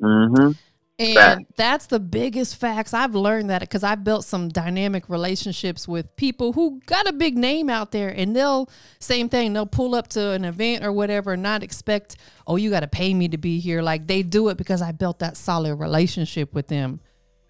Mm-hmm. 0.00 0.52
And 0.98 1.14
Fact. 1.14 1.56
that's 1.56 1.86
the 1.86 1.98
biggest 1.98 2.56
facts. 2.56 2.94
I've 2.94 3.14
learned 3.14 3.50
that 3.50 3.60
because 3.60 3.82
I've 3.82 4.04
built 4.04 4.24
some 4.24 4.48
dynamic 4.48 5.08
relationships 5.08 5.88
with 5.88 6.14
people 6.16 6.52
who 6.52 6.80
got 6.86 7.08
a 7.08 7.12
big 7.12 7.36
name 7.36 7.68
out 7.68 7.90
there 7.90 8.08
and 8.08 8.36
they'll 8.36 8.70
same 9.00 9.28
thing, 9.28 9.52
they'll 9.52 9.66
pull 9.66 9.94
up 9.94 10.08
to 10.08 10.30
an 10.30 10.44
event 10.44 10.84
or 10.84 10.92
whatever 10.92 11.32
and 11.32 11.42
not 11.42 11.62
expect, 11.62 12.16
oh, 12.46 12.56
you 12.56 12.70
gotta 12.70 12.86
pay 12.86 13.14
me 13.14 13.26
to 13.28 13.38
be 13.38 13.58
here. 13.58 13.82
Like 13.82 14.06
they 14.06 14.22
do 14.22 14.48
it 14.50 14.56
because 14.56 14.80
I 14.82 14.92
built 14.92 15.18
that 15.20 15.36
solid 15.36 15.74
relationship 15.76 16.54
with 16.54 16.68
them. 16.68 17.00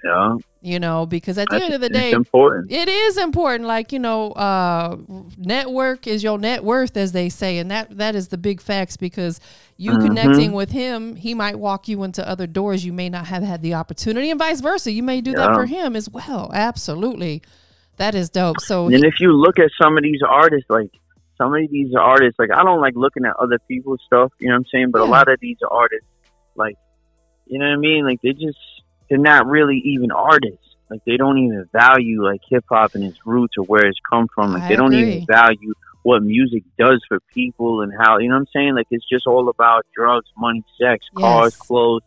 Yeah, 0.02 0.36
You 0.64 0.78
know, 0.78 1.06
because 1.06 1.38
at 1.38 1.48
the 1.48 1.56
that's 1.56 1.64
end 1.64 1.74
of 1.74 1.80
the 1.80 1.88
it's 1.88 1.98
day, 1.98 2.12
important. 2.12 2.70
it 2.70 2.88
is 2.88 3.18
important. 3.18 3.66
Like, 3.66 3.90
you 3.90 3.98
know, 3.98 4.30
uh, 4.30 4.96
network 5.36 6.06
is 6.06 6.22
your 6.22 6.38
net 6.38 6.62
worth, 6.62 6.96
as 6.96 7.10
they 7.10 7.30
say. 7.30 7.58
And 7.58 7.68
that, 7.72 7.98
that 7.98 8.14
is 8.14 8.28
the 8.28 8.38
big 8.38 8.60
facts 8.60 8.96
because 8.96 9.40
you 9.76 9.94
Mhm. 9.94 10.02
connecting 10.02 10.52
with 10.52 10.70
him, 10.70 11.16
he 11.16 11.34
might 11.34 11.58
walk 11.58 11.88
you 11.88 12.04
into 12.04 12.26
other 12.28 12.46
doors 12.46 12.84
you 12.84 12.92
may 12.92 13.08
not 13.08 13.26
have 13.26 13.42
had 13.42 13.60
the 13.60 13.74
opportunity, 13.74 14.30
and 14.30 14.38
vice 14.38 14.60
versa. 14.60 14.92
You 14.92 15.02
may 15.02 15.20
do 15.20 15.32
that 15.32 15.52
for 15.52 15.66
him 15.66 15.96
as 15.96 16.08
well. 16.08 16.52
Absolutely. 16.54 17.42
That 17.96 18.14
is 18.14 18.30
dope. 18.30 18.60
So, 18.60 18.86
And 18.86 19.04
if 19.04 19.14
you 19.18 19.32
look 19.32 19.58
at 19.58 19.70
some 19.82 19.96
of 19.96 20.04
these 20.04 20.22
artists, 20.22 20.70
like 20.70 20.90
some 21.38 21.52
of 21.56 21.70
these 21.70 21.92
artists, 21.98 22.38
like 22.38 22.52
I 22.52 22.62
don't 22.62 22.80
like 22.80 22.94
looking 22.94 23.24
at 23.24 23.34
other 23.36 23.58
people's 23.66 24.00
stuff, 24.06 24.30
you 24.38 24.46
know 24.46 24.54
what 24.54 24.58
I'm 24.58 24.66
saying? 24.72 24.90
But 24.92 25.00
a 25.00 25.06
lot 25.06 25.26
of 25.28 25.40
these 25.40 25.58
artists, 25.68 26.06
like, 26.54 26.76
you 27.46 27.58
know 27.58 27.66
what 27.66 27.74
I 27.74 27.78
mean? 27.78 28.04
Like 28.04 28.20
they 28.22 28.32
just 28.32 28.58
they're 29.08 29.18
not 29.18 29.46
really 29.46 29.78
even 29.84 30.10
artists. 30.10 30.58
Like 30.90 31.00
they 31.06 31.16
don't 31.16 31.38
even 31.38 31.66
value 31.72 32.22
like 32.22 32.40
hip 32.48 32.64
hop 32.68 32.90
and 32.94 33.04
its 33.04 33.18
roots 33.24 33.54
or 33.56 33.64
where 33.64 33.86
it's 33.86 33.98
come 34.10 34.28
from. 34.34 34.52
Like 34.52 34.64
I 34.64 34.68
they 34.70 34.76
don't 34.76 34.92
agree. 34.94 35.12
even 35.14 35.26
value 35.26 35.72
what 36.02 36.22
music 36.22 36.64
does 36.78 37.00
for 37.08 37.18
people 37.32 37.80
and 37.82 37.92
how 37.98 38.18
you 38.18 38.28
know 38.28 38.34
what 38.34 38.40
I'm 38.40 38.46
saying? 38.54 38.74
Like 38.74 38.88
it's 38.90 39.08
just 39.10 39.26
all 39.26 39.48
about 39.48 39.86
drugs, 39.94 40.26
money, 40.36 40.64
sex, 40.80 41.06
cars, 41.16 41.52
Yes. 41.54 41.66
clothes. 41.66 42.02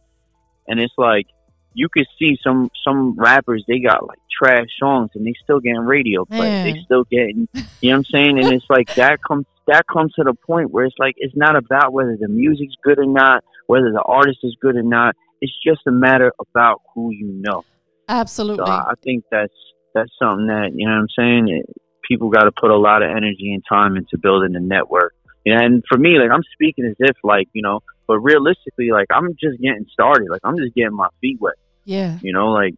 And 0.68 0.80
it's 0.80 0.94
like 0.98 1.26
you 1.74 1.88
could 1.92 2.06
see 2.20 2.38
some 2.44 2.70
some 2.86 3.16
rappers 3.18 3.64
they 3.68 3.80
got 3.80 4.08
like 4.08 4.20
trash 4.32 4.68
songs 4.80 5.10
and 5.16 5.26
they 5.26 5.34
still 5.44 5.60
getting 5.60 5.80
radio 5.80 6.26
play. 6.26 6.50
Man. 6.50 6.64
They 6.64 6.80
still 6.84 7.06
getting 7.10 7.48
you 7.82 7.92
know 7.92 7.98
what 7.98 7.98
I'm 7.98 8.06
saying? 8.14 8.40
And 8.40 8.52
it's 8.52 8.66
like 8.70 8.88
that 8.96 9.20
comes 9.28 9.46
that 9.68 9.86
comes 9.92 10.14
to 10.14 10.24
the 10.24 10.34
point 10.34 10.72
where 10.72 10.86
it's 10.86 10.96
like 11.00 11.16
it's 11.18 11.36
not 11.36 11.56
about 11.56 11.92
whether 11.92 12.18
the 12.20 12.28
music's 12.28 12.76
good 12.84 13.00
or 13.00 13.06
not, 13.06 13.44
whether 13.68 13.92
the 13.92 14.02
artist 14.02 14.40
is 14.44 14.56
good 14.62 14.76
or 14.76 14.84
not. 14.84 15.16
It's 15.46 15.54
just 15.64 15.82
a 15.88 15.92
matter 15.92 16.32
about 16.40 16.82
who 16.94 17.12
you 17.12 17.28
know. 17.46 17.64
absolutely. 18.10 18.66
So 18.66 18.72
I 18.72 18.94
think 19.04 19.24
that's 19.30 19.54
that's 19.94 20.12
something 20.22 20.48
that 20.48 20.72
you 20.76 20.88
know 20.88 20.96
what 20.96 21.02
I'm 21.02 21.08
saying. 21.18 21.50
It, 21.50 21.66
people 22.08 22.30
got 22.30 22.44
to 22.44 22.52
put 22.52 22.72
a 22.72 22.78
lot 22.78 23.04
of 23.04 23.10
energy 23.10 23.54
and 23.54 23.64
time 23.68 23.96
into 23.96 24.18
building 24.18 24.56
a 24.56 24.60
network. 24.60 25.14
And 25.46 25.84
for 25.88 25.98
me, 25.98 26.18
like 26.20 26.32
I'm 26.32 26.44
speaking 26.54 26.86
as 26.86 26.96
if 27.00 27.16
like 27.24 27.48
you 27.54 27.62
know, 27.62 27.82
but 28.08 28.20
realistically, 28.20 28.90
like 28.92 29.08
I'm 29.12 29.30
just 29.34 29.62
getting 29.62 29.86
started. 29.94 30.28
Like 30.30 30.42
I'm 30.44 30.58
just 30.58 30.74
getting 30.76 30.96
my 30.96 31.10
feet 31.22 31.38
wet. 31.40 31.54
yeah. 31.84 32.18
You 32.22 32.34
know, 32.34 32.48
like 32.48 32.74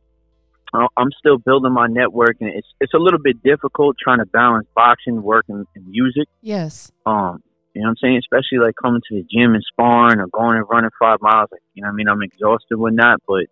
I- 0.73 0.87
I'm 0.97 1.11
still 1.17 1.37
building 1.37 1.71
my 1.71 1.87
network, 1.87 2.35
and 2.41 2.49
it's 2.49 2.67
it's 2.81 2.93
a 2.93 2.97
little 2.99 3.19
bit 3.19 3.41
difficult 3.41 3.95
trying 4.03 4.19
to 4.19 4.25
balance 4.25 4.67
boxing, 4.75 5.21
work, 5.23 5.45
and, 5.47 5.65
and 5.75 5.87
music. 5.87 6.27
Yes. 6.41 6.91
Um, 7.05 7.41
you 7.77 7.83
know 7.83 7.89
what 7.89 7.97
I'm 8.01 8.09
saying? 8.09 8.17
Especially 8.17 8.57
like 8.57 8.75
coming 8.81 9.01
to 9.07 9.15
the 9.15 9.25
gym 9.31 9.53
and 9.53 9.63
sparring 9.71 10.19
or 10.19 10.27
going 10.27 10.57
and 10.57 10.65
running 10.67 10.89
five 10.99 11.19
miles. 11.21 11.49
Like, 11.51 11.61
you 11.75 11.83
know 11.83 11.89
what 11.89 11.93
I 11.93 11.95
mean? 11.95 12.07
I'm 12.09 12.23
exhausted 12.23 12.77
with 12.77 12.97
that, 12.97 13.19
but 13.27 13.45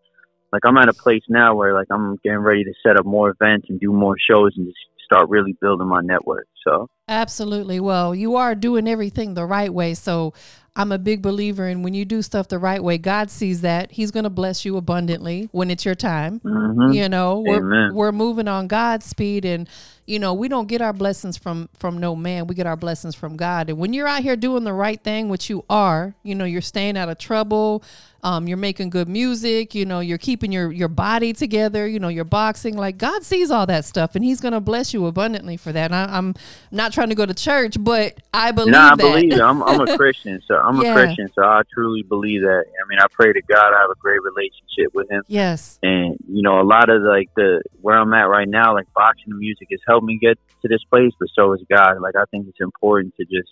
like 0.51 0.63
I'm 0.65 0.77
at 0.77 0.89
a 0.89 0.93
place 0.93 1.21
now 1.29 1.55
where 1.55 1.73
like 1.73 1.88
I'm 1.91 2.17
getting 2.23 2.39
ready 2.39 2.63
to 2.63 2.73
set 2.81 2.97
up 2.97 3.05
more 3.05 3.29
events 3.29 3.67
and 3.69 3.79
do 3.79 3.93
more 3.93 4.15
shows 4.17 4.53
and 4.57 4.65
just 4.65 4.77
start 5.05 5.29
really 5.29 5.55
building 5.61 5.88
my 5.88 6.01
network. 6.01 6.47
So 6.65 6.89
Absolutely. 7.07 7.79
Well, 7.79 8.15
you 8.15 8.35
are 8.35 8.55
doing 8.55 8.88
everything 8.88 9.35
the 9.35 9.45
right 9.45 9.71
way. 9.71 9.93
So 9.93 10.33
I'm 10.75 10.91
a 10.91 10.97
big 10.97 11.21
believer 11.21 11.67
in 11.67 11.83
when 11.83 11.93
you 11.93 12.03
do 12.03 12.21
stuff 12.21 12.47
the 12.47 12.57
right 12.57 12.83
way, 12.83 12.97
God 12.97 13.29
sees 13.29 13.61
that. 13.61 13.91
He's 13.91 14.09
going 14.09 14.23
to 14.23 14.29
bless 14.29 14.65
you 14.65 14.75
abundantly 14.75 15.47
when 15.51 15.69
it's 15.69 15.85
your 15.85 15.95
time. 15.95 16.39
hmm 16.39 16.91
You 16.91 17.07
know, 17.07 17.39
we're, 17.39 17.57
Amen. 17.57 17.93
we're 17.93 18.11
moving 18.11 18.47
on 18.47 18.67
God's 18.67 19.05
speed 19.05 19.45
and 19.45 19.69
you 20.08 20.20
know, 20.20 20.34
we 20.34 20.48
don't 20.48 20.68
get 20.68 20.82
our 20.82 20.94
blessings 20.94 21.38
from 21.38 21.68
from 21.78 21.98
no 21.98 22.15
man. 22.15 22.48
We 22.48 22.56
get 22.56 22.68
our 22.68 22.76
blessings 22.78 23.15
from 23.15 23.36
God. 23.38 23.70
And 23.70 23.78
when 23.80 23.94
you're 23.94 24.08
out 24.08 24.22
here 24.22 24.36
doing 24.36 24.63
the 24.63 24.74
right 24.74 25.02
thing, 25.04 25.30
which 25.30 25.50
you 25.50 25.65
are, 25.70 26.15
you 26.24 26.36
know, 26.36 26.46
you're 26.46 26.62
staying 26.62 26.96
out 26.98 27.10
of 27.10 27.18
trouble, 27.18 27.84
um, 28.24 28.48
you're 28.48 28.58
making 28.58 28.89
good 28.89 29.08
music, 29.08 29.74
you 29.76 29.86
know, 29.86 30.00
you're 30.02 30.18
keeping 30.20 30.52
your 30.52 30.72
your 30.72 30.88
body 30.89 31.34
together, 31.34 31.88
you 31.88 32.00
know, 32.00 32.08
you're 32.08 32.24
boxing. 32.24 32.76
Like 32.78 32.98
God 32.98 33.24
sees 33.24 33.50
all 33.50 33.65
that 33.68 33.84
stuff 33.86 34.15
and 34.15 34.24
he's 34.24 34.41
gonna 34.41 34.62
bless 34.62 34.94
you 34.94 35.06
abundantly 35.08 35.58
for 35.58 35.72
that. 35.72 35.91
And 35.91 35.96
I, 35.96 36.18
I'm 36.18 36.36
not 36.72 36.94
trying 36.94 37.10
to 37.10 37.15
go 37.15 37.26
to 37.26 37.34
church, 37.34 37.76
but 37.80 38.15
I 38.34 38.52
believe 38.52 38.74
no, 38.74 38.80
I 38.80 38.89
that. 38.89 38.98
believe. 38.98 39.34
I'm 39.39 39.63
I'm 39.63 39.82
a 39.82 39.98
Christian, 39.98 40.39
so 40.48 40.56
I'm 40.56 40.82
Yeah. 40.82 40.91
a 40.91 40.94
Christian, 40.94 41.30
so 41.34 41.44
I 41.44 41.62
truly 41.74 42.04
believe 42.04 42.41
that. 42.41 42.63
I 42.68 42.88
mean, 42.89 43.00
I 43.00 43.06
pray 43.12 43.34
to 43.34 43.41
God 43.41 43.74
I 43.76 43.82
have 43.82 43.89
a 43.89 43.96
great 44.00 44.22
relationship 44.22 44.94
with 44.94 45.10
Him. 45.10 45.24
yes. 45.28 45.80
and 45.84 46.18
you 46.28 46.41
know 46.44 46.60
a 46.60 46.63
lot 46.63 46.89
of 46.89 47.02
like 47.04 47.30
the 47.36 47.62
where 47.82 47.98
i'm 47.98 48.13
at 48.13 48.24
right 48.24 48.48
now 48.48 48.74
like 48.74 48.88
boxing 48.94 49.26
and 49.28 49.38
music 49.39 49.68
has 49.72 49.80
helped 49.95 50.05
me 50.05 50.17
get 50.21 50.38
to 50.62 50.67
this 50.67 50.84
place 50.89 51.12
but 51.19 51.29
so 51.36 51.53
is 51.53 51.62
god. 51.69 51.99
Like 52.01 52.15
i 52.15 52.25
think 52.31 52.47
it's 52.47 52.62
important 52.62 53.13
to 53.17 53.25
just 53.25 53.49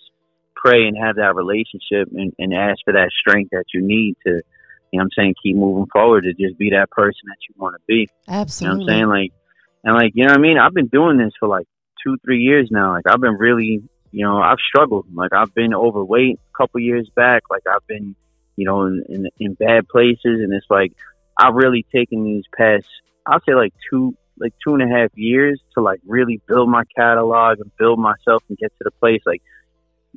pray 0.54 0.86
and 0.86 0.96
have 0.96 1.16
that 1.16 1.34
relationship 1.34 2.08
and, 2.14 2.32
and 2.38 2.54
ask 2.54 2.78
for 2.84 2.92
that 2.92 3.10
strength 3.20 3.50
that 3.52 3.64
you 3.74 3.82
need 3.82 4.16
to 4.26 4.42
you 4.90 4.98
know 4.98 5.02
i'm 5.02 5.10
saying 5.16 5.34
keep 5.42 5.56
moving 5.56 5.86
forward 5.92 6.24
to 6.24 6.32
just 6.32 6.58
be 6.58 6.70
that 6.70 6.90
person 6.90 7.22
that 7.26 7.36
you 7.48 7.54
want 7.58 7.74
to 7.74 7.82
be. 7.86 7.94
You 7.94 8.06
know 8.28 8.34
what 8.34 8.40
Absolutely. 8.40 8.82
i'm 8.82 8.88
saying? 8.88 9.08
Like 9.08 9.32
and 9.84 9.94
like 9.94 10.12
you 10.14 10.24
know 10.24 10.32
what 10.32 10.38
i 10.38 10.42
mean? 10.42 10.58
I've 10.58 10.74
been 10.74 10.88
doing 10.88 11.18
this 11.18 11.32
for 11.38 11.48
like 11.48 11.66
two 12.02 12.16
three 12.24 12.40
years 12.40 12.68
now. 12.70 12.92
Like 12.92 13.04
i've 13.08 13.20
been 13.20 13.36
really 13.36 13.82
you 14.12 14.24
know 14.24 14.38
i've 14.38 14.58
struggled. 14.68 15.06
Like 15.14 15.32
i've 15.32 15.54
been 15.54 15.74
overweight 15.74 16.38
a 16.38 16.56
couple 16.56 16.80
years 16.80 17.08
back. 17.14 17.42
Like 17.50 17.62
i've 17.68 17.86
been 17.86 18.14
you 18.56 18.64
know 18.66 18.86
in, 18.86 19.04
in 19.08 19.28
in 19.38 19.54
bad 19.54 19.88
places. 19.88 20.40
And 20.42 20.52
it's 20.52 20.66
like 20.70 20.92
I've 21.38 21.54
really 21.54 21.84
taken 21.92 22.24
these 22.24 22.44
past, 22.56 22.86
I'll 23.26 23.40
say 23.40 23.54
like 23.54 23.74
two, 23.90 24.16
like 24.38 24.52
two 24.66 24.74
and 24.74 24.82
a 24.82 24.88
half 24.88 25.10
years 25.14 25.60
to 25.74 25.80
like 25.80 26.00
really 26.06 26.40
build 26.46 26.68
my 26.68 26.82
catalog 26.96 27.60
and 27.60 27.70
build 27.78 27.98
myself 27.98 28.42
and 28.48 28.58
get 28.58 28.72
to 28.78 28.84
the 28.84 28.90
place. 28.90 29.22
Like 29.24 29.42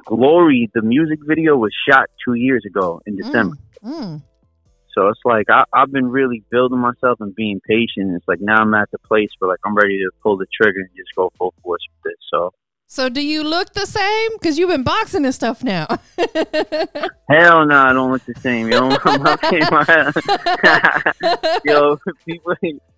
Glory, 0.05 0.69
the 0.73 0.81
music 0.81 1.19
video 1.25 1.55
was 1.55 1.71
shot 1.87 2.09
two 2.23 2.33
years 2.33 2.63
ago 2.65 3.01
in 3.05 3.17
December. 3.17 3.57
Mm, 3.83 3.93
mm. 3.93 4.21
So 4.93 5.09
it's 5.09 5.19
like 5.25 5.49
I, 5.49 5.65
I've 5.73 5.91
been 5.91 6.07
really 6.07 6.43
building 6.49 6.79
myself 6.79 7.19
and 7.19 7.35
being 7.35 7.59
patient. 7.67 8.15
It's 8.15 8.27
like 8.27 8.39
now 8.41 8.61
I'm 8.61 8.73
at 8.73 8.89
the 8.91 8.99
place 8.99 9.29
where 9.37 9.49
like 9.49 9.59
I'm 9.65 9.75
ready 9.75 9.97
to 9.99 10.09
pull 10.23 10.37
the 10.37 10.47
trigger 10.51 10.79
and 10.79 10.89
just 10.95 11.13
go 11.15 11.31
full 11.37 11.53
force 11.63 11.81
with 11.91 12.11
this. 12.11 12.19
So 12.31 12.51
So 12.87 13.09
do 13.09 13.21
you 13.21 13.43
look 13.43 13.73
the 13.73 13.85
same? 13.85 14.31
Because 14.33 14.57
you've 14.57 14.69
been 14.69 14.83
boxing 14.83 15.25
and 15.25 15.35
stuff 15.35 15.63
now. 15.63 15.87
hell 17.29 17.65
no, 17.65 17.77
I 17.77 17.93
don't 17.93 18.11
look 18.11 18.25
the 18.25 18.33
same. 18.39 18.69
Yo, 18.69 18.89
my, 19.05 19.37
yo, 21.65 21.97
people, 22.25 22.55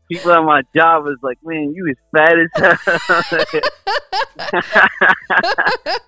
people 0.09 0.31
at 0.31 0.43
my 0.43 0.61
job 0.75 1.03
was 1.05 1.17
like, 1.21 1.37
man, 1.43 1.73
you 1.75 1.87
as 1.89 1.95
fat 2.15 2.37
as 2.39 2.49
hell. 2.55 3.61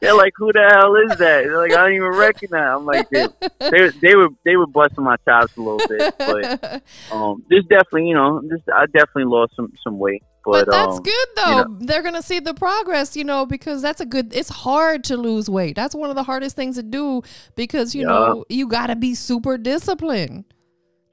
They're 0.02 0.14
like, 0.16 0.34
who 0.38 0.52
the 0.52 0.68
hell 0.72 0.96
is 0.96 1.18
that? 1.20 1.44
They're 1.44 1.58
like, 1.58 1.74
I 1.74 1.84
don't 1.88 1.94
even 1.94 2.08
recognize. 2.10 2.76
I'm 2.78 2.86
like, 2.86 3.08
they, 3.12 3.26
they, 3.60 3.90
they 4.02 4.16
were 4.16 4.30
they 4.46 4.56
were 4.56 4.68
busting 4.68 5.04
my 5.04 5.16
chops 5.28 5.54
a 5.58 5.62
little 5.62 5.82
bit, 5.88 6.14
but 6.18 6.84
um, 7.12 7.44
this 7.50 7.64
definitely, 7.70 8.08
you 8.08 8.16
know, 8.16 8.42
this 8.42 8.60
I 8.74 8.86
definitely 8.88 9.26
lost 9.26 9.54
some 9.56 9.72
some 9.84 10.00
weight. 10.00 10.24
But, 10.44 10.66
But 10.66 10.72
that's 10.72 10.98
um, 10.98 11.04
good 11.04 11.28
though. 11.36 11.78
They're 11.82 12.02
gonna 12.02 12.24
see 12.24 12.40
the 12.40 12.56
progress, 12.56 13.16
you 13.16 13.24
know, 13.24 13.46
because 13.46 13.82
that's 13.84 14.02
a 14.02 14.06
good. 14.08 14.34
It's 14.36 14.50
hard 14.50 15.04
to 15.06 15.18
lose 15.18 15.50
weight. 15.50 15.76
That's 15.76 15.94
one 15.94 16.10
of 16.10 16.16
the 16.16 16.24
hardest 16.24 16.56
things 16.56 16.78
to 16.78 16.84
do 16.84 17.22
because 17.56 17.94
you 17.94 18.02
Yeah. 18.02 18.08
know 18.08 18.46
you 18.50 18.68
got 18.68 18.88
to 18.88 18.96
be 18.96 19.14
super 19.14 19.58
disciplined. 19.60 20.46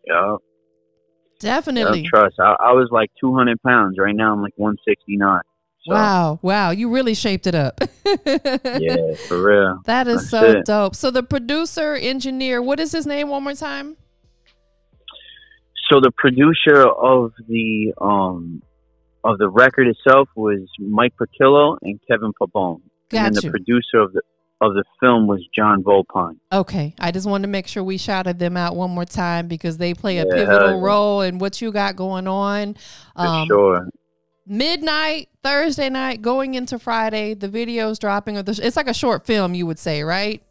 yeah, 0.07 0.37
Definitely. 1.38 2.07
trust. 2.09 2.37
I, 2.38 2.57
I 2.61 2.72
was 2.72 2.88
like 2.90 3.11
200 3.20 3.61
pounds. 3.62 3.96
Right 3.98 4.14
now, 4.14 4.33
I'm 4.33 4.42
like 4.42 4.55
169. 4.57 5.40
So, 5.87 5.94
Wow, 5.94 6.38
wow, 6.42 6.70
you 6.70 6.90
really 6.90 7.14
shaped 7.14 7.46
it 7.46 7.55
up. 7.55 7.81
Yeah, 8.05 9.14
for 9.29 9.42
real. 9.42 9.81
That 9.85 10.09
is 10.09 10.16
That's 10.16 10.31
so 10.31 10.51
it. 10.51 10.66
dope. 10.66 10.94
So 10.96 11.11
the 11.11 11.22
producer, 11.22 11.94
engineer, 11.94 12.61
what 12.61 12.81
is 12.81 12.92
his 12.92 13.07
name 13.07 13.29
one 13.29 13.44
more 13.44 13.55
time? 13.55 13.96
So 15.88 16.01
the 16.01 16.11
producer 16.11 16.83
of 16.87 17.33
the 17.48 17.94
um 18.01 18.61
of 19.24 19.38
the 19.38 19.48
record 19.48 19.88
itself 19.88 20.29
was 20.37 20.61
Mike 20.79 21.14
Perkillo 21.18 21.79
and 21.83 21.98
Kevin 22.09 22.33
Pabon. 22.40 22.81
And 23.11 23.24
then 23.24 23.33
the 23.33 23.51
producer 23.51 23.98
of 23.98 24.12
the 24.12 24.20
of 24.61 24.75
the 24.75 24.83
film 25.01 25.27
was 25.27 25.47
John 25.55 25.83
Volpine. 25.83 26.37
Okay, 26.53 26.94
I 26.99 27.11
just 27.12 27.29
wanted 27.29 27.42
to 27.47 27.49
make 27.49 27.68
sure 27.68 27.85
we 27.85 27.97
shouted 27.97 28.38
them 28.38 28.57
out 28.57 28.75
one 28.75 28.90
more 28.90 29.05
time 29.05 29.47
because 29.47 29.79
they 29.79 29.94
play 29.94 30.18
a 30.18 30.27
Yeah, 30.27 30.35
pivotal 30.35 30.81
role 30.81 31.21
in 31.21 31.38
what 31.38 31.61
you 31.62 31.71
got 31.71 31.94
going 31.97 32.27
on. 32.27 32.77
Um, 33.14 33.47
sure. 33.47 33.88
midnight 34.47 35.29
Thursday 35.42 35.88
night, 35.88 36.23
going 36.23 36.55
into 36.55 36.79
Friday. 36.79 37.35
The 37.35 37.49
video's 37.49 37.99
dropping. 37.99 38.37
Or 38.37 38.42
the, 38.42 38.59
it's 38.62 38.77
like 38.77 38.88
a 38.88 38.94
short 38.94 39.25
film, 39.27 39.55
you 39.55 39.66
would 39.66 39.79
say, 39.79 40.03
right? 40.03 40.42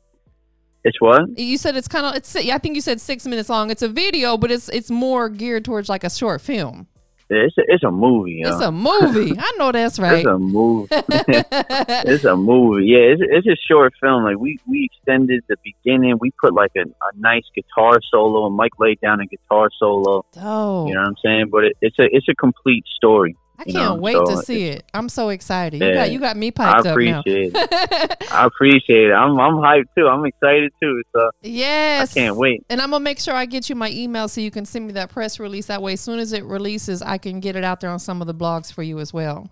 It's 0.84 1.02
what? 1.02 1.38
You 1.38 1.58
said 1.58 1.76
it's 1.76 1.90
kind 1.90 2.06
of 2.06 2.16
it's. 2.16 2.34
I 2.36 2.58
think 2.60 2.76
you 2.76 2.82
said 2.82 3.02
six 3.02 3.26
minutes 3.26 3.50
long. 3.50 3.72
It's 3.72 3.82
a 3.82 3.90
video, 3.90 4.38
but 4.38 4.52
it's 4.52 4.70
it's 4.70 4.90
more 4.90 5.28
geared 5.28 5.66
towards 5.66 5.90
like 5.90 6.06
a 6.06 6.10
short 6.10 6.40
film. 6.40 6.88
It's 7.30 7.58
a, 7.58 7.62
it's 7.68 7.84
a 7.84 7.92
movie. 7.92 8.42
It's 8.42 8.62
a 8.62 8.72
movie. 8.72 9.36
I 9.38 9.52
know 9.58 9.72
that's 9.72 10.00
right. 10.06 10.20
It's 10.20 10.28
a 10.28 10.38
movie. 10.38 10.88
it's 10.92 12.24
a 12.24 12.36
movie. 12.36 12.86
Yeah, 12.86 13.14
it's, 13.14 13.22
it's 13.22 13.48
a 13.48 13.58
short 13.70 13.94
film. 14.02 14.24
Like 14.24 14.38
we 14.38 14.60
we 14.68 14.90
extended 14.92 15.44
the 15.50 15.58
beginning. 15.64 16.18
We 16.20 16.32
put 16.42 16.54
like 16.54 16.72
a, 16.78 16.82
a 16.82 17.12
nice 17.16 17.44
guitar 17.54 18.00
solo, 18.12 18.48
and 18.48 18.56
Mike 18.56 18.80
laid 18.80 19.00
down 19.02 19.20
a 19.20 19.26
guitar 19.26 19.70
solo. 19.78 20.26
Oh, 20.38 20.88
You 20.88 20.94
know 20.94 21.02
what 21.02 21.08
I'm 21.10 21.16
saying? 21.24 21.50
But 21.52 21.66
it, 21.66 21.78
it's 21.82 22.00
a 22.00 22.08
it's 22.12 22.28
a 22.30 22.36
complete 22.36 22.86
story. 22.96 23.36
I 23.60 23.64
can't 23.64 23.76
know, 23.76 23.96
wait 23.96 24.14
so 24.14 24.26
to 24.26 24.38
see 24.38 24.68
it. 24.68 24.84
I'm 24.94 25.10
so 25.10 25.30
excited. 25.30 25.82
You 25.82 25.94
got 25.94 26.12
you 26.12 26.20
got 26.20 26.38
me 26.38 26.48
I 26.48 26.52
piped 26.52 26.80
up 26.80 26.86
now. 26.86 26.92
appreciate 26.92 27.52
it. 27.56 28.28
I 28.32 28.46
appreciate 28.46 29.10
it. 29.10 29.14
I'm 29.14 29.40
I'm 29.40 29.56
hyped 29.56 29.86
too. 29.98 30.08
I'm 30.08 30.24
excited 30.26 30.72
too. 30.82 31.02
So 31.14 31.32
yes, 31.42 32.16
I 32.16 32.20
can't 32.20 32.36
wait. 32.36 32.64
And 32.70 32.80
I'm 32.82 32.92
gonna 32.92 33.04
make 33.04 33.20
sure 33.20 33.34
I 33.34 33.46
get 33.46 33.68
you 33.68 33.76
my 33.76 33.90
email 33.90 34.28
so 34.28 34.42
you 34.42 34.52
can 34.52 34.66
send 34.66 34.86
me 34.86 34.94
that 34.94 35.10
press 35.10 35.40
release. 35.40 35.66
That 35.68 35.82
way, 35.82 35.94
as 35.94 36.02
soon 36.02 36.20
as 36.20 36.34
it 36.34 36.46
releases, 36.46 37.02
I 37.02 37.18
can 37.18 37.40
get 37.40 37.56
it 37.56 37.64
out 37.64 37.80
there 37.80 37.90
on 37.90 38.00
some 38.00 38.22
of 38.22 38.28
the 38.28 38.36
blogs 38.36 38.72
for 38.72 38.84
you 38.84 39.00
as 39.00 39.12
well. 39.12 39.50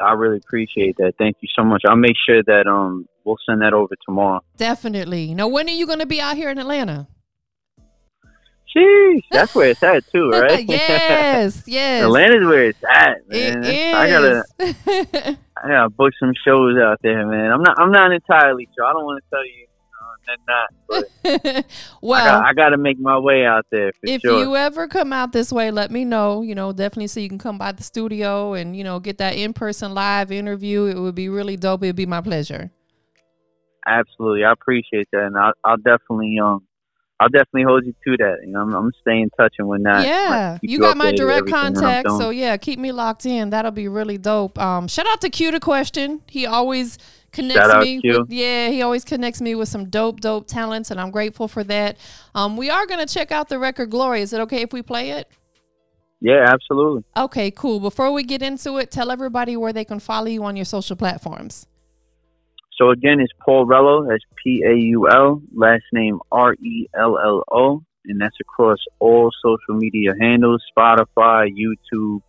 I 0.00 0.12
really 0.12 0.36
appreciate 0.36 0.96
that. 0.98 1.14
Thank 1.18 1.36
you 1.40 1.48
so 1.56 1.64
much. 1.64 1.82
I'll 1.88 1.96
make 1.96 2.16
sure 2.26 2.42
that 2.42 2.66
um 2.66 3.08
we'll 3.24 3.38
send 3.48 3.62
that 3.62 3.72
over 3.72 3.94
tomorrow. 4.04 4.42
Definitely. 4.58 5.34
Now, 5.34 5.48
when 5.48 5.66
are 5.66 5.72
you 5.72 5.86
gonna 5.86 6.06
be 6.06 6.20
out 6.20 6.36
here 6.36 6.50
in 6.50 6.58
Atlanta? 6.58 7.08
Sheesh, 8.76 9.22
that's 9.30 9.54
where 9.54 9.70
it's 9.70 9.82
at 9.82 10.06
too, 10.12 10.28
right? 10.32 10.68
yes, 10.68 11.62
yes. 11.66 12.04
Atlanta's 12.04 12.44
where 12.46 12.68
it's 12.68 12.84
at, 12.84 13.18
It 13.30 13.54
man. 13.54 13.64
is. 13.64 13.94
I 13.94 14.08
gotta 14.08 14.44
I 15.64 15.68
gotta 15.68 15.90
book 15.90 16.12
some 16.20 16.32
shows 16.46 16.76
out 16.78 16.98
there, 17.02 17.26
man. 17.26 17.50
I'm 17.50 17.62
not 17.62 17.78
I'm 17.78 17.90
not 17.90 18.12
entirely 18.12 18.68
sure. 18.76 18.84
I 18.84 18.92
don't 18.92 19.04
want 19.04 19.24
to 19.24 19.30
tell 19.30 19.46
you 19.46 19.66
uh, 20.00 20.14
that 20.26 20.38
not, 20.46 20.68
but 20.86 21.54
I 21.56 21.64
well, 22.02 22.42
I 22.42 22.52
got 22.52 22.70
to 22.70 22.76
make 22.76 22.98
my 23.00 23.18
way 23.18 23.46
out 23.46 23.64
there 23.70 23.92
for 23.92 24.00
if 24.06 24.20
sure. 24.20 24.38
you 24.38 24.54
ever 24.54 24.86
come 24.86 25.12
out 25.12 25.32
this 25.32 25.50
way, 25.50 25.70
let 25.70 25.90
me 25.90 26.04
know. 26.04 26.42
You 26.42 26.54
know, 26.54 26.72
definitely 26.72 27.06
so 27.06 27.20
you 27.20 27.28
can 27.30 27.38
come 27.38 27.56
by 27.56 27.72
the 27.72 27.82
studio 27.82 28.52
and 28.52 28.76
you 28.76 28.84
know 28.84 29.00
get 29.00 29.18
that 29.18 29.34
in 29.34 29.54
person 29.54 29.94
live 29.94 30.30
interview. 30.30 30.84
It 30.84 30.98
would 30.98 31.14
be 31.14 31.30
really 31.30 31.56
dope. 31.56 31.82
It'd 31.82 31.96
be 31.96 32.06
my 32.06 32.20
pleasure. 32.20 32.70
Absolutely, 33.86 34.44
I 34.44 34.52
appreciate 34.52 35.08
that, 35.12 35.22
and 35.22 35.38
I'll, 35.38 35.54
I'll 35.64 35.78
definitely 35.78 36.36
um 36.42 36.67
I'll 37.20 37.28
definitely 37.28 37.64
hold 37.64 37.84
you 37.84 37.94
to 38.06 38.16
that. 38.18 38.38
You 38.44 38.52
know, 38.52 38.60
I'm, 38.60 38.74
I'm 38.74 38.92
staying 39.00 39.22
in 39.22 39.30
touch 39.30 39.56
and 39.58 39.66
whatnot. 39.66 40.04
yeah, 40.04 40.58
keep 40.60 40.70
you 40.70 40.78
got 40.78 40.96
my 40.96 41.12
direct 41.12 41.38
everything 41.38 41.74
that 41.74 41.84
I'm 41.84 42.04
contact, 42.04 42.08
so 42.10 42.30
yeah, 42.30 42.56
keep 42.56 42.78
me 42.78 42.92
locked 42.92 43.26
in. 43.26 43.50
That'll 43.50 43.72
be 43.72 43.88
really 43.88 44.18
dope. 44.18 44.58
Um, 44.58 44.86
shout 44.86 45.06
out 45.08 45.20
to 45.22 45.30
Q 45.30 45.50
to 45.50 45.60
Question. 45.60 46.22
He 46.28 46.46
always 46.46 46.98
connects 47.32 47.84
me. 47.84 48.00
With, 48.04 48.30
yeah, 48.30 48.68
he 48.68 48.82
always 48.82 49.04
connects 49.04 49.40
me 49.40 49.56
with 49.56 49.68
some 49.68 49.86
dope, 49.86 50.20
dope 50.20 50.46
talents, 50.46 50.92
and 50.92 51.00
I'm 51.00 51.10
grateful 51.10 51.48
for 51.48 51.64
that. 51.64 51.96
Um, 52.36 52.56
we 52.56 52.70
are 52.70 52.86
gonna 52.86 53.06
check 53.06 53.32
out 53.32 53.48
the 53.48 53.58
record 53.58 53.90
Glory. 53.90 54.22
Is 54.22 54.32
it 54.32 54.40
okay 54.42 54.62
if 54.62 54.72
we 54.72 54.82
play 54.82 55.10
it? 55.10 55.28
yeah, 56.20 56.44
absolutely. 56.46 57.04
Okay, 57.16 57.50
cool. 57.50 57.80
Before 57.80 58.12
we 58.12 58.22
get 58.24 58.42
into 58.42 58.78
it, 58.78 58.90
tell 58.90 59.10
everybody 59.10 59.56
where 59.56 59.72
they 59.72 59.84
can 59.84 60.00
follow 60.00 60.26
you 60.26 60.42
on 60.44 60.56
your 60.56 60.64
social 60.64 60.96
platforms. 60.96 61.66
So 62.78 62.90
again, 62.90 63.20
it's 63.20 63.32
Paul 63.44 63.66
Rello. 63.66 64.08
That's 64.08 64.24
P 64.42 64.62
A 64.64 64.74
U 64.74 65.08
L. 65.10 65.42
Last 65.52 65.84
name 65.92 66.20
R 66.30 66.54
E 66.54 66.86
L 66.96 67.18
L 67.18 67.42
O, 67.50 67.82
and 68.04 68.20
that's 68.20 68.36
across 68.40 68.78
all 69.00 69.30
social 69.42 69.74
media 69.74 70.12
handles: 70.20 70.62
Spotify, 70.76 71.48
YouTube, 71.52 72.20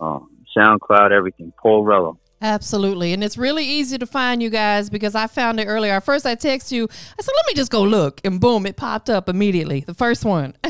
um, 0.00 0.28
SoundCloud, 0.56 1.12
everything. 1.12 1.52
Paul 1.62 1.84
Rello. 1.84 2.18
Absolutely. 2.42 3.14
And 3.14 3.24
it's 3.24 3.38
really 3.38 3.64
easy 3.64 3.96
to 3.96 4.04
find 4.04 4.42
you 4.42 4.50
guys 4.50 4.90
because 4.90 5.14
I 5.14 5.28
found 5.28 5.60
it 5.60 5.66
earlier. 5.66 5.98
First 6.02 6.26
I 6.26 6.34
text 6.34 6.72
you, 6.72 6.84
I 6.84 7.22
said, 7.22 7.32
let 7.34 7.46
me 7.46 7.54
just 7.54 7.70
go 7.70 7.82
look. 7.82 8.20
And 8.22 8.38
boom, 8.38 8.66
it 8.66 8.76
popped 8.76 9.08
up 9.08 9.30
immediately. 9.30 9.80
The 9.80 9.94
first 9.94 10.24
one. 10.24 10.54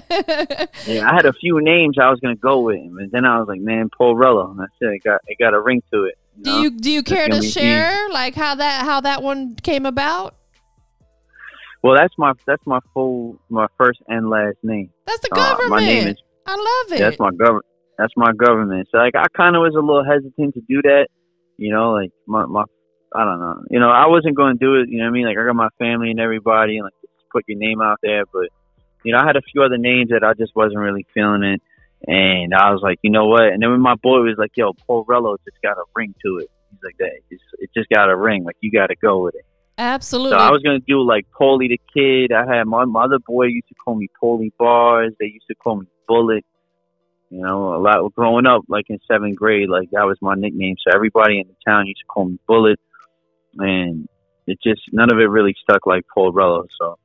Yeah, 0.86 1.10
I 1.10 1.14
had 1.14 1.24
a 1.24 1.32
few 1.32 1.60
names 1.60 1.96
I 1.98 2.10
was 2.10 2.20
gonna 2.20 2.36
go 2.36 2.60
with, 2.60 2.76
and 2.76 3.10
then 3.10 3.24
I 3.24 3.38
was 3.38 3.48
like, 3.48 3.60
man, 3.60 3.88
Paul 3.96 4.14
Rello. 4.14 4.50
And 4.50 4.60
I 4.60 4.66
said 4.78 4.90
it 4.90 5.02
got 5.02 5.20
it 5.26 5.38
got 5.38 5.54
a 5.54 5.60
ring 5.60 5.82
to 5.92 6.04
it. 6.04 6.18
Do 6.40 6.50
know? 6.50 6.62
you 6.62 6.70
do 6.70 6.90
you 6.90 7.02
care 7.02 7.28
to 7.28 7.42
share 7.42 8.08
like 8.10 8.34
how 8.34 8.54
that 8.56 8.84
how 8.84 9.00
that 9.00 9.22
one 9.22 9.54
came 9.56 9.86
about? 9.86 10.36
Well, 11.82 11.96
that's 11.96 12.14
my 12.16 12.32
that's 12.46 12.64
my 12.66 12.78
full 12.94 13.38
my 13.50 13.66
first 13.76 14.00
and 14.08 14.30
last 14.30 14.56
name. 14.62 14.90
That's 15.06 15.20
the 15.20 15.28
Uh, 15.32 15.36
government. 15.36 15.70
my 15.70 15.80
name 15.80 16.08
is 16.08 16.16
I 16.46 16.54
love 16.56 16.98
it. 16.98 17.02
that's 17.02 17.18
my 17.18 17.30
government. 17.30 17.66
That's 17.98 18.12
my 18.16 18.32
government. 18.32 18.88
So 18.90 18.98
like 18.98 19.14
I 19.14 19.24
kind 19.36 19.54
of 19.56 19.60
was 19.60 19.74
a 19.74 19.80
little 19.80 20.04
hesitant 20.04 20.54
to 20.54 20.60
do 20.68 20.82
that. 20.82 21.08
You 21.58 21.72
know, 21.72 21.92
like 21.92 22.10
my 22.26 22.46
my 22.46 22.64
I 23.14 23.24
don't 23.24 23.38
know. 23.38 23.62
You 23.70 23.78
know, 23.80 23.90
I 23.90 24.06
wasn't 24.06 24.34
going 24.36 24.58
to 24.58 24.64
do 24.64 24.74
it. 24.74 24.88
You 24.88 24.98
know 24.98 25.04
what 25.04 25.10
I 25.10 25.12
mean? 25.12 25.26
Like 25.26 25.38
I 25.38 25.46
got 25.46 25.54
my 25.54 25.68
family 25.78 26.10
and 26.10 26.18
everybody, 26.18 26.78
and 26.78 26.84
like 26.84 26.94
just 27.02 27.28
put 27.30 27.44
your 27.46 27.58
name 27.58 27.80
out 27.80 27.98
there. 28.02 28.24
But 28.32 28.48
you 29.04 29.12
know, 29.12 29.18
I 29.18 29.26
had 29.26 29.36
a 29.36 29.42
few 29.52 29.62
other 29.62 29.78
names 29.78 30.08
that 30.10 30.24
I 30.24 30.32
just 30.34 30.56
wasn't 30.56 30.78
really 30.78 31.06
feeling 31.14 31.42
it. 31.44 31.62
And 32.06 32.52
I 32.54 32.70
was 32.70 32.80
like, 32.82 32.98
you 33.02 33.10
know 33.10 33.26
what? 33.26 33.44
And 33.44 33.62
then 33.62 33.70
when 33.70 33.80
my 33.80 33.94
boy 33.94 34.20
was 34.20 34.36
like, 34.36 34.52
"Yo, 34.56 34.72
Paul 34.86 35.04
Rello 35.06 35.36
just 35.44 35.60
got 35.62 35.78
a 35.78 35.84
ring 35.96 36.14
to 36.24 36.38
it," 36.38 36.50
he's 36.70 36.80
like, 36.84 36.96
"That 36.98 37.12
it's, 37.30 37.42
it 37.58 37.70
just 37.74 37.88
got 37.88 38.10
a 38.10 38.16
ring. 38.16 38.44
Like 38.44 38.56
you 38.60 38.70
got 38.70 38.88
to 38.88 38.96
go 38.96 39.22
with 39.24 39.34
it." 39.34 39.46
Absolutely. 39.78 40.38
So 40.38 40.44
I 40.44 40.50
was 40.50 40.62
gonna 40.62 40.80
do 40.80 41.02
like 41.02 41.26
Paulie 41.30 41.68
the 41.68 41.80
Kid. 41.92 42.32
I 42.32 42.44
had 42.46 42.64
my, 42.66 42.84
my 42.84 43.04
other 43.04 43.18
boy 43.18 43.46
used 43.46 43.68
to 43.68 43.74
call 43.74 43.96
me 43.96 44.08
Paulie 44.22 44.52
Bars. 44.58 45.12
They 45.18 45.26
used 45.26 45.46
to 45.48 45.54
call 45.54 45.76
me 45.76 45.86
Bullet. 46.06 46.44
You 47.30 47.40
know, 47.40 47.74
a 47.74 47.80
lot 47.80 48.14
growing 48.14 48.46
up, 48.46 48.62
like 48.68 48.84
in 48.90 48.98
seventh 49.10 49.36
grade, 49.36 49.68
like 49.68 49.90
that 49.90 50.04
was 50.04 50.18
my 50.20 50.34
nickname. 50.34 50.76
So 50.86 50.94
everybody 50.94 51.40
in 51.40 51.48
the 51.48 51.56
town 51.66 51.86
used 51.86 52.00
to 52.00 52.06
call 52.06 52.26
me 52.26 52.38
Bullet, 52.46 52.78
and 53.56 54.08
it 54.46 54.58
just 54.62 54.82
none 54.92 55.10
of 55.10 55.18
it 55.18 55.24
really 55.24 55.54
stuck 55.60 55.86
like 55.86 56.04
Paul 56.12 56.32
Rello. 56.32 56.66
So 56.78 56.98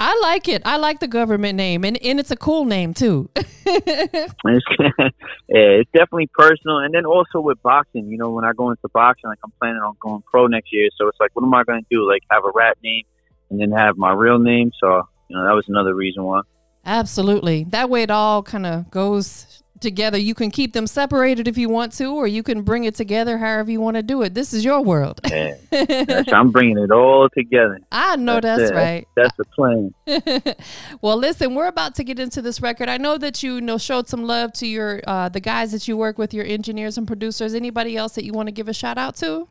I 0.00 0.18
like 0.22 0.48
it. 0.48 0.62
I 0.64 0.76
like 0.76 1.00
the 1.00 1.08
government 1.08 1.56
name 1.56 1.84
and, 1.84 1.96
and 2.02 2.18
it's 2.18 2.30
a 2.30 2.36
cool 2.36 2.64
name 2.64 2.94
too. 2.94 3.30
it's, 3.36 3.46
yeah, 4.44 5.12
it's 5.48 5.90
definitely 5.92 6.28
personal. 6.34 6.78
And 6.78 6.94
then 6.94 7.06
also 7.06 7.40
with 7.40 7.62
boxing, 7.62 8.08
you 8.08 8.18
know, 8.18 8.30
when 8.30 8.44
I 8.44 8.52
go 8.52 8.70
into 8.70 8.88
boxing, 8.92 9.30
like 9.30 9.38
I'm 9.44 9.52
planning 9.60 9.82
on 9.82 9.94
going 10.00 10.22
pro 10.22 10.46
next 10.46 10.72
year. 10.72 10.88
So 10.96 11.08
it's 11.08 11.18
like, 11.20 11.30
what 11.34 11.44
am 11.44 11.54
I 11.54 11.64
gonna 11.64 11.80
do? 11.90 12.08
Like 12.08 12.22
have 12.30 12.44
a 12.44 12.50
rap 12.54 12.78
name 12.82 13.04
and 13.50 13.60
then 13.60 13.70
have 13.72 13.96
my 13.96 14.12
real 14.12 14.38
name. 14.38 14.72
So 14.80 15.08
you 15.28 15.36
know, 15.36 15.44
that 15.44 15.54
was 15.54 15.68
another 15.68 15.94
reason 15.94 16.24
why. 16.24 16.42
Absolutely. 16.84 17.64
That 17.64 17.88
way 17.88 18.02
it 18.02 18.10
all 18.10 18.42
kind 18.42 18.66
of 18.66 18.90
goes 18.90 19.62
together. 19.80 20.18
You 20.18 20.34
can 20.34 20.50
keep 20.50 20.72
them 20.72 20.86
separated 20.86 21.48
if 21.48 21.58
you 21.58 21.68
want 21.68 21.92
to, 21.94 22.14
or 22.14 22.26
you 22.26 22.42
can 22.42 22.62
bring 22.62 22.84
it 22.84 22.94
together 22.94 23.38
however 23.38 23.70
you 23.70 23.80
want 23.80 23.96
to 23.96 24.02
do 24.02 24.22
it. 24.22 24.34
This 24.34 24.52
is 24.52 24.64
your 24.64 24.82
world. 24.82 25.20
Yeah. 25.28 25.54
I'm 26.32 26.50
bringing 26.50 26.78
it 26.78 26.90
all 26.90 27.28
together. 27.30 27.80
I 27.92 28.16
know 28.16 28.40
that's, 28.40 28.70
it. 28.70 28.74
right. 28.74 29.06
That's 29.16 29.36
the 29.36 29.44
plan. 29.44 29.94
well, 31.00 31.16
listen, 31.16 31.54
we're 31.54 31.68
about 31.68 31.94
to 31.96 32.04
get 32.04 32.18
into 32.18 32.42
this 32.42 32.60
record. 32.60 32.88
I 32.88 32.96
know 32.96 33.18
that 33.18 33.42
you, 33.42 33.54
you 33.54 33.60
know 33.60 33.78
showed 33.78 34.08
some 34.08 34.24
love 34.24 34.52
to 34.54 34.66
your 34.66 35.00
uh, 35.06 35.28
the 35.28 35.40
guys 35.40 35.72
that 35.72 35.86
you 35.88 35.96
work 35.96 36.18
with, 36.18 36.32
your 36.34 36.44
engineers 36.44 36.98
and 36.98 37.06
producers. 37.06 37.54
Anybody 37.54 37.96
else 37.96 38.14
that 38.14 38.24
you 38.24 38.32
want 38.32 38.48
to 38.48 38.52
give 38.52 38.68
a 38.68 38.74
shout 38.74 38.98
out 38.98 39.16
to? 39.16 39.48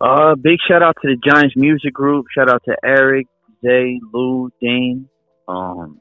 Uh, 0.00 0.34
big 0.34 0.58
shout 0.68 0.82
out 0.82 0.96
to 1.00 1.08
the 1.08 1.16
Giants 1.30 1.54
Music 1.56 1.92
Group. 1.92 2.26
Shout 2.36 2.50
out 2.50 2.62
to 2.64 2.76
Eric, 2.84 3.28
Zay, 3.64 4.00
Lou, 4.12 4.50
Dane. 4.60 5.08
Um, 5.46 6.00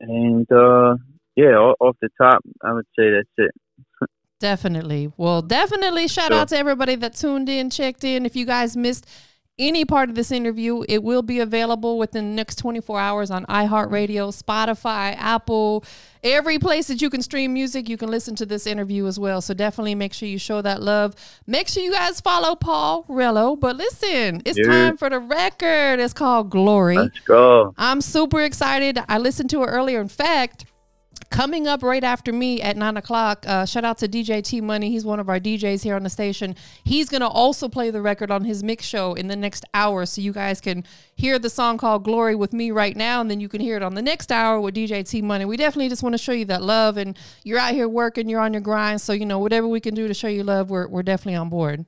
and 0.00 0.50
uh, 0.52 0.96
yeah, 1.36 1.56
off 1.80 1.96
the 2.00 2.08
top, 2.20 2.40
I 2.62 2.72
would 2.72 2.86
say 2.98 3.10
that's 3.10 3.28
it. 3.38 3.50
Definitely. 4.40 5.10
Well, 5.16 5.40
definitely 5.42 6.08
shout 6.08 6.28
Sure. 6.28 6.40
out 6.40 6.48
to 6.48 6.58
everybody 6.58 6.96
that 6.96 7.14
tuned 7.14 7.48
in, 7.48 7.70
checked 7.70 8.04
in. 8.04 8.26
If 8.26 8.36
you 8.36 8.44
guys 8.44 8.76
missed 8.76 9.06
any 9.58 9.84
part 9.84 10.08
of 10.08 10.16
this 10.16 10.32
interview, 10.32 10.84
it 10.88 11.02
will 11.02 11.22
be 11.22 11.38
available 11.38 11.96
within 11.96 12.30
the 12.30 12.34
next 12.34 12.56
24 12.56 12.98
hours 12.98 13.30
on 13.30 13.44
iHeartRadio, 13.46 14.34
Spotify, 14.36 15.14
Apple, 15.16 15.84
every 16.24 16.58
place 16.58 16.88
that 16.88 17.00
you 17.00 17.08
can 17.08 17.22
stream 17.22 17.52
music. 17.54 17.88
You 17.88 17.96
can 17.96 18.10
listen 18.10 18.34
to 18.36 18.46
this 18.46 18.66
interview 18.66 19.06
as 19.06 19.18
well. 19.18 19.40
So 19.40 19.54
definitely 19.54 19.94
make 19.94 20.12
sure 20.12 20.28
you 20.28 20.38
show 20.38 20.60
that 20.62 20.82
love. 20.82 21.14
Make 21.46 21.68
sure 21.68 21.82
you 21.82 21.92
guys 21.92 22.20
follow 22.20 22.56
Paul 22.56 23.04
Rello. 23.08 23.58
But 23.58 23.76
listen, 23.76 24.42
it's 24.44 24.58
Yeah. 24.58 24.64
time 24.66 24.96
for 24.96 25.08
the 25.08 25.20
record. 25.20 26.00
It's 26.00 26.12
called 26.14 26.50
Glory. 26.50 26.96
Let's 26.98 27.20
go. 27.20 27.72
I'm 27.78 28.00
super 28.00 28.40
excited. 28.40 28.98
I 29.08 29.18
listened 29.18 29.50
to 29.50 29.62
it 29.62 29.66
earlier. 29.66 30.00
In 30.00 30.08
fact, 30.08 30.64
coming 31.30 31.66
up 31.66 31.82
right 31.82 32.04
after 32.04 32.32
me 32.32 32.60
at 32.60 32.76
nine 32.76 32.96
o'clock, 32.96 33.44
uh, 33.46 33.64
shout 33.64 33.84
out 33.84 33.98
to 33.98 34.08
DJ 34.08 34.42
T 34.42 34.60
Money. 34.60 34.90
He's 34.90 35.04
one 35.04 35.20
of 35.20 35.28
our 35.28 35.38
DJs 35.40 35.82
here 35.82 35.96
on 35.96 36.02
the 36.02 36.10
station. 36.10 36.54
He's 36.84 37.08
going 37.08 37.20
to 37.20 37.28
also 37.28 37.68
play 37.68 37.90
the 37.90 38.00
record 38.00 38.30
on 38.30 38.44
his 38.44 38.62
mix 38.62 38.84
show 38.84 39.14
in 39.14 39.28
the 39.28 39.36
next 39.36 39.64
hour. 39.74 40.06
So 40.06 40.20
you 40.20 40.32
guys 40.32 40.60
can 40.60 40.84
hear 41.16 41.38
the 41.38 41.50
song 41.50 41.78
called 41.78 42.04
Glory 42.04 42.34
with 42.34 42.52
me 42.52 42.70
right 42.70 42.96
now. 42.96 43.20
And 43.20 43.30
then 43.30 43.40
you 43.40 43.48
can 43.48 43.60
hear 43.60 43.76
it 43.76 43.82
on 43.82 43.94
the 43.94 44.02
next 44.02 44.32
hour 44.32 44.60
with 44.60 44.74
DJ 44.74 45.08
T 45.08 45.22
Money. 45.22 45.44
We 45.44 45.56
definitely 45.56 45.88
just 45.88 46.02
want 46.02 46.14
to 46.14 46.18
show 46.18 46.32
you 46.32 46.44
that 46.46 46.62
love. 46.62 46.96
And 46.96 47.18
you're 47.42 47.58
out 47.58 47.74
here 47.74 47.88
working, 47.88 48.28
you're 48.28 48.40
on 48.40 48.52
your 48.52 48.62
grind. 48.62 49.00
So, 49.00 49.12
you 49.12 49.26
know, 49.26 49.38
whatever 49.38 49.68
we 49.68 49.80
can 49.80 49.94
do 49.94 50.08
to 50.08 50.14
show 50.14 50.28
you 50.28 50.44
love, 50.44 50.70
we're, 50.70 50.88
we're 50.88 51.02
definitely 51.02 51.36
on 51.36 51.48
board. 51.48 51.84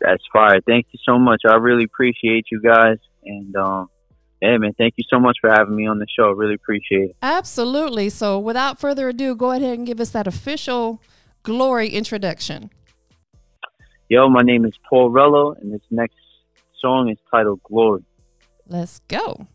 That's 0.00 0.22
fire. 0.32 0.60
Thank 0.66 0.86
you 0.92 0.98
so 1.04 1.18
much. 1.18 1.42
I 1.48 1.56
really 1.56 1.84
appreciate 1.84 2.46
you 2.50 2.60
guys. 2.60 2.98
And 3.24 3.54
um, 3.56 3.90
yeah, 4.40 4.56
man, 4.58 4.72
thank 4.78 4.94
you 4.96 5.04
so 5.10 5.18
much 5.18 5.38
for 5.40 5.50
having 5.50 5.74
me 5.74 5.86
on 5.86 5.98
the 5.98 6.06
show. 6.08 6.30
Really 6.30 6.54
appreciate 6.54 7.10
it. 7.10 7.16
Absolutely. 7.22 8.08
So, 8.08 8.38
without 8.38 8.78
further 8.78 9.08
ado, 9.08 9.34
go 9.34 9.50
ahead 9.50 9.78
and 9.78 9.86
give 9.86 10.00
us 10.00 10.10
that 10.10 10.26
official 10.26 11.02
Glory 11.42 11.88
introduction. 11.88 12.70
Yo, 14.08 14.28
my 14.28 14.42
name 14.42 14.64
is 14.64 14.72
Paul 14.88 15.10
Rello, 15.10 15.58
and 15.60 15.72
this 15.72 15.80
next 15.90 16.16
song 16.80 17.08
is 17.08 17.18
titled 17.30 17.62
Glory. 17.62 18.04
Let's 18.66 19.00
go. 19.08 19.46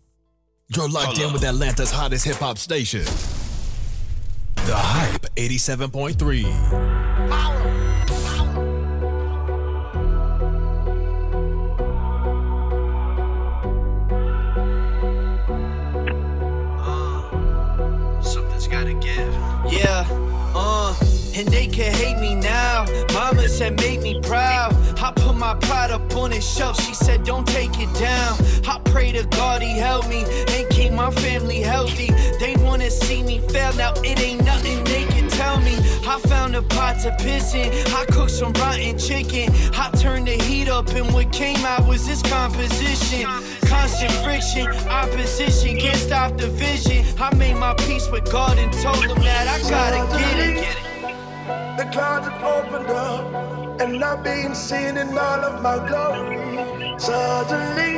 You're 0.76 0.90
locked 0.90 1.20
in 1.20 1.34
with 1.34 1.44
Atlanta's 1.44 1.92
hottest 1.92 2.26
hip 2.26 2.38
hop 2.38 2.58
station. 2.58 3.04
The 4.66 4.76
Hype 4.76 5.26
87.3. 5.36 7.14
Something's 7.24 7.63
and 21.36 21.48
they 21.48 21.68
can 21.68 21.94
hate 21.94 22.20
me 22.20 22.36
now. 22.36 22.86
Mama 23.14 23.48
said, 23.48 23.78
make 23.80 24.02
me 24.02 24.20
proud. 24.22 24.74
I 25.00 25.12
put 25.16 25.36
my 25.36 25.56
pride 25.56 25.92
up 25.92 26.16
on 26.16 26.32
his 26.32 26.46
shelf. 26.48 26.80
She 26.82 26.94
said, 26.94 27.24
don't 27.24 27.48
take 27.48 27.80
it 27.80 27.94
down. 28.00 28.38
I 28.68 28.80
pray 28.86 29.12
to 29.12 29.24
God 29.26 29.62
he 29.62 29.78
help 29.78 30.08
me 30.08 30.24
and 30.50 30.70
keep 30.70 30.92
my 30.92 31.12
family 31.12 31.60
healthy. 31.60 32.10
They 32.40 32.56
wanna 32.60 32.90
see 32.90 33.24
me 33.24 33.40
fail. 33.50 33.74
Now 33.74 33.94
it 33.98 34.20
ain't 34.20 34.44
nothing 34.46 34.84
they 34.84 35.06
can 35.06 35.30
tell 35.30 35.60
me. 35.60 35.76
I 36.06 36.20
found 36.28 36.56
a 36.56 36.62
pot 36.62 37.00
to 37.02 37.16
piss 37.20 37.54
in. 37.56 37.72
I 37.94 38.06
cooked 38.06 38.32
some 38.32 38.54
rotten 38.54 38.98
chicken. 38.98 39.52
I 39.74 39.90
turned 39.98 40.28
the 40.28 40.34
heat 40.44 40.70
up, 40.70 40.90
and 40.90 41.12
what 41.14 41.32
came 41.32 41.64
out 41.66 41.88
was 41.88 42.06
this 42.06 42.22
composition. 42.22 43.26
Constant 43.68 44.12
friction, 44.24 44.68
opposition, 44.90 45.78
can't 45.80 45.98
stop 45.98 46.38
the 46.38 46.48
vision. 46.48 47.06
I 47.20 47.34
made 47.36 47.56
my 47.56 47.74
peace 47.74 48.10
with 48.10 48.32
God 48.32 48.58
and 48.60 48.72
told 48.74 49.04
him 49.06 49.18
that 49.24 49.48
I 49.48 49.70
gotta 49.70 50.18
Get 50.18 50.40
it. 50.40 50.56
get 50.56 50.78
it. 50.78 50.93
The 51.84 51.90
clouds 51.90 52.28
have 52.30 52.42
opened 52.42 52.90
up, 52.92 53.82
and 53.82 54.02
I've 54.02 54.24
been 54.24 54.56
seen 54.56 54.96
in 54.96 55.10
all 55.10 55.44
of 55.44 55.62
my 55.62 55.86
glory. 55.86 56.98
Suddenly, 56.98 57.96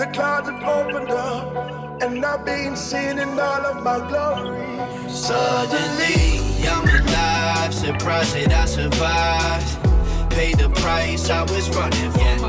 the 0.00 0.10
clouds 0.12 0.48
have 0.48 0.64
opened 0.64 1.12
up, 1.12 2.02
and 2.02 2.26
I've 2.26 2.44
been 2.44 2.74
seen 2.74 3.20
in 3.20 3.38
all 3.38 3.64
of 3.70 3.84
my 3.84 3.98
glory. 4.08 4.80
Suddenly, 5.08 6.40
I'm 6.66 6.88
alive, 6.88 7.72
surprised 7.72 8.34
that 8.34 8.52
I 8.52 8.64
survived. 8.64 10.32
Paid 10.32 10.58
the 10.58 10.68
price, 10.70 11.30
I 11.30 11.42
was 11.42 11.70
running 11.70 12.10
for 12.10 12.45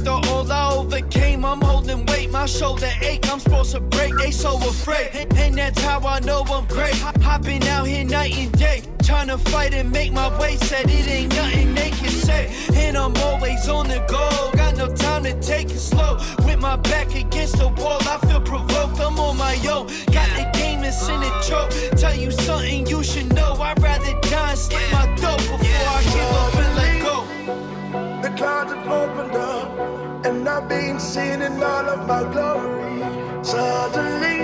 After 0.00 0.30
all 0.30 0.50
I 0.50 0.72
overcame, 0.72 1.44
I'm 1.44 1.60
holding 1.60 2.06
weight. 2.06 2.30
My 2.30 2.46
shoulder 2.46 2.88
ache, 3.02 3.30
I'm 3.30 3.38
supposed 3.38 3.72
to 3.72 3.80
break. 3.80 4.16
They 4.16 4.30
so 4.30 4.56
afraid, 4.56 5.10
and, 5.36 5.58
that's 5.58 5.78
how 5.82 6.00
I 6.00 6.20
know 6.20 6.42
I'm 6.48 6.64
great. 6.68 6.94
Been 7.42 7.62
out 7.64 7.86
here 7.86 8.04
night 8.04 8.34
and 8.38 8.50
day. 8.58 8.82
Trying 9.02 9.28
to 9.28 9.36
fight 9.36 9.74
and 9.74 9.92
make 9.92 10.12
my 10.12 10.28
way, 10.40 10.56
said 10.56 10.86
it 10.88 11.06
ain't 11.06 11.34
nothing 11.34 11.74
they 11.74 11.90
can 11.90 12.08
say. 12.08 12.50
And 12.76 12.96
I'm 12.96 13.14
always 13.18 13.68
on 13.68 13.88
the 13.88 13.98
go, 14.08 14.50
got 14.56 14.78
no 14.78 14.88
time 14.94 15.24
to 15.24 15.38
take 15.42 15.70
it 15.70 15.78
slow. 15.78 16.16
With 16.46 16.60
my 16.60 16.76
back 16.76 17.14
against 17.14 17.58
the 17.58 17.68
wall, 17.68 17.98
I 18.00 18.16
feel 18.26 18.40
provoked, 18.40 18.98
I'm 19.00 19.20
on 19.20 19.36
my 19.36 19.54
own. 19.68 19.86
Got 20.12 20.30
the 20.34 20.50
game 20.54 20.82
and 20.82 20.94
in 21.10 21.22
a 21.22 21.42
choke. 21.42 21.70
Tell 21.98 22.16
you 22.16 22.30
something 22.30 22.86
you 22.86 23.04
should 23.04 23.34
know, 23.34 23.52
I'd 23.60 23.82
rather 23.82 24.18
die 24.30 24.50
and 24.50 24.58
slip 24.58 24.92
my 24.92 25.04
dope 25.16 25.40
before 25.40 25.60
I 25.60 26.02
give 26.04 26.32
up 26.40 26.54
and 26.54 26.76
let 26.76 27.02
go. 27.02 27.29
The 28.30 28.36
clouds 28.36 28.72
have 28.72 28.86
opened 28.86 29.32
up, 29.32 30.24
and 30.24 30.48
I've 30.48 30.68
been 30.68 31.00
seen 31.00 31.42
in 31.42 31.60
all 31.60 31.88
of 31.88 32.06
my 32.06 32.22
glory. 32.32 33.02
Suddenly, 33.42 34.38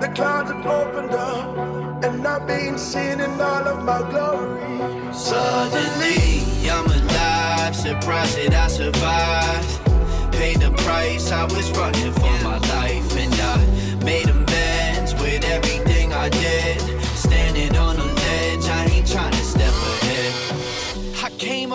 the 0.00 0.08
clouds 0.14 0.52
have 0.52 0.64
opened 0.64 1.10
up, 1.10 2.04
and 2.04 2.24
I've 2.24 2.46
been 2.46 2.78
seen 2.78 3.18
in 3.18 3.40
all 3.40 3.66
of 3.66 3.84
my 3.84 4.08
glory. 4.08 5.12
Suddenly, 5.12 6.70
I'm 6.70 6.86
alive, 6.86 7.74
surprised 7.74 8.38
that 8.38 8.54
I 8.54 8.68
survived. 8.68 10.32
Paid 10.32 10.60
the 10.60 10.70
price, 10.84 11.32
I 11.32 11.44
was 11.46 11.68
running 11.72 12.12
for 12.12 12.36
my 12.44 12.58
life, 12.58 13.16
and 13.16 13.34
I 13.34 14.04
made 14.04 14.28
amends 14.28 15.12
with 15.14 15.44
everything 15.44 16.12
I 16.12 16.28
did. 16.28 16.80
Standing 17.16 17.76
on 17.76 17.89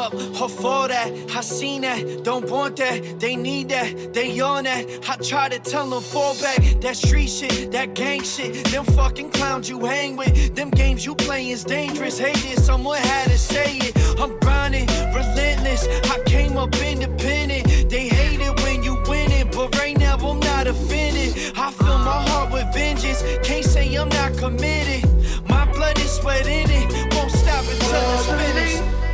Up 0.06 0.12
before 0.12 0.88
that, 0.88 1.12
I 1.36 1.42
seen 1.42 1.82
that, 1.82 2.24
don't 2.24 2.48
want 2.48 2.76
that, 2.76 3.20
they 3.20 3.36
need 3.36 3.70
that, 3.70 4.14
they 4.14 4.40
on 4.40 4.66
that. 4.66 4.86
I 5.10 5.16
try 5.16 5.50
to 5.50 5.58
tell 5.58 5.90
them 5.90 6.04
fall 6.04 6.36
back, 6.40 6.58
that 6.82 6.96
street 6.96 7.26
shit, 7.26 7.72
that 7.72 7.96
gang 7.96 8.22
shit, 8.22 8.66
them 8.66 8.86
fucking 8.86 9.32
clowns 9.32 9.68
you 9.68 9.84
hang 9.84 10.16
with, 10.16 10.56
them 10.56 10.70
games 10.70 11.08
you 11.08 11.16
play 11.16 11.50
is 11.50 11.64
dangerous. 11.64 12.20
Hate 12.20 12.46
it, 12.46 12.60
someone 12.60 13.00
had 13.00 13.32
to 13.32 13.38
say 13.40 13.78
it. 13.78 13.98
I'm 14.20 14.38
grinding, 14.42 14.86
relentless. 15.12 15.88
I 16.12 16.22
came 16.28 16.56
up 16.56 16.76
independent. 16.76 17.90
They 17.90 18.08
hate 18.08 18.42
it 18.42 18.62
when 18.62 18.84
you 18.84 19.02
win 19.10 19.32
it, 19.32 19.52
but 19.54 19.76
right 19.76 19.98
now 19.98 20.18
I'm 20.18 20.40
not 20.40 20.68
offended. 20.68 21.54
I 21.58 21.72
fill 21.72 21.98
my 21.98 22.22
heart 22.30 22.52
with 22.52 22.72
vengeance, 22.76 23.24
can't 23.42 23.66
say 23.66 23.96
I'm 23.96 24.10
not 24.10 24.38
committed. 24.38 25.10
My 25.50 25.66
blood 25.74 25.98
is 25.98 26.12
sweat 26.12 26.46
in 26.46 26.70
it, 26.70 27.16
won't 27.16 27.32
stop 27.32 27.66
until 27.66 28.14
it's 28.14 28.28
finished. 28.28 29.05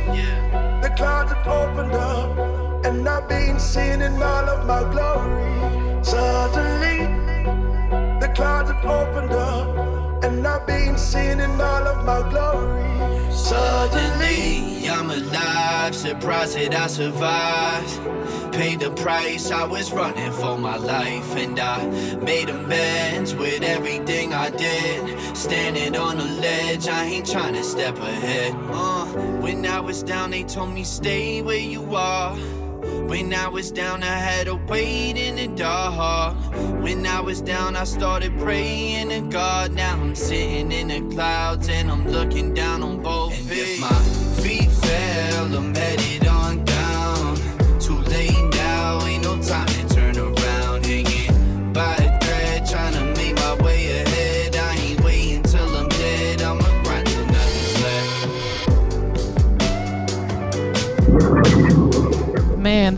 Clouds 1.02 1.32
have 1.32 1.48
opened 1.48 1.94
up, 1.94 2.86
and 2.86 3.08
I've 3.08 3.28
been 3.28 3.58
seen 3.58 4.02
in 4.02 4.22
all 4.22 4.48
of 4.48 4.64
my 4.64 4.82
glory. 4.92 6.04
Suddenly, 6.04 6.98
the 8.20 8.32
clouds 8.36 8.70
have 8.70 8.84
opened 8.84 9.32
up, 9.32 10.22
and 10.22 10.46
I've 10.46 10.64
been 10.64 10.96
seen 10.96 11.40
in 11.40 11.60
all 11.60 11.88
of 11.88 12.04
my 12.06 12.20
glory. 12.30 13.21
Suddenly, 13.34 14.88
I'm 14.88 15.10
alive, 15.10 15.94
surprised 15.94 16.56
that 16.56 16.74
I 16.74 16.86
survived. 16.86 18.52
Paid 18.52 18.80
the 18.80 18.90
price, 18.90 19.50
I 19.50 19.64
was 19.64 19.92
running 19.92 20.30
for 20.32 20.58
my 20.58 20.76
life, 20.76 21.34
and 21.36 21.58
I 21.58 21.86
made 22.16 22.50
amends 22.50 23.34
with 23.34 23.62
everything 23.62 24.34
I 24.34 24.50
did. 24.50 25.36
Standing 25.36 25.96
on 25.96 26.18
a 26.18 26.24
ledge, 26.24 26.86
I 26.88 27.04
ain't 27.04 27.30
trying 27.30 27.54
to 27.54 27.64
step 27.64 27.96
ahead. 27.96 28.54
Uh, 28.70 29.06
when 29.40 29.64
I 29.66 29.80
was 29.80 30.02
down, 30.02 30.30
they 30.30 30.44
told 30.44 30.72
me 30.74 30.84
stay 30.84 31.40
where 31.40 31.56
you 31.56 31.96
are. 31.96 32.36
When 32.82 33.32
I 33.32 33.48
was 33.48 33.70
down, 33.70 34.02
I 34.02 34.06
had 34.06 34.46
to 34.46 34.56
wait 34.56 35.16
in 35.16 35.36
the 35.36 35.46
dark. 35.56 36.36
When 36.82 37.06
I 37.06 37.20
was 37.20 37.40
down, 37.40 37.76
I 37.76 37.84
started 37.84 38.36
praying 38.38 39.10
to 39.10 39.20
God. 39.30 39.72
Now 39.72 40.00
I'm 40.00 40.14
sitting 40.14 40.72
in 40.72 40.88
the 40.88 41.14
clouds 41.14 41.68
and 41.68 41.90
I'm 41.90 42.08
looking 42.08 42.54
down 42.54 42.82
on 42.82 43.00
both 43.02 43.38
and 43.38 43.48
feet. 43.48 43.74
If 43.74 43.80
my 43.80 44.42
feet 44.42 44.70
fell, 44.70 45.21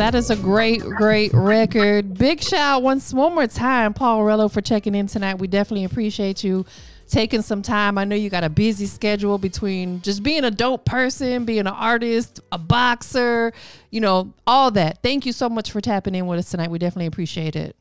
that 0.04 0.14
is 0.14 0.28
a 0.28 0.36
great, 0.36 0.82
great 0.82 1.32
record. 1.32 2.12
Big 2.18 2.42
shout 2.42 2.60
out 2.60 2.82
once 2.82 3.14
one 3.14 3.34
more 3.34 3.46
time, 3.46 3.94
Paul 3.94 4.20
Rello, 4.20 4.52
for 4.52 4.60
checking 4.60 4.94
in 4.94 5.06
tonight. 5.06 5.38
We 5.38 5.46
definitely 5.46 5.84
appreciate 5.84 6.44
you 6.44 6.66
taking 7.08 7.40
some 7.40 7.62
time. 7.62 7.96
I 7.96 8.04
know 8.04 8.14
you 8.14 8.28
got 8.28 8.44
a 8.44 8.50
busy 8.50 8.84
schedule 8.84 9.38
between 9.38 10.02
just 10.02 10.22
being 10.22 10.44
a 10.44 10.50
dope 10.50 10.84
person, 10.84 11.46
being 11.46 11.60
an 11.60 11.68
artist, 11.68 12.40
a 12.52 12.58
boxer, 12.58 13.54
you 13.90 14.02
know, 14.02 14.34
all 14.46 14.70
that. 14.72 15.02
Thank 15.02 15.24
you 15.24 15.32
so 15.32 15.48
much 15.48 15.72
for 15.72 15.80
tapping 15.80 16.14
in 16.14 16.26
with 16.26 16.38
us 16.38 16.50
tonight. 16.50 16.70
We 16.70 16.78
definitely 16.78 17.06
appreciate 17.06 17.56
it. 17.56 17.74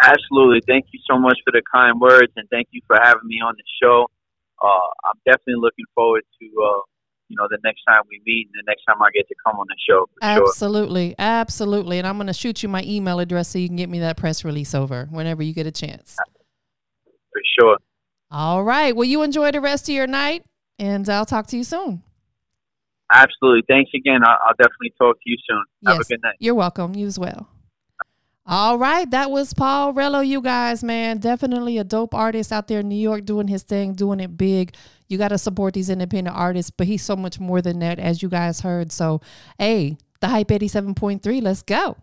Absolutely. 0.00 0.62
Thank 0.66 0.86
you 0.90 1.00
so 1.06 1.18
much 1.18 1.36
for 1.44 1.52
the 1.52 1.60
kind 1.70 2.00
words, 2.00 2.32
and 2.36 2.48
thank 2.48 2.68
you 2.70 2.80
for 2.86 2.96
having 2.98 3.26
me 3.26 3.42
on 3.44 3.52
the 3.58 3.64
show. 3.82 4.06
Uh, 4.62 4.88
I'm 5.04 5.20
definitely 5.26 5.60
looking 5.60 5.84
forward 5.94 6.22
to 6.40 6.46
uh, 6.64 6.80
you 7.30 7.36
know 7.36 7.46
the 7.48 7.58
next 7.64 7.82
time 7.84 8.02
we 8.10 8.20
meet 8.26 8.48
and 8.52 8.66
the 8.66 8.70
next 8.70 8.84
time 8.84 9.00
I 9.00 9.08
get 9.14 9.26
to 9.28 9.34
come 9.46 9.56
on 9.58 9.66
the 9.68 9.76
show. 9.88 10.06
For 10.20 10.36
sure. 10.36 10.48
Absolutely. 10.48 11.14
Absolutely. 11.18 11.98
And 11.98 12.06
I'm 12.06 12.16
going 12.16 12.26
to 12.26 12.32
shoot 12.32 12.62
you 12.62 12.68
my 12.68 12.82
email 12.82 13.20
address 13.20 13.48
so 13.48 13.58
you 13.58 13.68
can 13.68 13.76
get 13.76 13.88
me 13.88 14.00
that 14.00 14.16
press 14.16 14.44
release 14.44 14.74
over 14.74 15.06
whenever 15.10 15.42
you 15.42 15.54
get 15.54 15.66
a 15.66 15.70
chance. 15.70 16.16
For 17.32 17.42
sure. 17.58 17.78
All 18.32 18.64
right. 18.64 18.94
Well, 18.94 19.08
you 19.08 19.22
enjoy 19.22 19.52
the 19.52 19.60
rest 19.60 19.88
of 19.88 19.94
your 19.94 20.08
night, 20.08 20.44
and 20.78 21.08
I'll 21.08 21.26
talk 21.26 21.46
to 21.48 21.56
you 21.56 21.64
soon. 21.64 22.02
Absolutely. 23.12 23.62
Thanks 23.68 23.90
again. 23.94 24.20
I'll, 24.24 24.38
I'll 24.46 24.54
definitely 24.58 24.92
talk 24.98 25.16
to 25.16 25.30
you 25.30 25.36
soon. 25.48 25.64
Have 25.86 26.00
a 26.00 26.04
good 26.04 26.20
night. 26.22 26.36
You're 26.40 26.54
welcome. 26.54 26.94
You 26.94 27.06
as 27.06 27.18
well. 27.18 27.48
All 28.52 28.78
right, 28.78 29.08
that 29.12 29.30
was 29.30 29.54
Paul 29.54 29.94
Rello, 29.94 30.26
you 30.26 30.42
guys, 30.42 30.82
man. 30.82 31.18
Definitely 31.18 31.78
a 31.78 31.84
dope 31.84 32.16
artist 32.16 32.50
out 32.50 32.66
there 32.66 32.80
in 32.80 32.88
New 32.88 32.96
York 32.96 33.24
doing 33.24 33.46
his 33.46 33.62
thing, 33.62 33.92
doing 33.92 34.18
it 34.18 34.36
big. 34.36 34.74
You 35.06 35.18
got 35.18 35.28
to 35.28 35.38
support 35.38 35.72
these 35.72 35.88
independent 35.88 36.36
artists, 36.36 36.72
but 36.72 36.88
he's 36.88 37.04
so 37.04 37.14
much 37.14 37.38
more 37.38 37.62
than 37.62 37.78
that, 37.78 38.00
as 38.00 38.24
you 38.24 38.28
guys 38.28 38.60
heard. 38.60 38.90
So, 38.90 39.20
hey, 39.56 39.98
the 40.18 40.26
Hype 40.26 40.48
87.3, 40.48 41.40
let's 41.40 41.62
go. 41.62 41.96